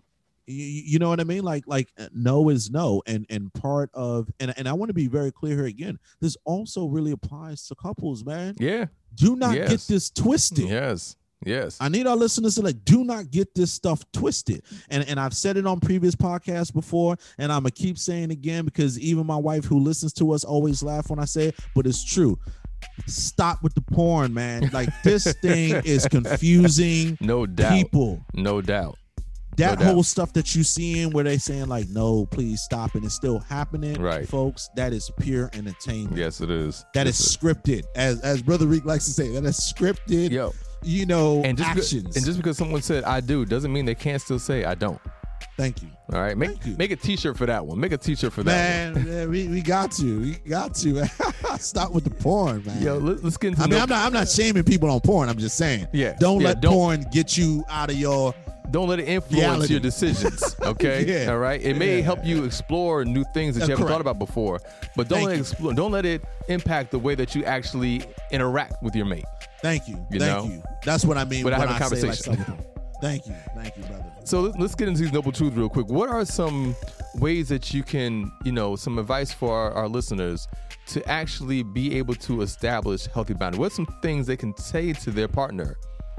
you, 0.46 0.64
you 0.64 0.98
know 0.98 1.08
what 1.08 1.18
I 1.20 1.24
mean? 1.24 1.42
Like 1.42 1.64
like 1.66 1.88
uh, 1.98 2.08
no 2.14 2.48
is 2.50 2.70
no, 2.70 3.02
and 3.06 3.26
and 3.30 3.52
part 3.54 3.90
of 3.94 4.30
and 4.40 4.54
and 4.56 4.68
I 4.68 4.72
want 4.74 4.90
to 4.90 4.94
be 4.94 5.08
very 5.08 5.32
clear 5.32 5.56
here 5.56 5.66
again. 5.66 5.98
This 6.20 6.36
also 6.44 6.86
really 6.86 7.12
applies 7.12 7.66
to 7.68 7.74
couples, 7.74 8.24
man. 8.24 8.54
yeah, 8.58 8.86
Do 9.14 9.34
not 9.36 9.54
get 9.54 9.80
this 9.88 10.10
twisted. 10.10 10.68
yes, 10.68 11.16
yes, 11.44 11.76
I 11.80 11.88
need 11.88 12.06
our 12.06 12.16
listeners 12.16 12.54
to 12.56 12.62
like 12.62 12.84
do 12.84 13.04
not 13.04 13.30
get 13.30 13.54
this 13.54 13.72
stuff 13.72 14.04
twisted. 14.12 14.62
And 14.90 15.06
and 15.08 15.18
I've 15.20 15.34
said 15.34 15.56
it 15.56 15.66
on 15.66 15.80
previous 15.80 16.14
podcasts 16.14 16.72
before, 16.72 17.16
and 17.38 17.52
I'm 17.52 17.60
gonna 17.62 17.70
keep 17.72 17.98
saying 17.98 18.30
again 18.30 18.64
because 18.64 18.98
even 18.98 19.26
my 19.26 19.36
wife 19.36 19.64
who 19.64 19.78
listens 19.78 20.12
to 20.14 20.32
us 20.32 20.44
always 20.44 20.82
laugh 20.82 21.10
when 21.10 21.18
I 21.18 21.24
say 21.24 21.46
it, 21.48 21.56
but 21.74 21.86
it's 21.86 22.04
true. 22.04 22.38
Stop 23.06 23.62
with 23.62 23.74
the 23.74 23.80
porn, 23.80 24.32
man. 24.34 24.70
Like 24.72 24.88
this 25.02 25.32
thing 25.42 25.80
is 25.84 26.06
confusing 26.06 27.16
no 27.20 27.46
doubt, 27.46 27.72
people. 27.72 28.24
no 28.34 28.60
doubt. 28.60 28.96
That 29.56 29.78
No 29.78 29.84
doubt. 29.86 29.94
whole 29.94 30.02
stuff 30.02 30.34
that 30.34 30.54
you 30.54 30.62
seeing 30.62 31.10
where 31.12 31.24
they 31.24 31.38
saying 31.38 31.68
like, 31.68 31.88
no, 31.88 32.26
please 32.26 32.60
stop, 32.60 32.94
and 32.94 33.02
it's 33.06 33.14
still 33.14 33.38
happening, 33.38 33.98
Right. 34.00 34.28
folks. 34.28 34.68
That 34.76 34.92
is 34.92 35.10
pure 35.18 35.48
entertainment. 35.54 36.16
Yes, 36.18 36.42
it 36.42 36.50
is. 36.50 36.84
That 36.92 37.06
Yes, 37.06 37.20
is 37.20 37.34
scripted, 37.36 37.84
as 37.94 38.20
as 38.20 38.42
Brother 38.42 38.66
Reek 38.66 38.84
likes 38.84 39.06
to 39.06 39.12
say. 39.12 39.30
That 39.32 39.44
is 39.46 39.56
scripted. 39.58 40.30
Yo, 40.30 40.52
You 40.82 41.06
know, 41.06 41.42
and 41.44 41.56
just 41.58 41.68
actions. 41.70 42.02
Because, 42.02 42.16
and 42.16 42.24
just 42.26 42.38
because 42.38 42.56
someone 42.56 42.82
said 42.82 43.04
I 43.04 43.20
do 43.20 43.44
doesn't 43.44 43.72
mean 43.72 43.84
they 43.86 43.94
can't 43.94 44.20
still 44.22 44.38
say 44.38 44.64
I 44.64 44.74
don't. 44.74 45.00
Thank 45.56 45.82
you. 45.82 45.88
All 46.12 46.20
right, 46.20 46.36
make 46.36 46.64
make 46.78 46.90
a 46.90 46.96
T-shirt 46.96 47.36
for 47.36 47.46
that 47.46 47.64
one. 47.64 47.80
Make 47.80 47.92
a 47.92 47.96
T-shirt 47.98 48.32
for 48.32 48.42
that 48.42 48.94
Man, 48.94 49.04
man, 49.06 49.30
we, 49.30 49.48
we 49.48 49.62
got 49.62 49.90
to. 49.92 50.20
We 50.20 50.32
got 50.48 50.74
to. 50.76 51.06
Stop 51.58 51.92
with 51.92 52.04
the 52.04 52.10
porn, 52.10 52.62
man. 52.64 52.82
Yo, 52.82 52.98
let, 52.98 53.24
us 53.24 53.36
get 53.36 53.48
into. 53.48 53.62
I 53.62 53.66
mean, 53.66 53.80
I'm 53.80 53.88
not 53.88 54.06
I'm 54.06 54.12
not 54.12 54.28
shaming 54.28 54.64
people 54.64 54.90
on 54.90 55.00
porn. 55.00 55.28
I'm 55.28 55.38
just 55.38 55.56
saying. 55.56 55.88
Yeah, 55.92 56.14
Don't 56.20 56.40
yeah, 56.40 56.48
let 56.48 56.60
don't- 56.60 56.72
porn 56.72 57.06
get 57.10 57.36
you 57.38 57.64
out 57.70 57.90
of 57.90 57.96
your 57.96 58.34
don't 58.70 58.88
let 58.88 58.98
it 58.98 59.08
influence 59.08 59.40
Reality. 59.40 59.72
your 59.74 59.80
decisions. 59.80 60.56
Okay, 60.66 61.24
Yeah. 61.24 61.30
all 61.30 61.38
right. 61.38 61.62
It 61.62 61.76
may 61.76 61.98
Yeah. 61.98 62.02
help 62.02 62.24
you 62.24 62.42
explore 62.44 63.04
new 63.04 63.24
things 63.32 63.54
that 63.54 63.60
you 63.60 63.70
haven't 63.70 63.86
correct. 63.86 63.92
thought 63.92 64.00
about 64.00 64.18
before, 64.18 64.60
but 64.96 65.06
don't 65.08 65.18
Thank 65.18 65.28
let 65.28 65.36
it 65.36 65.40
explore. 65.40 65.72
Don't 65.74 65.92
let 65.92 66.04
it 66.04 66.22
impact 66.48 66.90
the 66.90 66.98
way 66.98 67.14
that 67.14 67.36
you 67.36 67.44
actually 67.44 68.02
interact 68.32 68.82
with 68.82 68.96
your 68.96 69.06
mate. 69.06 69.24
Thank 69.62 69.88
you. 69.88 69.96
You 70.10 70.20
thank 70.20 70.44
know? 70.48 70.52
you. 70.52 70.62
That's 70.84 71.04
what 71.04 71.16
I 71.16 71.24
mean 71.24 71.44
when 71.44 71.54
I 71.54 71.60
say 71.60 71.66
like 71.66 71.78
conversation. 71.78 72.36
something. 72.36 72.64
Thank 73.02 73.26
you. 73.26 73.34
Thank 73.54 73.76
you, 73.76 73.82
brother. 73.84 74.12
So 74.24 74.40
let- 74.40 74.58
let's 74.58 74.74
get 74.74 74.88
into 74.88 75.02
these 75.02 75.12
noble 75.12 75.30
truths 75.32 75.54
real 75.56 75.68
quick. 75.68 75.88
What 75.88 76.08
are 76.08 76.24
some 76.24 76.74
ways 77.16 77.48
that 77.50 77.74
you 77.74 77.82
can, 77.82 78.32
you 78.44 78.52
know, 78.52 78.74
some 78.74 78.98
advice 78.98 79.32
for 79.32 79.52
our, 79.54 79.72
our 79.72 79.88
listeners 79.88 80.48
to 80.88 81.06
actually 81.08 81.62
be 81.62 81.98
able 81.98 82.14
to 82.14 82.40
establish 82.40 83.06
healthy 83.06 83.34
boundaries? 83.34 83.58
What's 83.60 83.76
some 83.76 83.86
things 84.02 84.26
they 84.26 84.36
can 84.36 84.56
say 84.56 84.92
to 84.94 85.10
their 85.10 85.28
partner 85.28 85.76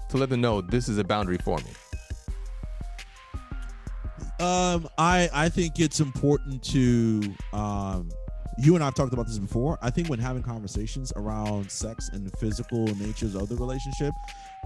to 0.09 0.17
let 0.17 0.29
them 0.29 0.41
know 0.41 0.61
this 0.61 0.87
is 0.87 0.97
a 0.99 1.03
boundary 1.03 1.37
for 1.37 1.57
me? 1.57 1.71
Um, 4.39 4.87
I 4.99 5.29
I 5.33 5.49
think 5.49 5.79
it's 5.79 5.99
important 5.99 6.63
to 6.65 7.33
um, 7.53 8.11
you 8.57 8.75
and 8.75 8.83
I've 8.83 8.95
talked 8.95 9.13
about 9.13 9.27
this 9.27 9.37
before. 9.37 9.77
I 9.81 9.89
think 9.89 10.09
when 10.09 10.19
having 10.19 10.43
conversations 10.43 11.13
around 11.15 11.69
sex 11.71 12.09
and 12.11 12.25
the 12.25 12.35
physical 12.37 12.85
natures 12.95 13.35
of 13.35 13.49
the 13.49 13.55
relationship, 13.55 14.13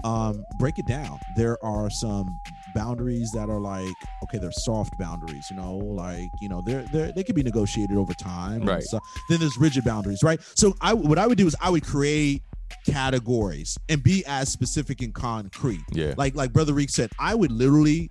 um, 0.04 0.44
break 0.58 0.78
it 0.78 0.86
down. 0.86 1.18
There 1.36 1.62
are 1.64 1.90
some 1.90 2.40
boundaries 2.74 3.30
that 3.34 3.48
are 3.50 3.60
like 3.60 3.94
okay, 4.24 4.38
they're 4.38 4.50
soft 4.52 4.96
boundaries. 4.98 5.46
You 5.50 5.56
know, 5.56 5.76
like 5.76 6.30
you 6.40 6.48
know, 6.48 6.62
they're 6.64 6.84
they 6.92 7.02
are 7.02 7.12
they 7.12 7.22
can 7.22 7.34
be 7.34 7.42
negotiated 7.42 7.96
over 7.96 8.14
time. 8.14 8.62
Right. 8.62 8.82
stuff. 8.82 9.02
Then 9.28 9.40
there's 9.40 9.56
rigid 9.58 9.84
boundaries, 9.84 10.22
right? 10.22 10.40
So 10.54 10.74
I 10.80 10.94
what 10.94 11.18
I 11.18 11.26
would 11.26 11.38
do 11.38 11.46
is 11.46 11.54
I 11.60 11.70
would 11.70 11.84
create 11.84 12.42
categories 12.86 13.76
and 13.88 14.02
be 14.02 14.24
as 14.26 14.50
specific 14.50 15.02
and 15.02 15.12
concrete 15.14 15.82
Yeah. 15.92 16.14
like 16.16 16.34
like 16.34 16.52
brother 16.52 16.72
reek 16.72 16.88
said 16.90 17.10
i 17.18 17.34
would 17.34 17.50
literally 17.52 18.10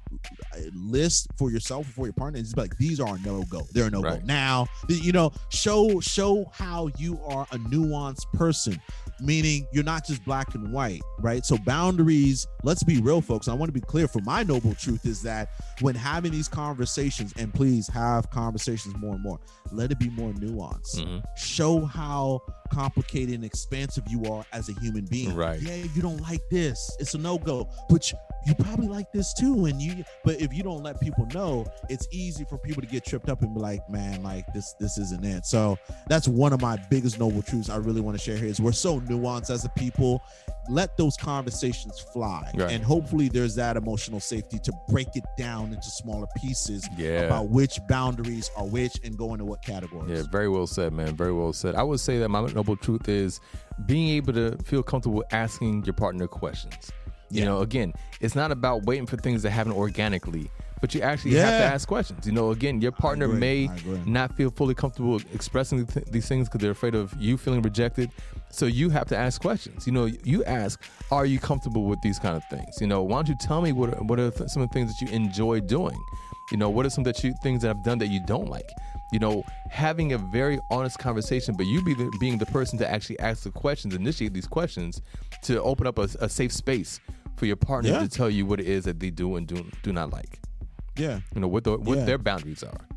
list 0.74 1.28
for 1.38 1.51
yourself 1.51 1.86
for 1.88 2.05
your 2.05 2.14
partner 2.14 2.38
and 2.39 2.47
be 2.55 2.62
like 2.62 2.78
these 2.78 2.99
are 2.99 3.18
no 3.26 3.43
go 3.43 3.62
they're 3.74 3.89
no 3.89 4.01
go 4.01 4.09
Right. 4.09 4.26
now 4.26 4.68
you 4.88 5.12
know 5.12 5.32
show 5.49 5.99
show 5.99 6.45
how 6.53 6.89
you 6.97 7.20
are 7.26 7.47
a 7.51 7.57
nuanced 7.57 8.32
person 8.34 8.80
meaning 9.20 9.68
you're 9.72 9.84
not 9.84 10.05
just 10.05 10.24
black 10.26 10.55
and 10.55 10.72
white 10.74 11.01
right 11.20 11.45
so 11.45 11.57
boundaries 11.66 12.47
let's 12.64 12.84
be 12.84 12.99
real 13.01 13.22
folks 13.22 13.47
i 13.47 13.53
want 13.53 13.70
to 13.70 13.74
be 13.74 13.82
clear 13.86 14.07
for 14.07 14.20
my 14.22 14.43
noble 14.43 14.74
truth 14.76 15.05
is 15.05 15.22
that 15.22 15.49
when 15.82 15.93
having 15.95 16.32
these 16.32 16.47
conversations 16.47 17.34
and 17.38 17.53
please 17.53 17.88
have 17.88 18.30
conversations 18.32 18.95
more 18.97 19.14
and 19.14 19.24
more 19.24 19.39
let 19.72 19.91
it 19.91 19.99
be 19.99 20.09
more 20.09 20.32
nuanced 20.34 20.95
Mhm. 21.01 21.22
show 21.38 21.86
how 21.86 22.41
complicated 22.72 23.36
and 23.36 23.43
expansive 23.43 24.03
you 24.09 24.24
are 24.32 24.45
as 24.53 24.70
a 24.70 24.74
human 24.80 25.03
being. 25.05 25.36
Right. 25.36 25.62
Yeah, 25.62 25.76
you 25.76 26.01
don't 26.01 26.22
like 26.22 26.41
this. 26.49 26.89
It's 26.99 27.14
a 27.16 27.18
no-go. 27.18 27.68
But 27.89 28.09
you, 28.45 28.55
probably 28.55 28.87
like 28.87 29.11
this 29.11 29.33
too. 29.33 29.65
And 29.65 29.81
you 29.81 30.03
but 30.23 30.39
if 30.41 30.53
you 30.53 30.63
don't 30.63 30.83
let 30.83 30.99
people 30.99 31.27
know, 31.33 31.65
it's 31.89 32.07
easy 32.11 32.43
for 32.45 32.57
people 32.57 32.81
to 32.81 32.87
get 32.87 33.05
tripped 33.05 33.29
up 33.29 33.41
and 33.41 33.53
be 33.53 33.59
like, 33.59 33.87
man, 33.89 34.23
like 34.23 34.51
this, 34.53 34.73
this 34.79 34.97
isn't 34.97 35.25
it. 35.25 35.45
So 35.45 35.77
that's 36.07 36.27
one 36.27 36.53
of 36.53 36.61
my 36.61 36.77
biggest 36.89 37.19
noble 37.19 37.41
truths 37.41 37.69
I 37.69 37.77
really 37.77 38.01
want 38.01 38.17
to 38.17 38.23
share 38.23 38.37
here 38.37 38.47
is 38.47 38.59
we're 38.59 38.71
so 38.71 38.99
nuanced 39.01 39.49
as 39.49 39.65
a 39.65 39.69
people. 39.69 40.21
Let 40.69 40.95
those 40.95 41.17
conversations 41.17 41.99
fly. 42.13 42.51
Right. 42.55 42.71
And 42.71 42.83
hopefully 42.83 43.29
there's 43.29 43.55
that 43.55 43.77
emotional 43.77 44.19
safety 44.19 44.59
to 44.59 44.71
break 44.89 45.07
it 45.15 45.23
down 45.37 45.73
into 45.73 45.89
smaller 45.89 46.27
pieces 46.37 46.87
Yeah. 46.97 47.21
about 47.21 47.49
which 47.49 47.79
boundaries 47.87 48.51
are 48.55 48.65
which 48.65 48.93
and 49.03 49.17
go 49.17 49.33
into 49.33 49.45
what 49.45 49.63
categories. 49.63 50.09
Yeah, 50.11 50.23
very 50.31 50.49
well 50.49 50.67
said, 50.67 50.93
man. 50.93 51.15
Very 51.15 51.33
well 51.33 51.51
said. 51.53 51.75
I 51.75 51.83
would 51.83 51.99
say 51.99 52.19
that 52.19 52.29
my 52.29 52.45
noble 52.47 52.75
truth 52.77 53.09
is 53.09 53.39
being 53.87 54.09
able 54.09 54.33
to 54.33 54.55
feel 54.63 54.83
comfortable 54.83 55.23
asking 55.31 55.83
your 55.85 55.93
partner 55.93 56.27
questions. 56.27 56.91
You 57.32 57.39
Yeah. 57.41 57.45
know, 57.45 57.59
again, 57.61 57.93
it's 58.19 58.36
not 58.36 58.51
about 58.51 58.84
waiting 58.86 59.05
for 59.07 59.17
things 59.17 59.41
to 59.43 59.49
happen 59.49 59.71
organically, 59.71 60.49
but 60.82 60.93
you 60.95 61.01
actually 61.01 61.36
have 61.36 61.57
to 61.59 61.63
ask 61.75 61.88
questions. 61.88 62.25
You 62.25 62.32
know, 62.34 62.51
again, 62.51 62.82
your 62.82 62.91
partner 62.91 63.27
may 63.27 63.69
not 64.05 64.36
feel 64.36 64.49
fully 64.51 64.73
comfortable 64.73 65.19
expressing 65.34 65.86
th- 65.86 66.05
these 66.07 66.27
things 66.27 66.47
because 66.47 66.61
they're 66.61 66.71
afraid 66.71 66.95
of 66.95 67.13
you 67.19 67.38
feeling 67.38 67.61
rejected. 67.61 68.09
So 68.49 68.65
you 68.65 68.89
have 68.89 69.07
to 69.07 69.17
ask 69.17 69.39
questions. 69.41 69.86
You 69.88 69.93
know, 69.93 70.05
you 70.23 70.43
ask, 70.43 70.82
"Are 71.11 71.25
you 71.25 71.39
comfortable 71.39 71.86
with 71.86 72.01
these 72.01 72.19
kind 72.19 72.36
of 72.36 72.43
things?" 72.49 72.82
You 72.82 72.88
know, 72.88 73.01
why 73.03 73.17
don't 73.17 73.29
you 73.29 73.36
tell 73.36 73.61
me 73.61 73.71
what 73.71 73.93
are, 73.93 74.03
what 74.03 74.19
are 74.19 74.29
th- 74.32 74.49
some 74.49 74.61
of 74.63 74.69
the 74.69 74.73
things 74.73 74.91
that 74.91 75.01
you 75.05 75.07
enjoy 75.15 75.61
doing? 75.61 75.97
You 76.51 76.57
know, 76.57 76.69
what 76.69 76.86
are 76.86 76.89
some 76.89 77.05
that 77.05 77.23
you 77.23 77.34
things 77.41 77.61
that 77.61 77.69
I've 77.69 77.84
done 77.84 77.97
that 77.99 78.07
you 78.07 78.19
don't 78.25 78.49
like? 78.49 78.69
You 79.13 79.19
know, 79.19 79.43
having 79.69 80.13
a 80.13 80.17
very 80.17 80.59
honest 80.69 80.97
conversation, 80.99 81.53
but 81.57 81.65
you 81.65 81.82
be 81.84 81.93
the, 81.93 82.09
being 82.19 82.38
the 82.38 82.45
person 82.45 82.77
to 82.79 82.89
actually 82.89 83.19
ask 83.19 83.43
the 83.43 83.51
questions, 83.51 83.93
initiate 83.93 84.34
these 84.34 84.47
questions, 84.47 85.01
to 85.43 85.61
open 85.61 85.86
up 85.88 85.97
a, 85.97 86.07
a 86.19 86.27
safe 86.27 86.51
space 86.51 86.99
for 87.38 87.45
your 87.45 87.55
partner 87.55 87.91
Yeah. 87.91 87.99
to 87.99 88.07
tell 88.07 88.29
you 88.29 88.45
what 88.45 88.59
it 88.59 88.67
is 88.67 88.86
that 88.86 88.99
they 88.99 89.09
do 89.09 89.36
and 89.36 89.47
do 89.47 89.65
do 89.84 89.91
not 89.93 90.11
like. 90.11 90.39
Yeah. 90.97 91.19
You 91.34 91.41
know, 91.41 91.47
what 91.47 91.63
the, 91.63 91.77
what 91.77 91.97
Yeah. 91.99 92.05
their 92.05 92.17
boundaries 92.17 92.63
are. 92.63 92.88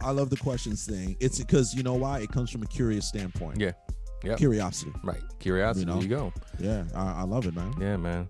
I 0.00 0.10
love 0.12 0.30
the 0.30 0.36
questions 0.36 0.86
thing. 0.86 1.16
It's 1.20 1.38
because 1.38 1.74
you 1.74 1.82
know 1.82 1.94
why? 1.94 2.20
It 2.20 2.30
comes 2.30 2.50
from 2.50 2.62
a 2.62 2.66
curious 2.66 3.06
standpoint. 3.08 3.60
Yeah, 3.60 3.72
yeah, 4.22 4.36
Curiosity. 4.36 4.92
right. 5.02 5.20
Curiosity. 5.40 5.80
You 5.80 5.86
know? 5.86 5.94
There 5.94 6.02
you 6.02 6.08
go. 6.08 6.32
Yeah, 6.60 6.84
I, 6.94 7.20
I 7.20 7.22
love 7.22 7.46
it, 7.46 7.54
man. 7.54 7.74
Yeah, 7.80 7.96
man. 7.96 8.28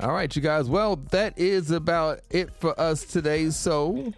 All 0.00 0.12
right, 0.12 0.34
you 0.36 0.42
guys. 0.42 0.68
Well, 0.68 0.96
that 1.12 1.38
is 1.38 1.70
about 1.70 2.20
it 2.28 2.52
for 2.60 2.78
us 2.78 3.02
today. 3.04 3.48
So 3.48 4.12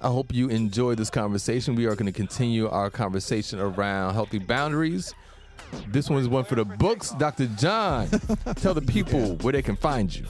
I 0.00 0.08
hope 0.08 0.34
you 0.34 0.48
enjoyed 0.48 0.98
this 0.98 1.10
conversation. 1.10 1.76
We 1.76 1.86
are 1.86 1.94
going 1.94 2.06
to 2.12 2.18
continue 2.18 2.68
our 2.68 2.90
conversation 2.90 3.60
around 3.60 4.14
healthy 4.14 4.38
boundaries. 4.40 5.14
This 5.88 6.10
one 6.10 6.20
is 6.20 6.28
one 6.28 6.44
for 6.44 6.54
the 6.54 6.64
books. 6.64 7.10
Dr. 7.10 7.46
John, 7.46 8.08
tell 8.56 8.74
the 8.74 8.82
people 8.82 9.36
where 9.36 9.52
they 9.52 9.62
can 9.62 9.76
find 9.76 10.14
you. 10.14 10.26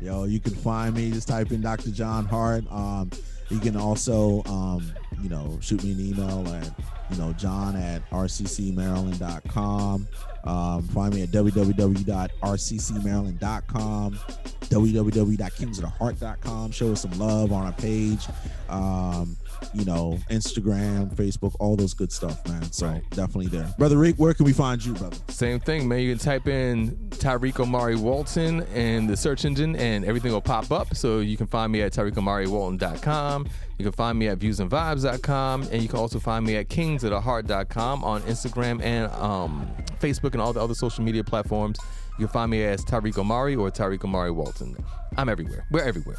Yo, 0.00 0.24
you 0.24 0.40
can 0.40 0.54
find 0.54 0.94
me. 0.94 1.10
Just 1.10 1.28
type 1.28 1.52
in 1.52 1.60
Dr. 1.60 1.90
John 1.90 2.24
Hart. 2.26 2.64
Um, 2.70 3.10
you 3.50 3.58
can 3.60 3.76
also, 3.76 4.42
um, 4.46 4.90
you 5.22 5.28
know, 5.28 5.58
shoot 5.60 5.84
me 5.84 5.92
an 5.92 6.00
email 6.00 6.48
at, 6.48 6.70
you 7.10 7.18
know, 7.18 7.32
john 7.34 7.76
at 7.76 8.08
rccmaryland.com. 8.10 10.08
Um, 10.44 10.82
find 10.88 11.14
me 11.14 11.22
at 11.22 11.28
www.rccmaryland.com, 11.28 14.18
www.kingsoftheheart.com. 14.62 16.72
Show 16.72 16.92
us 16.92 17.02
some 17.02 17.18
love 17.18 17.52
on 17.52 17.66
our 17.66 17.72
page. 17.72 18.26
Um, 18.68 19.36
you 19.74 19.84
know, 19.84 20.18
Instagram, 20.30 21.14
Facebook, 21.14 21.54
all 21.60 21.76
those 21.76 21.94
good 21.94 22.12
stuff, 22.12 22.46
man. 22.48 22.70
So 22.72 22.86
Right. 22.88 23.08
definitely 23.10 23.46
there. 23.48 23.72
Brother 23.78 23.96
Reek, 23.96 24.16
where 24.16 24.34
can 24.34 24.44
we 24.44 24.52
find 24.52 24.84
you, 24.84 24.94
brother? 24.94 25.16
Same 25.28 25.60
thing, 25.60 25.88
man. 25.88 26.00
You 26.00 26.10
can 26.12 26.18
type 26.18 26.46
in 26.48 26.96
Tyreek 27.10 27.58
Omari 27.60 27.96
Walton 27.96 28.62
in 28.74 29.06
the 29.06 29.16
search 29.16 29.44
engine 29.44 29.76
and 29.76 30.04
everything 30.04 30.32
will 30.32 30.40
pop 30.40 30.70
up. 30.70 30.94
So 30.94 31.20
you 31.20 31.36
can 31.36 31.46
find 31.46 31.70
me 31.72 31.82
at 31.82 31.92
TyreekOmariWalton.com. 31.92 33.46
You 33.78 33.84
can 33.84 33.92
find 33.92 34.18
me 34.18 34.28
at 34.28 34.38
viewsandvibes.com. 34.38 35.62
And 35.72 35.82
you 35.82 35.88
can 35.88 35.98
also 35.98 36.18
find 36.18 36.44
me 36.44 36.56
at 36.56 36.68
kingsoftheheart.com 36.68 38.04
on 38.04 38.22
Instagram 38.22 38.82
and 38.82 39.10
um, 39.12 39.68
Facebook 40.00 40.32
and 40.32 40.40
all 40.40 40.52
the 40.52 40.60
other 40.60 40.74
social 40.74 41.02
media 41.04 41.24
platforms. 41.24 41.78
You 42.18 42.26
can 42.26 42.32
find 42.32 42.50
me 42.50 42.62
as 42.64 42.84
Tyreek 42.84 43.16
Omari 43.18 43.56
or 43.56 43.70
Tyreek 43.70 44.04
Omari 44.04 44.30
Walton. 44.30 44.76
I'm 45.16 45.28
everywhere. 45.28 45.66
We're 45.70 45.82
everywhere. 45.82 46.18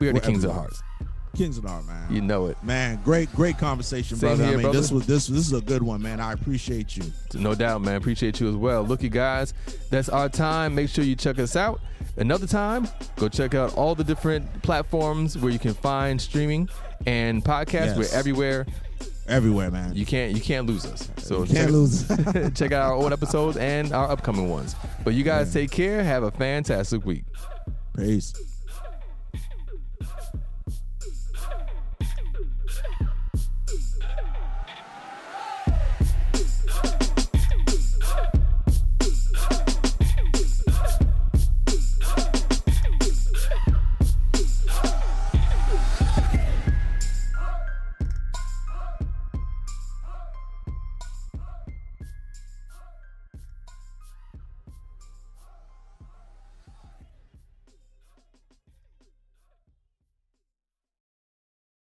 We 0.00 0.08
are 0.08 0.12
the 0.12 0.20
We're 0.20 0.20
Kings 0.26 0.44
of 0.44 0.50
everywhere. 0.50 0.68
Hearts. 0.70 0.82
Of 1.00 1.06
the 1.06 1.13
Art, 1.40 1.84
man. 1.86 2.06
You 2.10 2.20
know 2.20 2.46
it. 2.46 2.56
Man, 2.62 3.00
great, 3.04 3.32
great 3.34 3.58
conversation, 3.58 4.16
Same 4.16 4.36
brother. 4.36 4.46
here, 4.46 4.58
I 4.58 4.62
mean, 4.62 4.72
this 4.72 4.90
was 4.92 5.06
this 5.06 5.26
this 5.26 5.46
is 5.46 5.52
a 5.52 5.60
good 5.60 5.82
one, 5.82 6.00
man. 6.00 6.20
I 6.20 6.32
appreciate 6.32 6.96
you. 6.96 7.04
No 7.34 7.54
doubt, 7.54 7.82
man. 7.82 7.96
Appreciate 7.96 8.40
you 8.40 8.48
as 8.48 8.54
well. 8.56 8.82
Look, 8.82 9.02
you 9.02 9.10
guys, 9.10 9.52
that's 9.90 10.08
our 10.08 10.28
time. 10.28 10.74
Make 10.74 10.88
sure 10.88 11.04
you 11.04 11.16
check 11.16 11.38
us 11.38 11.56
out. 11.56 11.80
Another 12.16 12.46
time, 12.46 12.86
go 13.16 13.28
check 13.28 13.54
out 13.54 13.74
all 13.74 13.94
the 13.94 14.04
different 14.04 14.62
platforms 14.62 15.36
where 15.36 15.50
you 15.50 15.58
can 15.58 15.74
find 15.74 16.20
streaming 16.20 16.68
and 17.06 17.44
podcasts. 17.44 17.96
Yes. 17.96 18.12
We're 18.12 18.18
everywhere. 18.18 18.66
Everywhere, 19.26 19.70
man. 19.70 19.94
You 19.94 20.04
can't 20.06 20.34
you 20.34 20.40
can't 20.40 20.66
lose 20.66 20.84
us. 20.84 21.10
So 21.18 21.40
You 21.44 21.46
can't 21.54 21.56
check, 21.56 21.70
lose. 21.70 22.08
check 22.54 22.72
out 22.72 22.82
our 22.90 22.92
old 22.92 23.12
episodes 23.12 23.56
and 23.56 23.92
our 23.92 24.10
upcoming 24.10 24.48
ones. 24.50 24.76
But 25.02 25.14
you 25.14 25.24
guys 25.24 25.52
take 25.52 25.70
care. 25.70 26.04
Have 26.04 26.22
a 26.22 26.30
fantastic 26.30 27.04
week. 27.04 27.24
Peace. 27.96 28.34